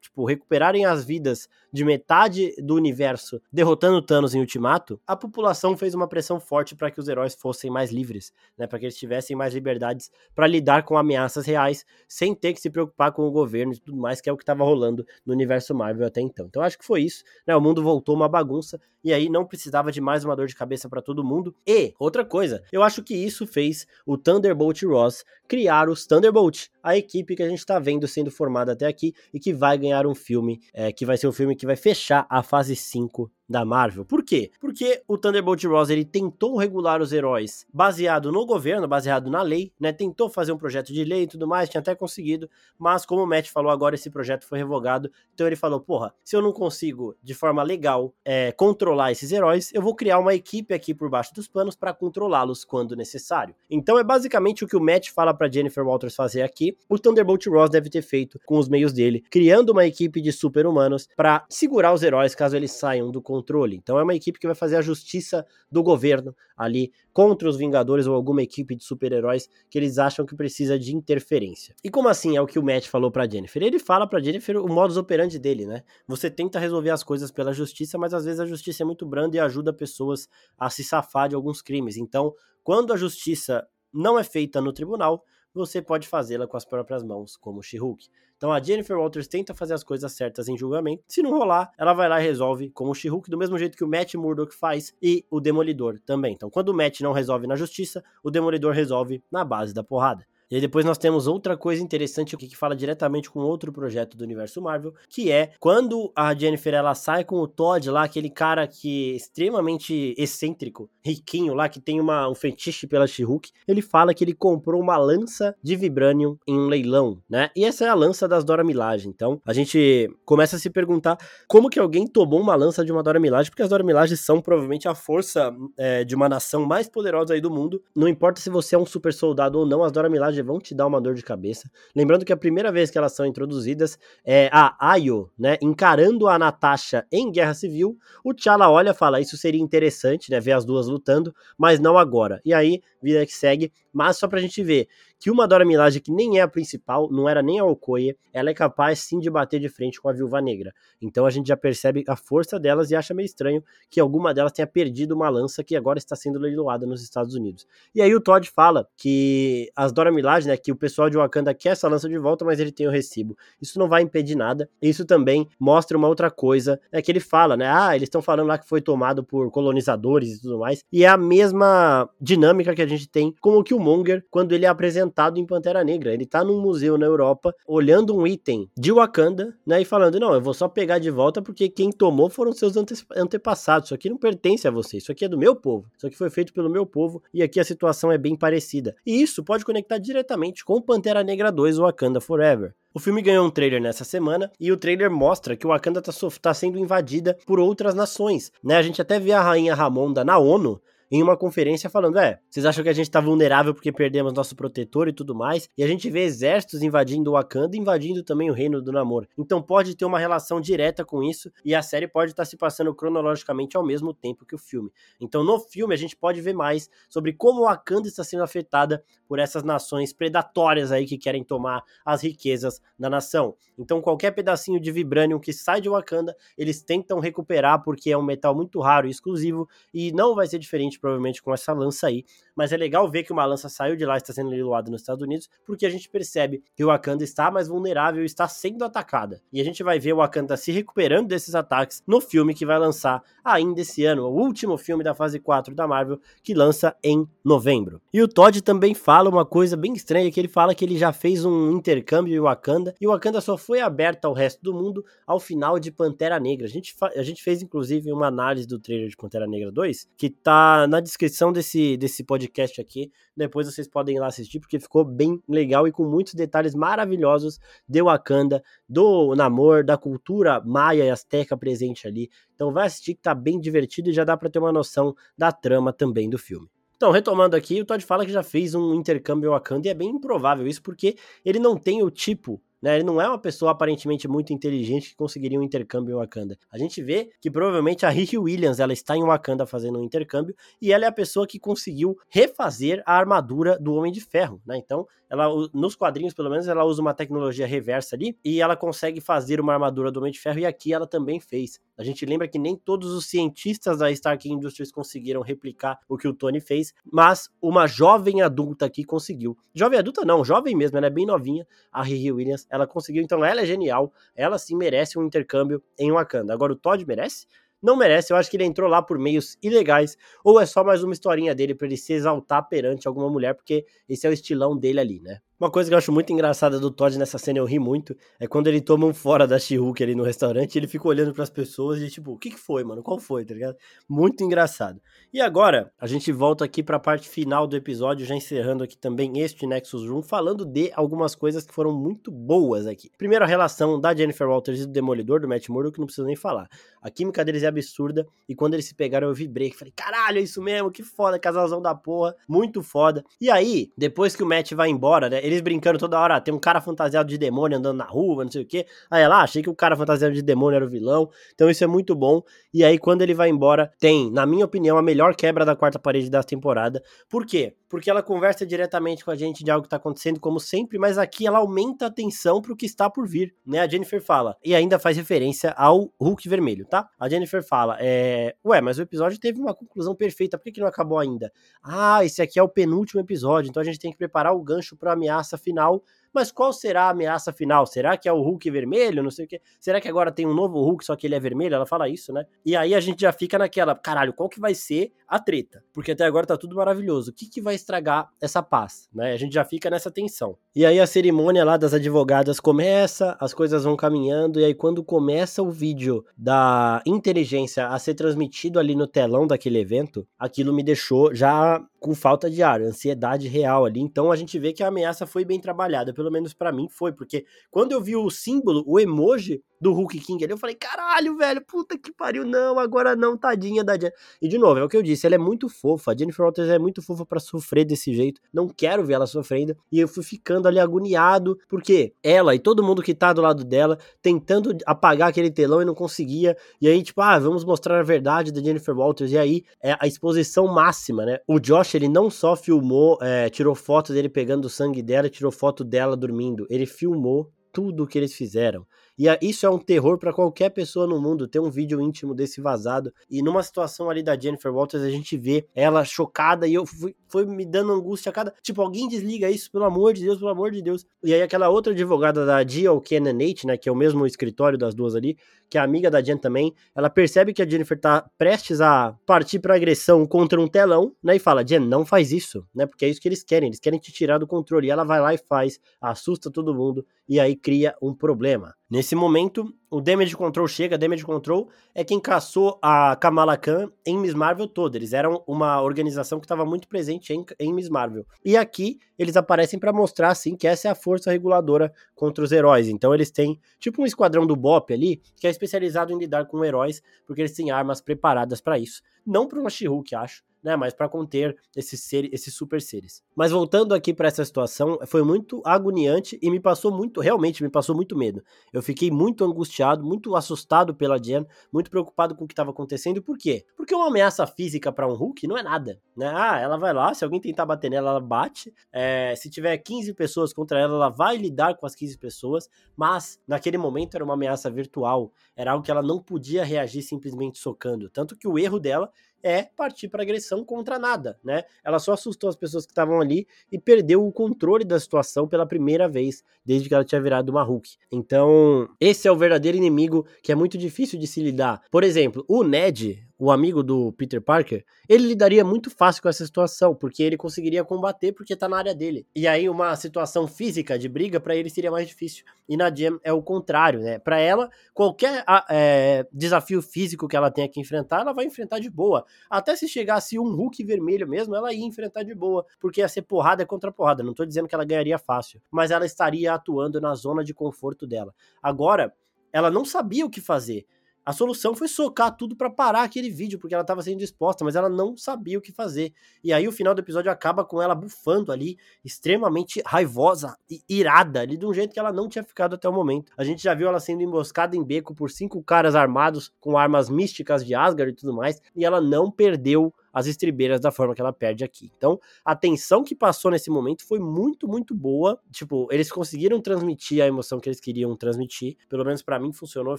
tipo, 0.00 0.24
recuperarem 0.24 0.84
as 0.84 1.04
vidas 1.04 1.48
de 1.72 1.84
metade 1.84 2.54
do 2.58 2.74
universo, 2.74 3.40
derrotando 3.52 4.00
Thanos 4.00 4.34
em 4.34 4.40
Ultimato, 4.40 5.00
a 5.06 5.16
população 5.16 5.76
fez 5.76 5.94
uma 5.94 6.06
pressão 6.06 6.38
forte 6.38 6.76
para 6.76 6.90
que 6.90 7.00
os 7.00 7.08
heróis 7.08 7.34
fossem 7.34 7.70
mais 7.70 7.90
livres, 7.90 8.32
né, 8.56 8.66
para 8.66 8.78
que 8.78 8.84
eles 8.84 8.96
tivessem 8.96 9.34
mais 9.34 9.54
liberdades 9.54 10.10
para 10.34 10.46
lidar 10.46 10.84
com 10.84 10.96
ameaças 10.96 11.46
reais, 11.46 11.84
sem 12.06 12.34
ter 12.34 12.52
que 12.52 12.60
se 12.60 12.70
preocupar 12.70 13.12
com 13.12 13.26
o 13.26 13.30
governo 13.30 13.72
e 13.72 13.78
tudo 13.78 13.96
mais, 13.96 14.20
que 14.20 14.30
é 14.30 14.32
o 14.32 14.36
que 14.36 14.42
estava 14.42 14.62
rolando 14.62 15.04
no 15.26 15.32
universo 15.32 15.74
Marvel 15.74 16.06
até 16.06 16.20
então. 16.20 16.46
Então 16.46 16.62
acho 16.62 16.78
que 16.78 16.84
foi 16.84 17.02
isso, 17.02 17.24
né? 17.46 17.56
O 17.56 17.60
mundo 17.60 17.82
voltou 17.82 18.14
uma 18.14 18.28
bagunça 18.28 18.80
e 19.02 19.12
aí 19.12 19.28
não 19.28 19.44
precisava 19.44 19.92
de 19.92 20.00
mais 20.00 20.24
uma 20.24 20.34
dor 20.34 20.46
de 20.46 20.54
cabeça 20.54 20.88
para 20.88 21.02
todo 21.02 21.24
mundo. 21.24 21.54
E 21.66 21.92
outra 21.98 22.24
coisa, 22.24 22.62
eu 22.72 22.82
acho 22.82 23.02
que 23.02 23.14
isso 23.14 23.46
fez 23.46 23.86
o 24.06 24.16
Thunderbolt 24.16 24.82
Ross 24.84 25.24
criar 25.46 25.88
os 25.88 26.03
Thunderbolt, 26.06 26.70
a 26.84 26.96
equipe 26.96 27.34
que 27.34 27.42
a 27.42 27.48
gente 27.48 27.60
está 27.60 27.78
vendo 27.78 28.06
sendo 28.06 28.30
formada 28.30 28.72
até 28.72 28.86
aqui 28.86 29.14
e 29.32 29.40
que 29.40 29.54
vai 29.54 29.78
ganhar 29.78 30.06
um 30.06 30.14
filme, 30.14 30.60
é, 30.72 30.92
que 30.92 31.06
vai 31.06 31.16
ser 31.16 31.26
o 31.26 31.30
um 31.30 31.32
filme 31.32 31.56
que 31.56 31.64
vai 31.64 31.76
fechar 31.76 32.26
a 32.28 32.42
fase 32.42 32.76
5 32.76 33.30
da 33.48 33.64
Marvel. 33.64 34.04
Por 34.04 34.24
quê? 34.24 34.50
Porque 34.60 35.02
o 35.06 35.18
Thunderbolt 35.18 35.62
Ross 35.64 35.90
ele 35.90 36.04
tentou 36.04 36.56
regular 36.56 37.00
os 37.00 37.12
heróis 37.12 37.66
baseado 37.72 38.32
no 38.32 38.46
governo, 38.46 38.88
baseado 38.88 39.30
na 39.30 39.42
lei, 39.42 39.72
né? 39.78 39.92
Tentou 39.92 40.30
fazer 40.30 40.52
um 40.52 40.56
projeto 40.58 40.92
de 40.92 41.04
lei 41.04 41.22
e 41.22 41.26
tudo 41.26 41.46
mais, 41.46 41.68
tinha 41.68 41.80
até 41.80 41.94
conseguido, 41.94 42.48
mas 42.78 43.04
como 43.04 43.22
o 43.22 43.26
Matt 43.26 43.50
falou 43.50 43.70
agora, 43.70 43.94
esse 43.94 44.10
projeto 44.10 44.46
foi 44.46 44.58
revogado. 44.58 45.10
Então 45.34 45.46
ele 45.46 45.56
falou: 45.56 45.80
porra, 45.80 46.14
se 46.24 46.34
eu 46.34 46.42
não 46.42 46.52
consigo 46.52 47.14
de 47.22 47.34
forma 47.34 47.62
legal 47.62 48.14
é, 48.24 48.52
controlar 48.52 49.12
esses 49.12 49.30
heróis, 49.30 49.70
eu 49.74 49.82
vou 49.82 49.94
criar 49.94 50.18
uma 50.18 50.34
equipe 50.34 50.72
aqui 50.72 50.94
por 50.94 51.10
baixo 51.10 51.34
dos 51.34 51.46
panos 51.46 51.76
para 51.76 51.92
controlá-los 51.92 52.64
quando 52.64 52.96
necessário. 52.96 53.54
Então 53.70 53.98
é 53.98 54.04
basicamente 54.04 54.64
o 54.64 54.68
que 54.68 54.76
o 54.76 54.80
Matt 54.80 55.10
fala 55.10 55.34
para 55.34 55.50
Jennifer 55.50 55.84
Walters 55.84 56.14
fazer 56.14 56.42
aqui. 56.42 56.73
O 56.88 56.98
Thunderbolt 56.98 57.46
Ross 57.46 57.70
deve 57.70 57.90
ter 57.90 58.02
feito 58.02 58.38
com 58.46 58.58
os 58.58 58.68
meios 58.68 58.92
dele, 58.92 59.22
criando 59.30 59.70
uma 59.70 59.86
equipe 59.86 60.20
de 60.20 60.32
super-humanos 60.32 61.08
para 61.16 61.44
segurar 61.48 61.92
os 61.92 62.02
heróis 62.02 62.34
caso 62.34 62.56
eles 62.56 62.72
saiam 62.72 63.10
do 63.10 63.22
controle. 63.22 63.76
Então 63.76 63.98
é 63.98 64.02
uma 64.02 64.14
equipe 64.14 64.38
que 64.38 64.46
vai 64.46 64.54
fazer 64.54 64.76
a 64.76 64.82
justiça 64.82 65.46
do 65.70 65.82
governo 65.82 66.34
ali 66.56 66.92
contra 67.12 67.48
os 67.48 67.56
Vingadores 67.56 68.06
ou 68.06 68.14
alguma 68.14 68.42
equipe 68.42 68.74
de 68.74 68.84
super-heróis 68.84 69.48
que 69.70 69.78
eles 69.78 69.98
acham 69.98 70.26
que 70.26 70.34
precisa 70.34 70.78
de 70.78 70.94
interferência. 70.94 71.74
E 71.82 71.90
como 71.90 72.08
assim 72.08 72.36
é 72.36 72.40
o 72.40 72.46
que 72.46 72.58
o 72.58 72.62
Matt 72.62 72.86
falou 72.86 73.10
para 73.10 73.28
Jennifer? 73.28 73.62
Ele 73.62 73.78
fala 73.78 74.06
para 74.06 74.20
Jennifer 74.20 74.56
o 74.56 74.68
modus 74.68 74.96
operandi 74.96 75.38
dele, 75.38 75.66
né? 75.66 75.82
Você 76.06 76.30
tenta 76.30 76.58
resolver 76.58 76.90
as 76.90 77.02
coisas 77.02 77.30
pela 77.30 77.52
justiça, 77.52 77.98
mas 77.98 78.12
às 78.12 78.24
vezes 78.24 78.40
a 78.40 78.46
justiça 78.46 78.82
é 78.82 78.86
muito 78.86 79.06
branda 79.06 79.36
e 79.36 79.40
ajuda 79.40 79.72
pessoas 79.72 80.28
a 80.58 80.70
se 80.70 80.82
safar 80.82 81.28
de 81.28 81.34
alguns 81.34 81.62
crimes. 81.62 81.96
Então, 81.96 82.34
quando 82.62 82.92
a 82.92 82.96
justiça 82.96 83.66
não 83.92 84.18
é 84.18 84.24
feita 84.24 84.60
no 84.60 84.72
tribunal, 84.72 85.24
você 85.54 85.80
pode 85.80 86.08
fazê-la 86.08 86.46
com 86.46 86.56
as 86.56 86.64
próprias 86.64 87.02
mãos, 87.02 87.36
como 87.36 87.62
She-Hulk. 87.62 88.08
Então 88.36 88.52
a 88.52 88.60
Jennifer 88.60 88.98
Walters 88.98 89.28
tenta 89.28 89.54
fazer 89.54 89.74
as 89.74 89.84
coisas 89.84 90.12
certas 90.12 90.48
em 90.48 90.58
julgamento. 90.58 91.04
Se 91.08 91.22
não 91.22 91.30
rolar, 91.30 91.70
ela 91.78 91.94
vai 91.94 92.08
lá 92.08 92.20
e 92.20 92.24
resolve 92.24 92.70
com 92.70 92.90
o 92.90 92.94
She-Hulk, 92.94 93.30
do 93.30 93.38
mesmo 93.38 93.56
jeito 93.56 93.76
que 93.76 93.84
o 93.84 93.88
Matt 93.88 94.14
Murdock 94.14 94.54
faz 94.54 94.92
e 95.00 95.24
o 95.30 95.40
Demolidor 95.40 96.00
também. 96.04 96.34
Então 96.34 96.50
quando 96.50 96.70
o 96.70 96.74
Matt 96.74 97.00
não 97.00 97.12
resolve 97.12 97.46
na 97.46 97.56
justiça, 97.56 98.02
o 98.22 98.30
Demolidor 98.30 98.74
resolve 98.74 99.22
na 99.30 99.44
base 99.44 99.72
da 99.72 99.84
porrada. 99.84 100.26
E 100.54 100.56
aí 100.56 100.60
depois 100.60 100.84
nós 100.84 100.96
temos 100.96 101.26
outra 101.26 101.56
coisa 101.56 101.82
interessante 101.82 102.36
que 102.36 102.56
fala 102.56 102.76
diretamente 102.76 103.28
com 103.28 103.40
outro 103.40 103.72
projeto 103.72 104.16
do 104.16 104.22
universo 104.22 104.62
Marvel, 104.62 104.94
que 105.08 105.28
é 105.28 105.50
quando 105.58 106.12
a 106.14 106.32
Jennifer 106.32 106.72
ela 106.72 106.94
sai 106.94 107.24
com 107.24 107.40
o 107.40 107.48
Todd 107.48 107.90
lá, 107.90 108.04
aquele 108.04 108.30
cara 108.30 108.64
que 108.68 109.14
é 109.14 109.16
extremamente 109.16 110.14
excêntrico, 110.16 110.88
riquinho 111.04 111.54
lá, 111.54 111.68
que 111.68 111.80
tem 111.80 112.00
uma, 112.00 112.28
um 112.28 112.36
fetiche 112.36 112.86
pela 112.86 113.04
She-Hulk, 113.04 113.50
ele 113.66 113.82
fala 113.82 114.14
que 114.14 114.22
ele 114.22 114.32
comprou 114.32 114.80
uma 114.80 114.96
lança 114.96 115.56
de 115.60 115.74
Vibranium 115.74 116.38
em 116.46 116.56
um 116.56 116.68
leilão, 116.68 117.18
né? 117.28 117.50
E 117.56 117.64
essa 117.64 117.84
é 117.84 117.88
a 117.88 117.94
lança 117.94 118.28
das 118.28 118.44
Dora 118.44 118.62
Milaje. 118.62 119.08
Então, 119.08 119.40
a 119.44 119.52
gente 119.52 120.08
começa 120.24 120.54
a 120.54 120.58
se 120.60 120.70
perguntar 120.70 121.18
como 121.48 121.68
que 121.68 121.80
alguém 121.80 122.06
tomou 122.06 122.40
uma 122.40 122.54
lança 122.54 122.84
de 122.84 122.92
uma 122.92 123.02
Dora 123.02 123.18
Milaje, 123.18 123.50
porque 123.50 123.62
as 123.64 123.70
Dora 123.70 123.82
Milaje 123.82 124.16
são 124.16 124.40
provavelmente 124.40 124.86
a 124.86 124.94
força 124.94 125.52
é, 125.76 126.04
de 126.04 126.14
uma 126.14 126.28
nação 126.28 126.64
mais 126.64 126.88
poderosa 126.88 127.34
aí 127.34 127.40
do 127.40 127.50
mundo. 127.50 127.82
Não 127.92 128.06
importa 128.06 128.40
se 128.40 128.48
você 128.48 128.76
é 128.76 128.78
um 128.78 128.86
super 128.86 129.12
soldado 129.12 129.58
ou 129.58 129.66
não, 129.66 129.82
as 129.82 129.90
Dora 129.90 130.08
Milaje 130.08 130.43
vão 130.44 130.58
te 130.58 130.74
dar 130.74 130.86
uma 130.86 131.00
dor 131.00 131.14
de 131.14 131.22
cabeça. 131.22 131.70
Lembrando 131.94 132.24
que 132.24 132.32
a 132.32 132.36
primeira 132.36 132.70
vez 132.70 132.90
que 132.90 132.98
elas 132.98 133.12
são 133.12 133.26
introduzidas 133.26 133.98
é 134.24 134.48
a 134.52 134.76
Ayo, 134.92 135.30
né, 135.38 135.56
encarando 135.60 136.28
a 136.28 136.38
Natasha 136.38 137.06
em 137.10 137.30
Guerra 137.30 137.54
Civil. 137.54 137.98
O 138.22 138.32
T'Challa 138.34 138.70
olha 138.70 138.90
e 138.90 138.94
fala: 138.94 139.20
Isso 139.20 139.36
seria 139.36 139.60
interessante, 139.60 140.30
né, 140.30 140.38
ver 140.40 140.52
as 140.52 140.64
duas 140.64 140.86
lutando, 140.86 141.34
mas 141.58 141.80
não 141.80 141.98
agora. 141.98 142.40
E 142.44 142.52
aí, 142.52 142.80
vida 143.02 143.24
que 143.26 143.34
segue, 143.34 143.72
mas 143.92 144.18
só 144.18 144.28
pra 144.28 144.40
gente 144.40 144.62
ver 144.62 144.88
que 145.24 145.30
uma 145.30 145.48
Dora 145.48 145.64
Milaje, 145.64 146.00
que 146.00 146.12
nem 146.12 146.38
é 146.38 146.42
a 146.42 146.48
principal, 146.48 147.10
não 147.10 147.26
era 147.26 147.40
nem 147.40 147.58
a 147.58 147.64
Okoye, 147.64 148.14
ela 148.30 148.50
é 148.50 148.52
capaz 148.52 148.98
sim 148.98 149.18
de 149.18 149.30
bater 149.30 149.58
de 149.58 149.70
frente 149.70 149.98
com 149.98 150.06
a 150.06 150.12
Viúva 150.12 150.38
Negra. 150.38 150.70
Então 151.00 151.24
a 151.24 151.30
gente 151.30 151.46
já 151.46 151.56
percebe 151.56 152.04
a 152.06 152.14
força 152.14 152.60
delas 152.60 152.90
e 152.90 152.94
acha 152.94 153.14
meio 153.14 153.24
estranho 153.24 153.64
que 153.88 153.98
alguma 153.98 154.34
delas 154.34 154.52
tenha 154.52 154.66
perdido 154.66 155.12
uma 155.12 155.30
lança 155.30 155.64
que 155.64 155.74
agora 155.74 155.98
está 155.98 156.14
sendo 156.14 156.38
leiloada 156.38 156.84
nos 156.84 157.02
Estados 157.02 157.34
Unidos. 157.34 157.66
E 157.94 158.02
aí 158.02 158.14
o 158.14 158.20
Todd 158.20 158.46
fala 158.50 158.86
que 158.98 159.72
as 159.74 159.92
Dora 159.92 160.12
Milaje, 160.12 160.46
né, 160.46 160.58
que 160.58 160.70
o 160.70 160.76
pessoal 160.76 161.08
de 161.08 161.16
Wakanda 161.16 161.54
quer 161.54 161.70
essa 161.70 161.88
lança 161.88 162.06
de 162.06 162.18
volta, 162.18 162.44
mas 162.44 162.60
ele 162.60 162.70
tem 162.70 162.86
o 162.86 162.90
recibo. 162.90 163.34
Isso 163.62 163.78
não 163.78 163.88
vai 163.88 164.02
impedir 164.02 164.34
nada. 164.34 164.68
Isso 164.82 165.06
também 165.06 165.48
mostra 165.58 165.96
uma 165.96 166.06
outra 166.06 166.30
coisa, 166.30 166.78
é 166.92 167.00
que 167.00 167.10
ele 167.10 167.20
fala, 167.20 167.56
né, 167.56 167.66
ah, 167.66 167.96
eles 167.96 168.08
estão 168.08 168.20
falando 168.20 168.48
lá 168.48 168.58
que 168.58 168.68
foi 168.68 168.82
tomado 168.82 169.24
por 169.24 169.50
colonizadores 169.50 170.34
e 170.36 170.42
tudo 170.42 170.58
mais, 170.58 170.84
e 170.92 171.02
é 171.02 171.08
a 171.08 171.16
mesma 171.16 172.10
dinâmica 172.20 172.74
que 172.74 172.82
a 172.82 172.86
gente 172.86 173.08
tem 173.08 173.34
com 173.40 173.56
o 173.56 173.64
Killmonger 173.64 174.22
quando 174.30 174.52
ele 174.52 174.66
é 174.66 174.68
apresentado 174.68 175.13
retratado 175.14 175.38
em 175.38 175.46
Pantera 175.46 175.84
Negra. 175.84 176.12
Ele 176.12 176.26
tá 176.26 176.44
num 176.44 176.60
museu 176.60 176.98
na 176.98 177.06
Europa, 177.06 177.54
olhando 177.66 178.16
um 178.16 178.26
item 178.26 178.68
de 178.76 178.92
Wakanda, 178.92 179.56
né, 179.64 179.80
e 179.80 179.84
falando, 179.84 180.18
não, 180.18 180.34
eu 180.34 180.40
vou 180.40 180.52
só 180.52 180.68
pegar 180.68 180.98
de 180.98 181.10
volta 181.10 181.40
porque 181.40 181.68
quem 181.68 181.90
tomou 181.90 182.28
foram 182.28 182.52
seus 182.52 182.76
ante 182.76 182.94
antepassados. 183.16 183.86
Isso 183.86 183.94
aqui 183.94 184.10
não 184.10 184.18
pertence 184.18 184.66
a 184.66 184.70
você, 184.70 184.98
isso 184.98 185.12
aqui 185.12 185.24
é 185.24 185.28
do 185.28 185.38
meu 185.38 185.54
povo. 185.54 185.86
Isso 185.96 186.06
aqui 186.06 186.16
foi 186.16 186.28
feito 186.28 186.52
pelo 186.52 186.68
meu 186.68 186.84
povo 186.84 187.22
e 187.32 187.42
aqui 187.42 187.60
a 187.60 187.64
situação 187.64 188.10
é 188.10 188.18
bem 188.18 188.36
parecida. 188.36 188.94
E 189.06 189.22
isso 189.22 189.44
pode 189.44 189.64
conectar 189.64 189.98
diretamente 189.98 190.64
com 190.64 190.82
Pantera 190.82 191.22
Negra 191.22 191.52
2 191.52 191.78
Wakanda 191.78 192.20
Forever. 192.20 192.74
O 192.92 193.00
filme 193.00 193.20
ganhou 193.22 193.44
um 193.44 193.50
trailer 193.50 193.82
nessa 193.82 194.04
semana 194.04 194.52
e 194.58 194.70
o 194.70 194.76
trailer 194.76 195.10
mostra 195.10 195.56
que 195.56 195.66
o 195.66 195.70
Wakanda 195.70 196.00
tá, 196.00 196.12
tá 196.40 196.54
sendo 196.54 196.78
invadida 196.78 197.36
por 197.44 197.58
outras 197.58 197.92
nações, 197.92 198.52
né? 198.62 198.76
A 198.76 198.82
gente 198.82 199.02
até 199.02 199.18
vê 199.18 199.32
a 199.32 199.42
rainha 199.42 199.74
Ramonda 199.74 200.24
na 200.24 200.38
ONU 200.38 200.80
em 201.10 201.22
uma 201.22 201.36
conferência 201.36 201.90
falando: 201.90 202.18
é, 202.18 202.38
vocês 202.50 202.66
acham 202.66 202.82
que 202.82 202.90
a 202.90 202.92
gente 202.92 203.10
tá 203.10 203.20
vulnerável 203.20 203.74
porque 203.74 203.92
perdemos 203.92 204.32
nosso 204.32 204.56
protetor 204.56 205.08
e 205.08 205.12
tudo 205.12 205.34
mais? 205.34 205.68
E 205.76 205.84
a 205.84 205.86
gente 205.86 206.10
vê 206.10 206.24
exércitos 206.24 206.82
invadindo 206.82 207.30
o 207.30 207.34
Wakanda, 207.34 207.76
invadindo 207.76 208.22
também 208.22 208.50
o 208.50 208.54
reino 208.54 208.80
do 208.80 208.92
Namor. 208.92 209.26
Então 209.38 209.62
pode 209.62 209.96
ter 209.96 210.04
uma 210.04 210.18
relação 210.18 210.60
direta 210.60 211.04
com 211.04 211.22
isso 211.22 211.50
e 211.64 211.74
a 211.74 211.82
série 211.82 212.08
pode 212.08 212.32
estar 212.32 212.42
tá 212.42 212.46
se 212.46 212.56
passando 212.56 212.94
cronologicamente 212.94 213.76
ao 213.76 213.84
mesmo 213.84 214.12
tempo 214.12 214.44
que 214.44 214.54
o 214.54 214.58
filme. 214.58 214.90
Então 215.20 215.44
no 215.44 215.58
filme 215.58 215.94
a 215.94 215.96
gente 215.96 216.16
pode 216.16 216.40
ver 216.40 216.54
mais 216.54 216.88
sobre 217.08 217.32
como 217.32 217.60
o 217.60 217.64
Wakanda 217.64 218.08
está 218.08 218.24
sendo 218.24 218.42
afetada 218.42 219.04
por 219.28 219.38
essas 219.38 219.62
nações 219.62 220.12
predatórias 220.12 220.92
aí 220.92 221.06
que 221.06 221.18
querem 221.18 221.44
tomar 221.44 221.82
as 222.04 222.22
riquezas 222.22 222.80
da 222.98 223.08
nação. 223.08 223.54
Então 223.78 224.00
qualquer 224.00 224.30
pedacinho 224.32 224.80
de 224.80 224.90
vibranium 224.90 225.38
que 225.38 225.52
sai 225.52 225.80
de 225.80 225.88
Wakanda, 225.88 226.36
eles 226.56 226.82
tentam 226.82 227.18
recuperar 227.18 227.82
porque 227.82 228.10
é 228.10 228.18
um 228.18 228.22
metal 228.22 228.54
muito 228.54 228.80
raro 228.80 229.06
e 229.06 229.10
exclusivo 229.10 229.68
e 229.92 230.12
não 230.12 230.34
vai 230.34 230.46
ser 230.46 230.58
diferente 230.58 230.93
provavelmente 230.98 231.42
com 231.42 231.52
essa 231.52 231.72
lança 231.72 232.08
aí. 232.08 232.24
Mas 232.54 232.72
é 232.72 232.76
legal 232.76 233.08
ver 233.10 233.22
que 233.22 233.32
uma 233.32 233.44
lança 233.44 233.68
saiu 233.68 233.96
de 233.96 234.04
lá 234.04 234.14
e 234.14 234.18
está 234.18 234.32
sendo 234.32 234.50
leiloada 234.50 234.90
nos 234.90 235.00
Estados 235.00 235.22
Unidos, 235.22 235.48
porque 235.66 235.86
a 235.86 235.90
gente 235.90 236.08
percebe 236.08 236.62
que 236.76 236.84
o 236.84 236.88
Wakanda 236.88 237.24
está 237.24 237.50
mais 237.50 237.68
vulnerável 237.68 238.24
está 238.24 238.48
sendo 238.48 238.84
atacada. 238.84 239.40
E 239.52 239.60
a 239.60 239.64
gente 239.64 239.82
vai 239.82 239.98
ver 239.98 240.12
o 240.12 240.16
Wakanda 240.16 240.56
se 240.56 240.72
recuperando 240.72 241.28
desses 241.28 241.54
ataques 241.54 242.02
no 242.06 242.20
filme 242.20 242.54
que 242.54 242.66
vai 242.66 242.78
lançar 242.78 243.22
ainda 243.44 243.80
esse 243.80 244.04
ano, 244.04 244.24
o 244.24 244.34
último 244.34 244.76
filme 244.76 245.04
da 245.04 245.14
fase 245.14 245.38
4 245.38 245.74
da 245.74 245.86
Marvel, 245.86 246.20
que 246.42 246.54
lança 246.54 246.96
em 247.02 247.26
novembro. 247.44 248.00
E 248.12 248.22
o 248.22 248.28
Todd 248.28 248.60
também 248.62 248.94
fala 248.94 249.28
uma 249.28 249.44
coisa 249.44 249.76
bem 249.76 249.92
estranha, 249.92 250.30
que 250.30 250.40
ele 250.40 250.48
fala 250.48 250.74
que 250.74 250.84
ele 250.84 250.96
já 250.96 251.12
fez 251.12 251.44
um 251.44 251.72
intercâmbio 251.72 252.34
em 252.34 252.40
Wakanda, 252.40 252.94
e 253.00 253.06
o 253.06 253.10
Wakanda 253.10 253.40
só 253.40 253.56
foi 253.56 253.80
aberto 253.80 254.24
ao 254.24 254.32
resto 254.32 254.62
do 254.62 254.72
mundo 254.72 255.04
ao 255.26 255.38
final 255.38 255.78
de 255.78 255.90
Pantera 255.90 256.40
Negra. 256.40 256.66
A 256.66 256.70
gente, 256.70 256.94
a 257.16 257.22
gente 257.22 257.42
fez 257.42 257.62
inclusive 257.62 258.12
uma 258.12 258.26
análise 258.26 258.66
do 258.66 258.78
trailer 258.78 259.08
de 259.08 259.16
Pantera 259.16 259.46
Negra 259.46 259.70
2, 259.70 260.08
que 260.16 260.30
tá 260.30 260.83
na 260.86 261.00
descrição 261.00 261.52
desse, 261.52 261.96
desse 261.96 262.24
podcast 262.24 262.80
aqui. 262.80 263.10
Depois 263.36 263.66
vocês 263.66 263.88
podem 263.88 264.16
ir 264.16 264.20
lá 264.20 264.26
assistir, 264.26 264.60
porque 264.60 264.78
ficou 264.78 265.04
bem 265.04 265.42
legal 265.48 265.86
e 265.86 265.92
com 265.92 266.04
muitos 266.04 266.34
detalhes 266.34 266.74
maravilhosos 266.74 267.58
de 267.88 268.02
Wakanda, 268.02 268.62
do 268.88 269.34
Namor, 269.34 269.84
da 269.84 269.96
cultura 269.96 270.60
maia 270.64 271.04
e 271.04 271.10
azteca 271.10 271.56
presente 271.56 272.06
ali. 272.06 272.30
Então 272.54 272.72
vai 272.72 272.86
assistir 272.86 273.14
que 273.14 273.22
tá 273.22 273.34
bem 273.34 273.60
divertido 273.60 274.10
e 274.10 274.12
já 274.12 274.24
dá 274.24 274.36
para 274.36 274.50
ter 274.50 274.58
uma 274.58 274.72
noção 274.72 275.14
da 275.36 275.50
trama 275.50 275.92
também 275.92 276.28
do 276.28 276.38
filme. 276.38 276.68
Então, 276.96 277.10
retomando 277.10 277.56
aqui, 277.56 277.80
o 277.80 277.84
Todd 277.84 278.02
fala 278.04 278.24
que 278.24 278.32
já 278.32 278.42
fez 278.42 278.74
um 278.74 278.94
intercâmbio 278.94 279.50
Wakanda 279.50 279.88
e 279.88 279.90
é 279.90 279.94
bem 279.94 280.10
improvável 280.10 280.66
isso, 280.66 280.82
porque 280.82 281.16
ele 281.44 281.58
não 281.58 281.76
tem 281.76 282.02
o 282.02 282.10
tipo 282.10 282.62
né? 282.84 282.96
Ele 282.96 283.04
não 283.04 283.18
é 283.18 283.26
uma 283.26 283.38
pessoa 283.38 283.70
aparentemente 283.70 284.28
muito 284.28 284.52
inteligente 284.52 285.08
que 285.08 285.16
conseguiria 285.16 285.58
um 285.58 285.62
intercâmbio 285.62 286.12
em 286.12 286.18
Wakanda. 286.18 286.58
A 286.70 286.76
gente 286.76 287.02
vê 287.02 287.30
que 287.40 287.50
provavelmente 287.50 288.04
a 288.04 288.10
Riri 288.10 288.36
Williams, 288.36 288.78
ela 288.78 288.92
está 288.92 289.16
em 289.16 289.24
Wakanda 289.24 289.64
fazendo 289.64 289.98
um 289.98 290.04
intercâmbio 290.04 290.54
e 290.82 290.92
ela 290.92 291.06
é 291.06 291.08
a 291.08 291.12
pessoa 291.12 291.46
que 291.46 291.58
conseguiu 291.58 292.14
refazer 292.28 293.02
a 293.06 293.16
armadura 293.16 293.78
do 293.78 293.94
Homem 293.94 294.12
de 294.12 294.20
Ferro, 294.20 294.60
né? 294.66 294.76
Então, 294.76 295.06
ela 295.30 295.48
nos 295.72 295.96
quadrinhos, 295.96 296.34
pelo 296.34 296.50
menos, 296.50 296.68
ela 296.68 296.84
usa 296.84 297.00
uma 297.00 297.14
tecnologia 297.14 297.66
reversa 297.66 298.14
ali 298.14 298.36
e 298.44 298.60
ela 298.60 298.76
consegue 298.76 299.18
fazer 299.18 299.62
uma 299.62 299.72
armadura 299.72 300.12
do 300.12 300.20
Homem 300.20 300.30
de 300.30 300.38
Ferro 300.38 300.58
e 300.58 300.66
aqui 300.66 300.92
ela 300.92 301.06
também 301.06 301.40
fez. 301.40 301.80
A 301.96 302.02
gente 302.02 302.26
lembra 302.26 302.48
que 302.48 302.58
nem 302.58 302.76
todos 302.76 303.12
os 303.12 303.26
cientistas 303.26 303.98
da 303.98 304.10
Stark 304.10 304.50
Industries 304.50 304.90
conseguiram 304.90 305.42
replicar 305.42 305.98
o 306.08 306.16
que 306.16 306.26
o 306.26 306.34
Tony 306.34 306.60
fez, 306.60 306.92
mas 307.04 307.48
uma 307.62 307.86
jovem 307.86 308.42
adulta 308.42 308.86
aqui 308.86 309.04
conseguiu. 309.04 309.56
Jovem 309.72 309.98
adulta 309.98 310.24
não, 310.24 310.44
jovem 310.44 310.74
mesmo, 310.74 310.98
ela 310.98 311.06
é 311.06 311.10
bem 311.10 311.26
novinha, 311.26 311.66
a 311.92 312.02
Riri 312.02 312.32
Williams, 312.32 312.66
ela 312.68 312.86
conseguiu, 312.86 313.22
então 313.22 313.44
ela 313.44 313.60
é 313.60 313.66
genial, 313.66 314.12
ela 314.34 314.58
sim 314.58 314.76
merece 314.76 315.18
um 315.18 315.24
intercâmbio 315.24 315.82
em 315.98 316.10
Wakanda. 316.10 316.52
Agora 316.52 316.72
o 316.72 316.76
Todd 316.76 317.04
merece? 317.06 317.46
não 317.84 317.96
merece. 317.96 318.32
Eu 318.32 318.38
acho 318.38 318.50
que 318.50 318.56
ele 318.56 318.64
entrou 318.64 318.88
lá 318.88 319.02
por 319.02 319.18
meios 319.18 319.58
ilegais, 319.62 320.16
ou 320.42 320.58
é 320.58 320.64
só 320.64 320.82
mais 320.82 321.04
uma 321.04 321.12
historinha 321.12 321.54
dele 321.54 321.74
para 321.74 321.86
ele 321.86 321.98
se 321.98 322.14
exaltar 322.14 322.66
perante 322.66 323.06
alguma 323.06 323.28
mulher, 323.28 323.54
porque 323.54 323.84
esse 324.08 324.26
é 324.26 324.30
o 324.30 324.32
estilão 324.32 324.76
dele 324.76 325.00
ali, 325.00 325.20
né? 325.20 325.40
Uma 325.64 325.70
coisa 325.70 325.88
que 325.88 325.94
eu 325.94 325.98
acho 325.98 326.12
muito 326.12 326.30
engraçada 326.30 326.78
do 326.78 326.90
Todd 326.90 327.18
nessa 327.18 327.38
cena, 327.38 327.58
eu 327.58 327.64
ri 327.64 327.78
muito, 327.78 328.14
é 328.38 328.46
quando 328.46 328.66
ele 328.66 328.82
toma 328.82 329.06
um 329.06 329.14
fora 329.14 329.46
da 329.46 329.58
she 329.58 329.78
ali 330.02 330.14
no 330.14 330.22
restaurante, 330.22 330.76
ele 330.76 330.86
fica 330.86 331.08
olhando 331.08 331.32
para 331.32 331.42
as 331.42 331.48
pessoas 331.48 332.02
e 332.02 332.10
tipo, 332.10 332.32
o 332.32 332.36
que 332.36 332.50
que 332.50 332.58
foi, 332.58 332.84
mano? 332.84 333.02
Qual 333.02 333.18
foi, 333.18 333.46
tá 333.46 333.54
ligado? 333.54 333.74
Muito 334.06 334.44
engraçado. 334.44 335.00
E 335.32 335.40
agora, 335.40 335.90
a 335.98 336.06
gente 336.06 336.30
volta 336.30 336.66
aqui 336.66 336.82
para 336.82 336.98
a 336.98 337.00
parte 337.00 337.30
final 337.30 337.66
do 337.66 337.74
episódio, 337.74 338.26
já 338.26 338.34
encerrando 338.34 338.84
aqui 338.84 338.94
também 338.94 339.38
este 339.38 339.66
Nexus 339.66 340.06
Room, 340.06 340.22
falando 340.22 340.66
de 340.66 340.92
algumas 340.94 341.34
coisas 341.34 341.64
que 341.64 341.72
foram 341.72 341.94
muito 341.94 342.30
boas 342.30 342.86
aqui. 342.86 343.10
Primeiro, 343.16 343.42
a 343.42 343.48
relação 343.48 343.98
da 343.98 344.14
Jennifer 344.14 344.46
Walters 344.46 344.80
e 344.80 344.86
do 344.86 344.92
Demolidor, 344.92 345.40
do 345.40 345.48
Matt 345.48 345.70
Murdock, 345.70 345.94
que 345.94 345.98
não 345.98 346.06
preciso 346.06 346.26
nem 346.26 346.36
falar. 346.36 346.68
A 347.00 347.10
química 347.10 347.42
deles 347.42 347.62
é 347.62 347.68
absurda, 347.68 348.26
e 348.46 348.54
quando 348.54 348.74
eles 348.74 348.84
se 348.84 348.94
pegaram 348.94 349.28
eu 349.28 349.34
vibrei, 349.34 349.72
falei, 349.72 349.94
caralho, 349.96 350.40
é 350.40 350.42
isso 350.42 350.60
mesmo, 350.60 350.90
que 350.90 351.02
foda, 351.02 351.38
casalzão 351.38 351.80
da 351.80 351.94
porra, 351.94 352.36
muito 352.46 352.82
foda. 352.82 353.24
E 353.40 353.50
aí, 353.50 353.90
depois 353.96 354.36
que 354.36 354.42
o 354.42 354.46
Matt 354.46 354.72
vai 354.72 354.90
embora, 354.90 355.30
né, 355.30 355.40
eles 355.54 355.62
brincando 355.62 355.98
toda 355.98 356.18
hora, 356.18 356.36
ah, 356.36 356.40
tem 356.40 356.52
um 356.52 356.58
cara 356.58 356.80
fantasiado 356.80 357.28
de 357.28 357.38
demônio 357.38 357.78
andando 357.78 357.96
na 357.96 358.04
rua, 358.04 358.44
não 358.44 358.50
sei 358.50 358.62
o 358.62 358.66
quê. 358.66 358.86
Aí 359.10 359.22
ela, 359.22 359.38
ah, 359.38 359.42
achei 359.42 359.62
que 359.62 359.70
o 359.70 359.74
cara 359.74 359.96
fantasiado 359.96 360.34
de 360.34 360.42
demônio 360.42 360.76
era 360.76 360.84
o 360.84 360.88
vilão. 360.88 361.30
Então 361.54 361.70
isso 361.70 361.82
é 361.82 361.86
muito 361.86 362.14
bom. 362.14 362.42
E 362.72 362.84
aí 362.84 362.98
quando 362.98 363.22
ele 363.22 363.34
vai 363.34 363.48
embora, 363.48 363.92
tem, 363.98 364.30
na 364.30 364.44
minha 364.44 364.64
opinião, 364.64 364.98
a 364.98 365.02
melhor 365.02 365.34
quebra 365.34 365.64
da 365.64 365.76
quarta 365.76 365.98
parede 365.98 366.30
da 366.30 366.42
temporada. 366.42 367.02
Por 367.28 367.46
quê? 367.46 367.74
Porque 367.94 368.10
ela 368.10 368.24
conversa 368.24 368.66
diretamente 368.66 369.24
com 369.24 369.30
a 369.30 369.36
gente 369.36 369.62
de 369.62 369.70
algo 369.70 369.84
que 369.84 369.88
tá 369.88 369.98
acontecendo, 369.98 370.40
como 370.40 370.58
sempre, 370.58 370.98
mas 370.98 371.16
aqui 371.16 371.46
ela 371.46 371.58
aumenta 371.58 372.06
a 372.06 372.08
atenção 372.08 372.60
pro 372.60 372.74
que 372.74 372.86
está 372.86 373.08
por 373.08 373.24
vir, 373.24 373.54
né? 373.64 373.78
A 373.78 373.86
Jennifer 373.86 374.20
fala, 374.20 374.56
e 374.64 374.74
ainda 374.74 374.98
faz 374.98 375.16
referência 375.16 375.70
ao 375.76 376.12
Hulk 376.20 376.48
vermelho, 376.48 376.84
tá? 376.84 377.08
A 377.16 377.28
Jennifer 377.28 377.62
fala, 377.62 377.96
é, 378.00 378.56
ué, 378.64 378.80
mas 378.80 378.98
o 378.98 379.02
episódio 379.02 379.38
teve 379.38 379.60
uma 379.60 379.72
conclusão 379.72 380.12
perfeita, 380.12 380.58
por 380.58 380.64
que, 380.64 380.72
que 380.72 380.80
não 380.80 380.88
acabou 380.88 381.20
ainda? 381.20 381.52
Ah, 381.80 382.24
esse 382.24 382.42
aqui 382.42 382.58
é 382.58 382.62
o 382.64 382.68
penúltimo 382.68 383.20
episódio, 383.20 383.70
então 383.70 383.80
a 383.80 383.84
gente 383.84 384.00
tem 384.00 384.10
que 384.10 384.18
preparar 384.18 384.56
o 384.56 384.60
gancho 384.60 384.96
pra 384.96 385.12
ameaça 385.12 385.56
final 385.56 386.02
mas 386.34 386.50
qual 386.50 386.72
será 386.72 387.04
a 387.04 387.10
ameaça 387.10 387.52
final? 387.52 387.86
Será 387.86 388.16
que 388.16 388.28
é 388.28 388.32
o 388.32 388.42
Hulk 388.42 388.70
vermelho? 388.70 389.22
Não 389.22 389.30
sei 389.30 389.44
o 389.44 389.48
quê. 389.48 389.60
Será 389.78 390.00
que 390.00 390.08
agora 390.08 390.32
tem 390.32 390.46
um 390.46 390.54
novo 390.54 390.80
Hulk, 390.80 391.04
só 391.04 391.14
que 391.14 391.26
ele 391.26 391.34
é 391.34 391.40
vermelho? 391.40 391.74
Ela 391.74 391.86
fala 391.86 392.08
isso, 392.08 392.32
né? 392.32 392.44
E 392.64 392.76
aí 392.76 392.94
a 392.94 393.00
gente 393.00 393.20
já 393.20 393.32
fica 393.32 393.58
naquela, 393.58 393.94
caralho, 393.94 394.32
qual 394.32 394.48
que 394.48 394.60
vai 394.60 394.74
ser 394.74 395.12
a 395.28 395.38
treta? 395.38 395.84
Porque 395.92 396.12
até 396.12 396.24
agora 396.24 396.46
tá 396.46 396.56
tudo 396.56 396.76
maravilhoso. 396.76 397.30
O 397.30 397.34
que 397.34 397.48
que 397.48 397.60
vai 397.60 397.74
estragar 397.74 398.28
essa 398.40 398.62
paz, 398.62 399.08
né? 399.14 399.32
A 399.32 399.36
gente 399.36 399.54
já 399.54 399.64
fica 399.64 399.88
nessa 399.88 400.10
tensão. 400.10 400.56
E 400.74 400.84
aí 400.84 400.98
a 400.98 401.06
cerimônia 401.06 401.64
lá 401.64 401.76
das 401.76 401.94
advogadas 401.94 402.58
começa, 402.58 403.36
as 403.40 403.54
coisas 403.54 403.84
vão 403.84 403.96
caminhando, 403.96 404.58
e 404.58 404.64
aí 404.64 404.74
quando 404.74 405.04
começa 405.04 405.62
o 405.62 405.70
vídeo 405.70 406.24
da 406.36 407.02
inteligência 407.06 407.86
a 407.86 407.98
ser 407.98 408.14
transmitido 408.14 408.78
ali 408.78 408.94
no 408.94 409.06
telão 409.06 409.46
daquele 409.46 409.78
evento, 409.78 410.26
aquilo 410.38 410.72
me 410.72 410.82
deixou 410.82 411.34
já 411.34 411.80
com 412.00 412.14
falta 412.14 412.50
de 412.50 412.62
ar, 412.62 412.82
ansiedade 412.82 413.48
real 413.48 413.84
ali. 413.84 414.00
Então 414.00 414.30
a 414.30 414.36
gente 414.36 414.58
vê 414.58 414.72
que 414.72 414.82
a 414.82 414.88
ameaça 414.88 415.26
foi 415.26 415.44
bem 415.44 415.58
trabalhada, 415.58 416.12
pelo 416.12 416.23
menos 416.30 416.52
para 416.52 416.72
mim 416.72 416.88
foi, 416.88 417.12
porque 417.12 417.44
quando 417.70 417.92
eu 417.92 418.00
vi 418.00 418.16
o 418.16 418.30
símbolo, 418.30 418.82
o 418.86 418.98
emoji 418.98 419.62
do 419.84 419.92
Hulk 419.92 420.18
King 420.18 420.42
ali, 420.42 420.54
eu 420.54 420.56
falei, 420.56 420.74
caralho, 420.74 421.36
velho, 421.36 421.60
puta 421.60 421.98
que 421.98 422.10
pariu, 422.10 422.42
não, 422.46 422.78
agora 422.78 423.14
não, 423.14 423.36
tadinha 423.36 423.84
da 423.84 423.92
Jennifer. 423.92 424.18
E 424.40 424.48
de 424.48 424.56
novo, 424.56 424.80
é 424.80 424.82
o 424.82 424.88
que 424.88 424.96
eu 424.96 425.02
disse, 425.02 425.26
ela 425.26 425.34
é 425.34 425.38
muito 425.38 425.68
fofa, 425.68 426.12
a 426.12 426.16
Jennifer 426.16 426.42
Walters 426.42 426.70
é 426.70 426.78
muito 426.78 427.02
fofa 427.02 427.26
para 427.26 427.38
sofrer 427.38 427.84
desse 427.84 428.14
jeito, 428.14 428.40
não 428.50 428.66
quero 428.66 429.04
ver 429.04 429.12
ela 429.12 429.26
sofrendo, 429.26 429.76
e 429.92 430.00
eu 430.00 430.08
fui 430.08 430.24
ficando 430.24 430.66
ali 430.66 430.80
agoniado, 430.80 431.58
porque 431.68 432.14
ela 432.22 432.54
e 432.54 432.58
todo 432.58 432.82
mundo 432.82 433.02
que 433.02 433.14
tá 433.14 433.30
do 433.34 433.42
lado 433.42 433.62
dela, 433.62 433.98
tentando 434.22 434.74
apagar 434.86 435.28
aquele 435.28 435.50
telão 435.50 435.82
e 435.82 435.84
não 435.84 435.94
conseguia, 435.94 436.56
e 436.80 436.88
aí, 436.88 437.02
tipo, 437.02 437.20
ah, 437.20 437.38
vamos 437.38 437.62
mostrar 437.62 438.00
a 438.00 438.02
verdade 438.02 438.50
da 438.50 438.62
Jennifer 438.62 438.96
Walters, 438.96 439.32
e 439.32 439.36
aí 439.36 439.64
é 439.82 439.98
a 440.00 440.06
exposição 440.06 440.66
máxima, 440.66 441.26
né? 441.26 441.40
O 441.46 441.60
Josh, 441.60 441.94
ele 441.94 442.08
não 442.08 442.30
só 442.30 442.56
filmou, 442.56 443.18
é, 443.20 443.50
tirou 443.50 443.74
foto 443.74 444.14
dele 444.14 444.30
pegando 444.30 444.64
o 444.64 444.70
sangue 444.70 445.02
dela, 445.02 445.28
tirou 445.28 445.52
foto 445.52 445.84
dela 445.84 446.16
dormindo, 446.16 446.66
ele 446.70 446.86
filmou 446.86 447.52
tudo 447.74 448.04
o 448.04 448.06
que 448.06 448.16
eles 448.16 448.32
fizeram. 448.32 448.86
E 449.18 449.26
isso 449.40 449.64
é 449.64 449.70
um 449.70 449.78
terror 449.78 450.18
para 450.18 450.32
qualquer 450.32 450.70
pessoa 450.70 451.06
no 451.06 451.20
mundo, 451.20 451.46
ter 451.46 451.60
um 451.60 451.70
vídeo 451.70 452.00
íntimo 452.00 452.34
desse 452.34 452.60
vazado. 452.60 453.12
E 453.30 453.42
numa 453.42 453.62
situação 453.62 454.10
ali 454.10 454.22
da 454.22 454.38
Jennifer 454.38 454.72
Walters, 454.72 455.02
a 455.02 455.10
gente 455.10 455.36
vê 455.36 455.66
ela 455.74 456.04
chocada 456.04 456.66
e 456.66 456.74
eu 456.74 456.84
fui, 456.84 457.14
foi 457.28 457.46
me 457.46 457.64
dando 457.64 457.92
angústia 457.92 458.30
a 458.30 458.32
cada. 458.32 458.52
Tipo, 458.62 458.82
alguém 458.82 459.08
desliga 459.08 459.50
isso, 459.50 459.70
pelo 459.70 459.84
amor 459.84 460.14
de 460.14 460.22
Deus, 460.24 460.38
pelo 460.38 460.50
amor 460.50 460.70
de 460.70 460.82
Deus. 460.82 461.04
E 461.22 461.32
aí 461.32 461.42
aquela 461.42 461.68
outra 461.68 461.92
advogada 461.92 462.44
da 462.44 462.66
Jill 462.66 463.00
Kenneth, 463.00 463.64
né, 463.64 463.76
que 463.76 463.88
é 463.88 463.92
o 463.92 463.96
mesmo 463.96 464.26
escritório 464.26 464.78
das 464.78 464.94
duas 464.94 465.14
ali, 465.14 465.36
que 465.68 465.78
é 465.78 465.80
amiga 465.80 466.10
da 466.10 466.20
Jen 466.20 466.36
também, 466.36 466.72
ela 466.94 467.10
percebe 467.10 467.52
que 467.52 467.62
a 467.62 467.68
Jennifer 467.68 467.98
tá 467.98 468.28
prestes 468.38 468.80
a 468.80 469.16
partir 469.26 469.58
pra 469.58 469.74
agressão 469.74 470.26
contra 470.26 470.60
um 470.60 470.68
telão, 470.68 471.14
né, 471.22 471.36
e 471.36 471.38
fala, 471.38 471.66
Jen, 471.66 471.80
não 471.80 472.04
faz 472.04 472.32
isso, 472.32 472.64
né, 472.74 472.86
porque 472.86 473.04
é 473.04 473.08
isso 473.08 473.20
que 473.20 473.28
eles 473.28 473.42
querem, 473.42 473.68
eles 473.68 473.80
querem 473.80 473.98
te 473.98 474.12
tirar 474.12 474.38
do 474.38 474.46
controle. 474.46 474.86
E 474.86 474.90
ela 474.90 475.04
vai 475.04 475.20
lá 475.20 475.34
e 475.34 475.38
faz, 475.38 475.80
assusta 476.00 476.50
todo 476.50 476.74
mundo, 476.74 477.04
e 477.28 477.40
aí 477.40 477.56
cria 477.56 477.94
um 478.00 478.14
problema. 478.14 478.74
Nesse 478.90 479.14
momento, 479.14 479.74
o 479.90 480.00
Damage 480.00 480.36
Control 480.36 480.68
chega, 480.68 480.98
Damage 480.98 481.24
Control 481.24 481.68
é 481.94 482.04
quem 482.04 482.20
caçou 482.20 482.78
a 482.82 483.16
Kamala 483.16 483.56
Khan 483.56 483.90
em 484.06 484.18
Miss 484.18 484.34
Marvel 484.34 484.68
toda. 484.68 484.96
Eles 484.96 485.12
eram 485.12 485.42
uma 485.46 485.80
organização 485.82 486.38
que 486.38 486.44
estava 486.44 486.64
muito 486.64 486.86
presente 486.86 487.32
em, 487.32 487.44
em, 487.58 487.72
Miss 487.72 487.88
Marvel. 487.88 488.26
E 488.44 488.56
aqui 488.56 488.98
eles 489.18 489.36
aparecem 489.36 489.78
para 489.78 489.92
mostrar 489.92 490.28
assim 490.28 490.56
que 490.56 490.66
essa 490.66 490.88
é 490.88 490.90
a 490.90 490.94
força 490.94 491.30
reguladora 491.30 491.92
contra 492.14 492.44
os 492.44 492.52
heróis. 492.52 492.88
Então 492.88 493.14
eles 493.14 493.30
têm 493.30 493.58
tipo 493.80 494.02
um 494.02 494.06
esquadrão 494.06 494.46
do 494.46 494.54
Bop 494.54 494.92
ali, 494.92 495.20
que 495.36 495.46
é 495.46 495.50
especializado 495.50 496.12
em 496.12 496.18
lidar 496.18 496.46
com 496.46 496.64
heróis, 496.64 497.02
porque 497.26 497.40
eles 497.40 497.54
têm 497.54 497.70
armas 497.70 498.00
preparadas 498.00 498.60
para 498.60 498.78
isso. 498.78 499.02
Não 499.26 499.48
para 499.48 499.60
uma 499.60 499.70
She-Hulk, 499.70 500.14
acho 500.14 500.42
né, 500.64 500.74
mas 500.76 500.94
para 500.94 501.08
conter 501.10 501.54
esses, 501.76 502.00
ser, 502.00 502.32
esses 502.32 502.54
super 502.54 502.80
seres. 502.80 503.22
Mas 503.36 503.52
voltando 503.52 503.94
aqui 503.94 504.14
para 504.14 504.28
essa 504.28 504.42
situação, 504.42 504.98
foi 505.06 505.22
muito 505.22 505.60
agoniante 505.64 506.38
e 506.40 506.50
me 506.50 506.58
passou 506.58 506.90
muito, 506.90 507.20
realmente 507.20 507.62
me 507.62 507.68
passou 507.68 507.94
muito 507.94 508.16
medo. 508.16 508.42
Eu 508.72 508.82
fiquei 508.82 509.10
muito 509.10 509.44
angustiado, 509.44 510.02
muito 510.02 510.34
assustado 510.34 510.94
pela 510.94 511.22
Jen, 511.22 511.46
muito 511.70 511.90
preocupado 511.90 512.34
com 512.34 512.44
o 512.44 512.48
que 512.48 512.54
estava 512.54 512.70
acontecendo. 512.70 513.22
Por 513.22 513.36
quê? 513.36 513.66
Porque 513.76 513.94
uma 513.94 514.08
ameaça 514.08 514.46
física 514.46 514.90
para 514.90 515.06
um 515.06 515.12
Hulk 515.12 515.46
não 515.46 515.58
é 515.58 515.62
nada, 515.62 516.00
né? 516.16 516.32
Ah, 516.34 516.58
ela 516.58 516.78
vai 516.78 516.94
lá, 516.94 517.12
se 517.12 517.22
alguém 517.24 517.40
tentar 517.40 517.66
bater 517.66 517.90
nela, 517.90 518.10
ela 518.10 518.20
bate. 518.20 518.72
É, 518.90 519.34
se 519.36 519.50
tiver 519.50 519.76
15 519.76 520.14
pessoas 520.14 520.54
contra 520.54 520.80
ela, 520.80 520.94
ela 520.94 521.08
vai 521.10 521.36
lidar 521.36 521.76
com 521.76 521.84
as 521.84 521.94
15 521.94 522.16
pessoas, 522.16 522.70
mas 522.96 523.38
naquele 523.46 523.76
momento 523.76 524.14
era 524.14 524.24
uma 524.24 524.34
ameaça 524.34 524.70
virtual, 524.70 525.30
era 525.54 525.72
algo 525.72 525.84
que 525.84 525.90
ela 525.90 526.02
não 526.02 526.22
podia 526.22 526.64
reagir 526.64 527.02
simplesmente 527.02 527.58
socando. 527.58 528.08
Tanto 528.08 528.34
que 528.34 528.48
o 528.48 528.58
erro 528.58 528.80
dela 528.80 529.10
é 529.44 529.68
partir 529.76 530.08
para 530.08 530.22
agressão 530.22 530.64
contra 530.64 530.98
nada, 530.98 531.38
né? 531.44 531.64
Ela 531.84 531.98
só 531.98 532.14
assustou 532.14 532.48
as 532.48 532.56
pessoas 532.56 532.86
que 532.86 532.92
estavam 532.92 533.20
ali 533.20 533.46
e 533.70 533.78
perdeu 533.78 534.26
o 534.26 534.32
controle 534.32 534.84
da 534.84 534.98
situação 534.98 535.46
pela 535.46 535.66
primeira 535.66 536.08
vez 536.08 536.42
desde 536.64 536.88
que 536.88 536.94
ela 536.94 537.04
tinha 537.04 537.20
virado 537.20 537.50
uma 537.50 537.62
Hulk. 537.62 537.96
Então, 538.10 538.88
esse 538.98 539.28
é 539.28 539.30
o 539.30 539.36
verdadeiro 539.36 539.76
inimigo 539.76 540.26
que 540.42 540.50
é 540.50 540.54
muito 540.54 540.78
difícil 540.78 541.18
de 541.18 541.26
se 541.26 541.42
lidar. 541.42 541.82
Por 541.90 542.02
exemplo, 542.02 542.42
o 542.48 542.64
Ned, 542.64 543.22
o 543.38 543.50
amigo 543.50 543.82
do 543.82 544.12
Peter 544.12 544.40
Parker, 544.40 544.84
ele 545.08 545.26
lidaria 545.26 545.64
muito 545.64 545.90
fácil 545.90 546.22
com 546.22 546.28
essa 546.28 546.44
situação, 546.44 546.94
porque 546.94 547.22
ele 547.22 547.36
conseguiria 547.36 547.84
combater 547.84 548.32
porque 548.32 548.54
tá 548.54 548.68
na 548.68 548.78
área 548.78 548.94
dele. 548.94 549.26
E 549.34 549.48
aí 549.48 549.68
uma 549.68 549.94
situação 549.96 550.46
física 550.46 550.98
de 550.98 551.08
briga 551.08 551.40
para 551.40 551.56
ele 551.56 551.68
seria 551.68 551.90
mais 551.90 552.06
difícil. 552.06 552.44
E 552.68 552.76
na 552.76 552.94
Jam 552.94 553.18
é 553.24 553.32
o 553.32 553.42
contrário, 553.42 554.00
né? 554.00 554.18
Para 554.18 554.38
ela, 554.38 554.70
qualquer 554.92 555.44
é, 555.68 556.26
desafio 556.32 556.80
físico 556.80 557.26
que 557.26 557.36
ela 557.36 557.50
tenha 557.50 557.68
que 557.68 557.80
enfrentar, 557.80 558.20
ela 558.20 558.32
vai 558.32 558.44
enfrentar 558.44 558.78
de 558.78 558.88
boa. 558.88 559.24
Até 559.50 559.74
se 559.74 559.88
chegasse 559.88 560.38
um 560.38 560.54
Hulk 560.54 560.84
vermelho 560.84 561.28
mesmo, 561.28 561.54
ela 561.54 561.72
ia 561.72 561.84
enfrentar 561.84 562.22
de 562.22 562.34
boa, 562.34 562.64
porque 562.80 563.00
ia 563.00 563.08
ser 563.08 563.22
porrada 563.22 563.66
contra 563.66 563.90
porrada. 563.90 564.22
Não 564.22 564.32
tô 564.32 564.44
dizendo 564.44 564.68
que 564.68 564.74
ela 564.74 564.84
ganharia 564.84 565.18
fácil, 565.18 565.60
mas 565.70 565.90
ela 565.90 566.06
estaria 566.06 566.54
atuando 566.54 567.00
na 567.00 567.14
zona 567.14 567.42
de 567.42 567.52
conforto 567.52 568.06
dela. 568.06 568.32
Agora, 568.62 569.12
ela 569.52 569.70
não 569.70 569.84
sabia 569.84 570.24
o 570.24 570.30
que 570.30 570.40
fazer 570.40 570.86
A 571.24 571.32
solução 571.32 571.74
foi 571.74 571.88
socar 571.88 572.36
tudo 572.36 572.54
para 572.54 572.68
parar 572.68 573.02
aquele 573.02 573.30
vídeo, 573.30 573.58
porque 573.58 573.74
ela 573.74 573.82
estava 573.82 574.02
sendo 574.02 574.20
exposta, 574.20 574.64
mas 574.64 574.76
ela 574.76 574.90
não 574.90 575.16
sabia 575.16 575.58
o 575.58 575.60
que 575.60 575.72
fazer. 575.72 576.12
E 576.42 576.52
aí 576.52 576.68
o 576.68 576.72
final 576.72 576.94
do 576.94 577.00
episódio 577.00 577.30
acaba 577.30 577.64
com 577.64 577.80
ela 577.80 577.94
bufando 577.94 578.52
ali, 578.52 578.76
extremamente 579.02 579.82
raivosa 579.86 580.56
e 580.68 580.82
irada, 580.88 581.40
ali 581.40 581.56
de 581.56 581.64
um 581.64 581.72
jeito 581.72 581.94
que 581.94 581.98
ela 581.98 582.12
não 582.12 582.28
tinha 582.28 582.44
ficado 582.44 582.74
até 582.74 582.86
o 582.88 582.92
momento. 582.92 583.32
A 583.38 583.44
gente 583.44 583.62
já 583.62 583.74
viu 583.74 583.88
ela 583.88 584.00
sendo 584.00 584.22
emboscada 584.22 584.76
em 584.76 584.84
beco 584.84 585.14
por 585.14 585.30
cinco 585.30 585.62
caras 585.62 585.94
armados 585.94 586.52
com 586.60 586.76
armas 586.76 587.08
místicas 587.08 587.64
de 587.64 587.74
Asgard 587.74 588.12
e 588.12 588.16
tudo 588.16 588.34
mais, 588.34 588.60
e 588.76 588.84
ela 588.84 589.00
não 589.00 589.30
perdeu 589.30 589.94
as 590.14 590.26
estribeiras 590.26 590.80
da 590.80 590.92
forma 590.92 591.14
que 591.14 591.20
ela 591.20 591.32
perde 591.32 591.64
aqui. 591.64 591.90
Então, 591.96 592.20
a 592.44 592.54
tensão 592.54 593.02
que 593.02 593.14
passou 593.14 593.50
nesse 593.50 593.68
momento 593.68 594.06
foi 594.06 594.18
muito, 594.18 594.68
muito 594.68 594.94
boa. 594.94 595.38
Tipo, 595.50 595.88
eles 595.90 596.10
conseguiram 596.10 596.60
transmitir 596.60 597.22
a 597.22 597.26
emoção 597.26 597.58
que 597.58 597.68
eles 597.68 597.80
queriam 597.80 598.16
transmitir. 598.16 598.76
Pelo 598.88 599.04
menos 599.04 599.22
para 599.22 599.38
mim 599.38 599.52
funcionou, 599.52 599.92
eu 599.92 599.98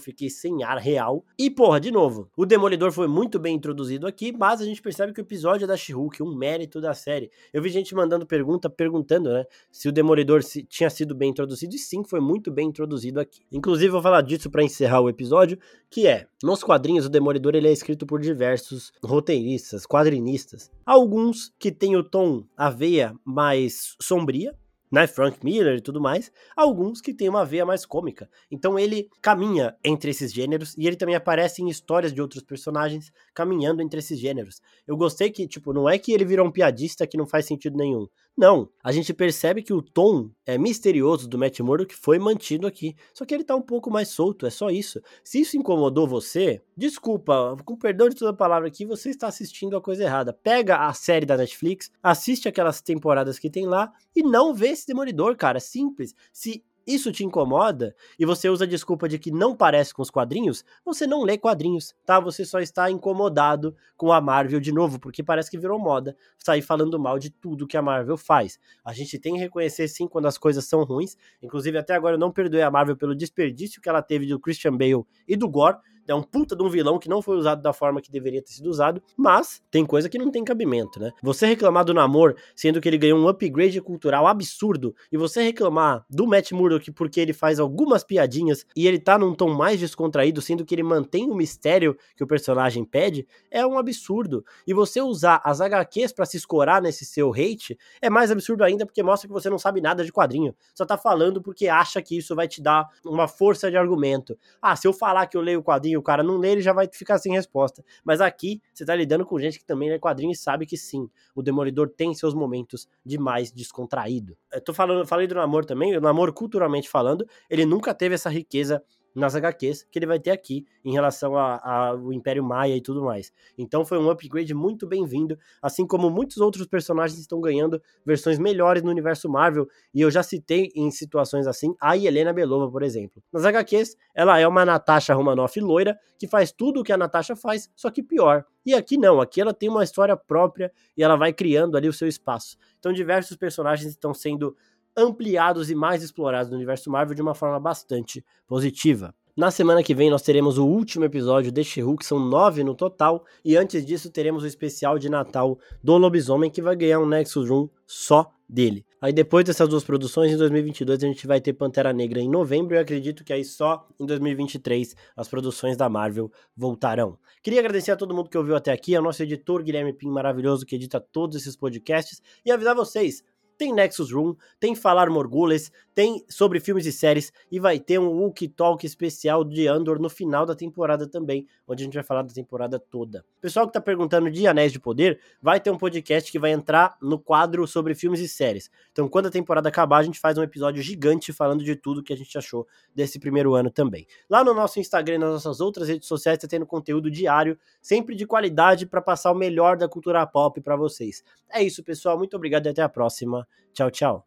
fiquei 0.00 0.30
sem 0.30 0.64
ar 0.64 0.78
real. 0.78 1.24
E, 1.38 1.50
porra, 1.50 1.78
de 1.78 1.90
novo, 1.90 2.30
o 2.36 2.46
Demolidor 2.46 2.90
foi 2.90 3.06
muito 3.06 3.38
bem 3.38 3.54
introduzido 3.54 4.06
aqui, 4.06 4.32
mas 4.32 4.60
a 4.60 4.64
gente 4.64 4.80
percebe 4.80 5.12
que 5.12 5.20
o 5.20 5.22
episódio 5.22 5.64
é 5.64 5.66
da 5.66 5.76
She-Hulk, 5.76 6.22
um 6.22 6.34
mérito 6.34 6.80
da 6.80 6.94
série. 6.94 7.30
Eu 7.52 7.62
vi 7.62 7.68
gente 7.68 7.94
mandando 7.94 8.26
pergunta, 8.26 8.70
perguntando, 8.70 9.30
né, 9.30 9.44
se 9.70 9.88
o 9.88 9.92
Demolidor 9.92 10.42
se, 10.42 10.62
tinha 10.62 10.88
sido 10.88 11.14
bem 11.14 11.30
introduzido, 11.30 11.74
e 11.74 11.78
sim, 11.78 12.02
foi 12.04 12.20
muito 12.20 12.50
bem 12.50 12.68
introduzido 12.68 13.20
aqui. 13.20 13.42
Inclusive, 13.52 13.90
vou 13.90 14.02
falar 14.02 14.22
disso 14.22 14.50
para 14.50 14.62
encerrar 14.62 15.00
o 15.00 15.08
episódio, 15.08 15.58
que 15.90 16.06
é, 16.06 16.26
nos 16.42 16.62
quadrinhos, 16.62 17.06
o 17.06 17.10
Demolidor 17.10 17.54
ele 17.54 17.68
é 17.68 17.72
escrito 17.72 18.06
por 18.06 18.20
diversos 18.20 18.92
roteiristas, 19.02 19.86
quadrinistas. 20.06 20.70
Alguns 20.84 21.52
que 21.58 21.72
têm 21.72 21.96
o 21.96 22.04
tom, 22.04 22.44
a 22.56 22.70
veia 22.70 23.14
mais 23.24 23.96
sombria, 24.00 24.54
né, 24.90 25.04
Frank 25.08 25.44
Miller 25.44 25.78
e 25.78 25.80
tudo 25.80 26.00
mais, 26.00 26.30
alguns 26.56 27.00
que 27.00 27.12
têm 27.12 27.28
uma 27.28 27.44
veia 27.44 27.66
mais 27.66 27.84
cômica. 27.84 28.30
Então 28.48 28.78
ele 28.78 29.08
caminha 29.20 29.76
entre 29.84 30.10
esses 30.10 30.32
gêneros 30.32 30.76
e 30.78 30.86
ele 30.86 30.94
também 30.94 31.16
aparece 31.16 31.60
em 31.60 31.68
histórias 31.68 32.12
de 32.12 32.22
outros 32.22 32.44
personagens 32.44 33.10
caminhando 33.34 33.82
entre 33.82 33.98
esses 33.98 34.18
gêneros. 34.18 34.60
Eu 34.86 34.96
gostei 34.96 35.30
que, 35.30 35.48
tipo, 35.48 35.72
não 35.72 35.88
é 35.88 35.98
que 35.98 36.12
ele 36.12 36.24
virou 36.24 36.46
um 36.46 36.52
piadista 36.52 37.06
que 37.06 37.18
não 37.18 37.26
faz 37.26 37.46
sentido 37.46 37.76
nenhum. 37.76 38.06
Não, 38.36 38.68
a 38.84 38.92
gente 38.92 39.14
percebe 39.14 39.62
que 39.62 39.72
o 39.72 39.80
tom 39.80 40.30
é 40.44 40.58
misterioso 40.58 41.26
do 41.26 41.38
Matt 41.38 41.58
Murdock 41.60 41.94
foi 41.94 42.18
mantido 42.18 42.66
aqui. 42.66 42.94
Só 43.14 43.24
que 43.24 43.32
ele 43.32 43.42
tá 43.42 43.56
um 43.56 43.62
pouco 43.62 43.90
mais 43.90 44.08
solto, 44.08 44.44
é 44.44 44.50
só 44.50 44.68
isso. 44.68 45.00
Se 45.24 45.40
isso 45.40 45.56
incomodou 45.56 46.06
você, 46.06 46.62
desculpa, 46.76 47.56
com 47.64 47.74
perdão 47.76 48.10
de 48.10 48.16
toda 48.16 48.32
a 48.32 48.34
palavra 48.34 48.68
aqui, 48.68 48.84
você 48.84 49.08
está 49.08 49.26
assistindo 49.26 49.74
a 49.74 49.80
coisa 49.80 50.04
errada. 50.04 50.34
Pega 50.34 50.86
a 50.86 50.92
série 50.92 51.24
da 51.24 51.38
Netflix, 51.38 51.90
assiste 52.02 52.46
aquelas 52.46 52.82
temporadas 52.82 53.38
que 53.38 53.48
tem 53.48 53.66
lá 53.66 53.90
e 54.14 54.22
não 54.22 54.54
vê 54.54 54.68
esse 54.68 54.86
Demolidor, 54.86 55.34
cara. 55.36 55.58
Simples. 55.58 56.14
Se 56.30 56.62
isso 56.86 57.10
te 57.10 57.24
incomoda 57.24 57.94
e 58.18 58.24
você 58.24 58.48
usa 58.48 58.64
a 58.64 58.68
desculpa 58.68 59.08
de 59.08 59.18
que 59.18 59.30
não 59.30 59.56
parece 59.56 59.92
com 59.92 60.02
os 60.02 60.10
quadrinhos, 60.10 60.64
você 60.84 61.06
não 61.06 61.24
lê 61.24 61.36
quadrinhos, 61.36 61.94
tá? 62.04 62.20
Você 62.20 62.44
só 62.44 62.60
está 62.60 62.90
incomodado 62.90 63.74
com 63.96 64.12
a 64.12 64.20
Marvel 64.20 64.60
de 64.60 64.72
novo, 64.72 65.00
porque 65.00 65.22
parece 65.22 65.50
que 65.50 65.58
virou 65.58 65.78
moda 65.78 66.16
sair 66.38 66.62
falando 66.62 66.98
mal 66.98 67.18
de 67.18 67.30
tudo 67.30 67.66
que 67.66 67.76
a 67.76 67.82
Marvel 67.82 68.16
faz. 68.16 68.58
A 68.84 68.92
gente 68.92 69.18
tem 69.18 69.34
que 69.34 69.40
reconhecer 69.40 69.88
sim 69.88 70.06
quando 70.06 70.26
as 70.26 70.38
coisas 70.38 70.64
são 70.64 70.84
ruins. 70.84 71.16
Inclusive, 71.42 71.76
até 71.78 71.94
agora 71.94 72.14
eu 72.14 72.18
não 72.18 72.30
perdoei 72.30 72.62
a 72.62 72.70
Marvel 72.70 72.96
pelo 72.96 73.14
desperdício 73.14 73.80
que 73.80 73.88
ela 73.88 74.02
teve 74.02 74.26
do 74.26 74.38
Christian 74.38 74.76
Bale 74.76 75.04
e 75.26 75.36
do 75.36 75.48
Gore 75.48 75.78
é 76.08 76.14
um 76.14 76.22
puta 76.22 76.54
de 76.54 76.62
um 76.62 76.68
vilão 76.68 76.98
que 76.98 77.08
não 77.08 77.20
foi 77.20 77.36
usado 77.36 77.62
da 77.62 77.72
forma 77.72 78.00
que 78.00 78.10
deveria 78.10 78.42
ter 78.42 78.52
sido 78.52 78.68
usado, 78.68 79.02
mas 79.16 79.62
tem 79.70 79.84
coisa 79.84 80.08
que 80.08 80.18
não 80.18 80.30
tem 80.30 80.44
cabimento, 80.44 81.00
né? 81.00 81.12
Você 81.22 81.46
reclamar 81.46 81.84
do 81.84 81.94
Namor, 81.94 82.36
sendo 82.54 82.80
que 82.80 82.88
ele 82.88 82.98
ganhou 82.98 83.18
um 83.18 83.28
upgrade 83.28 83.80
cultural 83.80 84.26
absurdo, 84.26 84.94
e 85.10 85.16
você 85.16 85.42
reclamar 85.42 86.04
do 86.08 86.26
Matt 86.26 86.52
Murdock 86.52 86.90
porque 86.92 87.20
ele 87.20 87.32
faz 87.32 87.58
algumas 87.58 88.04
piadinhas 88.04 88.64
e 88.76 88.86
ele 88.86 88.98
tá 88.98 89.18
num 89.18 89.34
tom 89.34 89.54
mais 89.54 89.80
descontraído, 89.80 90.40
sendo 90.40 90.64
que 90.64 90.74
ele 90.74 90.82
mantém 90.82 91.30
o 91.30 91.34
mistério 91.34 91.96
que 92.16 92.22
o 92.22 92.26
personagem 92.26 92.84
pede, 92.84 93.26
é 93.50 93.66
um 93.66 93.78
absurdo. 93.78 94.44
E 94.66 94.72
você 94.72 95.00
usar 95.00 95.40
as 95.44 95.60
HQs 95.60 96.12
para 96.12 96.24
se 96.24 96.36
escorar 96.36 96.80
nesse 96.80 97.04
seu 97.04 97.32
hate 97.32 97.78
é 98.00 98.08
mais 98.08 98.30
absurdo 98.30 98.64
ainda 98.64 98.86
porque 98.86 99.02
mostra 99.02 99.28
que 99.28 99.34
você 99.34 99.50
não 99.50 99.58
sabe 99.58 99.80
nada 99.80 100.04
de 100.04 100.12
quadrinho. 100.12 100.54
Só 100.74 100.84
tá 100.84 100.96
falando 100.96 101.42
porque 101.42 101.68
acha 101.68 102.00
que 102.00 102.16
isso 102.16 102.34
vai 102.34 102.48
te 102.48 102.62
dar 102.62 102.88
uma 103.04 103.28
força 103.28 103.70
de 103.70 103.76
argumento. 103.76 104.38
Ah, 104.60 104.76
se 104.76 104.86
eu 104.86 104.92
falar 104.92 105.26
que 105.26 105.36
eu 105.36 105.40
leio 105.40 105.60
o 105.60 105.62
quadrinho 105.62 105.95
o 105.96 106.02
cara 106.02 106.22
não 106.22 106.36
lê, 106.36 106.52
ele 106.52 106.60
já 106.60 106.72
vai 106.72 106.88
ficar 106.92 107.18
sem 107.18 107.32
resposta. 107.32 107.84
Mas 108.04 108.20
aqui, 108.20 108.60
você 108.72 108.84
tá 108.84 108.94
lidando 108.94 109.24
com 109.24 109.38
gente 109.38 109.58
que 109.58 109.64
também 109.64 109.90
lê 109.90 109.98
quadrinho 109.98 110.32
e 110.32 110.36
sabe 110.36 110.66
que 110.66 110.76
sim, 110.76 111.08
o 111.34 111.42
Demolidor 111.42 111.88
tem 111.88 112.14
seus 112.14 112.34
momentos 112.34 112.88
de 113.04 113.18
mais 113.18 113.52
descontraído. 113.52 114.36
Eu 114.52 114.60
tô 114.60 114.72
falando, 114.72 115.06
falei 115.06 115.26
do 115.26 115.34
namoro 115.34 115.66
também, 115.66 115.96
o 115.96 116.00
namoro 116.00 116.32
culturalmente 116.32 116.88
falando, 116.88 117.26
ele 117.48 117.64
nunca 117.64 117.94
teve 117.94 118.14
essa 118.14 118.30
riqueza 118.30 118.82
nas 119.16 119.34
HQs 119.34 119.86
que 119.90 119.98
ele 119.98 120.06
vai 120.06 120.20
ter 120.20 120.30
aqui 120.30 120.66
em 120.84 120.92
relação 120.92 121.36
ao 121.36 122.12
Império 122.12 122.44
Maia 122.44 122.76
e 122.76 122.80
tudo 122.80 123.02
mais. 123.02 123.32
Então 123.56 123.84
foi 123.84 123.98
um 123.98 124.10
upgrade 124.10 124.52
muito 124.54 124.86
bem-vindo, 124.86 125.38
assim 125.60 125.86
como 125.86 126.10
muitos 126.10 126.36
outros 126.36 126.66
personagens 126.66 127.18
estão 127.18 127.40
ganhando 127.40 127.82
versões 128.04 128.38
melhores 128.38 128.82
no 128.82 128.90
universo 128.90 129.28
Marvel, 129.28 129.66
e 129.92 130.00
eu 130.00 130.10
já 130.10 130.22
citei 130.22 130.70
em 130.74 130.90
situações 130.90 131.46
assim 131.46 131.74
a 131.80 131.96
Helena 131.96 132.32
Belova, 132.32 132.70
por 132.70 132.82
exemplo. 132.82 133.22
Nas 133.32 133.44
HQs, 133.44 133.96
ela 134.14 134.38
é 134.38 134.46
uma 134.46 134.64
Natasha 134.64 135.14
Romanoff 135.14 135.58
loira 135.60 135.98
que 136.18 136.28
faz 136.28 136.52
tudo 136.52 136.80
o 136.80 136.84
que 136.84 136.92
a 136.92 136.96
Natasha 136.96 137.34
faz, 137.34 137.70
só 137.74 137.90
que 137.90 138.02
pior. 138.02 138.44
E 138.64 138.74
aqui 138.74 138.98
não, 138.98 139.20
aqui 139.20 139.40
ela 139.40 139.54
tem 139.54 139.68
uma 139.68 139.84
história 139.84 140.16
própria 140.16 140.72
e 140.96 141.02
ela 141.02 141.16
vai 141.16 141.32
criando 141.32 141.76
ali 141.76 141.88
o 141.88 141.92
seu 141.92 142.08
espaço. 142.08 142.56
Então 142.78 142.92
diversos 142.92 143.36
personagens 143.36 143.88
estão 143.88 144.12
sendo 144.12 144.56
ampliados 144.96 145.70
e 145.70 145.74
mais 145.74 146.02
explorados 146.02 146.50
no 146.50 146.56
universo 146.56 146.90
Marvel 146.90 147.14
de 147.14 147.22
uma 147.22 147.34
forma 147.34 147.60
bastante 147.60 148.24
positiva. 148.46 149.14
Na 149.36 149.50
semana 149.50 149.82
que 149.82 149.94
vem 149.94 150.08
nós 150.08 150.22
teremos 150.22 150.56
o 150.56 150.64
último 150.64 151.04
episódio 151.04 151.52
de 151.52 151.62
She-Hulk, 151.62 152.06
são 152.06 152.18
nove 152.18 152.64
no 152.64 152.74
total, 152.74 153.22
e 153.44 153.54
antes 153.54 153.84
disso 153.84 154.10
teremos 154.10 154.42
o 154.42 154.46
especial 154.46 154.98
de 154.98 155.10
Natal 155.10 155.58
do 155.84 155.98
Lobisomem, 155.98 156.50
que 156.50 156.62
vai 156.62 156.74
ganhar 156.74 157.00
um 157.00 157.06
Nexus 157.06 157.50
Room 157.50 157.68
só 157.86 158.32
dele. 158.48 158.86
Aí 158.98 159.12
depois 159.12 159.44
dessas 159.44 159.68
duas 159.68 159.84
produções, 159.84 160.32
em 160.32 160.38
2022 160.38 161.04
a 161.04 161.06
gente 161.06 161.26
vai 161.26 161.38
ter 161.38 161.52
Pantera 161.52 161.92
Negra 161.92 162.18
em 162.18 162.30
novembro, 162.30 162.74
e 162.74 162.78
eu 162.78 162.80
acredito 162.80 163.22
que 163.24 163.32
aí 163.32 163.44
só 163.44 163.86
em 164.00 164.06
2023 164.06 164.96
as 165.14 165.28
produções 165.28 165.76
da 165.76 165.86
Marvel 165.86 166.32
voltarão. 166.56 167.18
Queria 167.42 167.60
agradecer 167.60 167.90
a 167.90 167.96
todo 167.96 168.14
mundo 168.14 168.30
que 168.30 168.38
ouviu 168.38 168.56
até 168.56 168.72
aqui, 168.72 168.96
ao 168.96 169.02
nosso 169.02 169.22
editor 169.22 169.62
Guilherme 169.62 169.92
Pim 169.92 170.08
maravilhoso 170.08 170.64
que 170.64 170.76
edita 170.76 170.98
todos 170.98 171.36
esses 171.36 171.54
podcasts, 171.54 172.22
e 172.42 172.50
avisar 172.50 172.74
vocês, 172.74 173.22
tem 173.56 173.72
Nexus 173.72 174.12
Room, 174.12 174.34
tem 174.60 174.74
Falar 174.74 175.08
Morgules, 175.10 175.70
tem 175.94 176.22
sobre 176.28 176.60
filmes 176.60 176.84
e 176.84 176.92
séries 176.92 177.32
e 177.50 177.58
vai 177.58 177.78
ter 177.80 177.98
um 177.98 178.08
Wookie 178.08 178.48
Talk 178.48 178.84
especial 178.84 179.42
de 179.42 179.66
Andor 179.66 179.98
no 179.98 180.10
final 180.10 180.44
da 180.44 180.54
temporada 180.54 181.08
também, 181.08 181.46
onde 181.66 181.82
a 181.82 181.84
gente 181.86 181.94
vai 181.94 182.02
falar 182.02 182.22
da 182.22 182.34
temporada 182.34 182.78
toda. 182.78 183.24
Pessoal 183.40 183.66
que 183.66 183.72
tá 183.72 183.80
perguntando 183.80 184.30
de 184.30 184.46
Anéis 184.46 184.72
de 184.72 184.78
Poder, 184.78 185.18
vai 185.40 185.58
ter 185.58 185.70
um 185.70 185.78
podcast 185.78 186.30
que 186.30 186.38
vai 186.38 186.50
entrar 186.50 186.98
no 187.00 187.18
quadro 187.18 187.66
sobre 187.66 187.94
filmes 187.94 188.20
e 188.20 188.28
séries. 188.28 188.70
Então, 188.92 189.08
quando 189.08 189.26
a 189.26 189.30
temporada 189.30 189.70
acabar, 189.70 189.98
a 189.98 190.02
gente 190.02 190.20
faz 190.20 190.36
um 190.36 190.42
episódio 190.42 190.82
gigante 190.82 191.32
falando 191.32 191.64
de 191.64 191.74
tudo 191.74 192.02
que 192.02 192.12
a 192.12 192.16
gente 192.16 192.36
achou 192.36 192.66
desse 192.94 193.18
primeiro 193.18 193.54
ano 193.54 193.70
também. 193.70 194.06
Lá 194.28 194.44
no 194.44 194.52
nosso 194.52 194.78
Instagram 194.78 195.14
e 195.14 195.18
nas 195.18 195.30
nossas 195.32 195.60
outras 195.60 195.88
redes 195.88 196.06
sociais, 196.06 196.38
tá 196.38 196.46
tendo 196.46 196.66
conteúdo 196.66 197.10
diário, 197.10 197.58
sempre 197.80 198.14
de 198.14 198.26
qualidade 198.26 198.84
para 198.84 199.00
passar 199.00 199.32
o 199.32 199.34
melhor 199.34 199.78
da 199.78 199.88
cultura 199.88 200.26
pop 200.26 200.60
para 200.60 200.76
vocês. 200.76 201.24
É 201.50 201.62
isso, 201.62 201.82
pessoal. 201.82 202.18
Muito 202.18 202.36
obrigado 202.36 202.66
e 202.66 202.68
até 202.68 202.82
a 202.82 202.88
próxima. 202.88 203.45
Tchau, 203.74 203.90
tchau. 203.90 204.24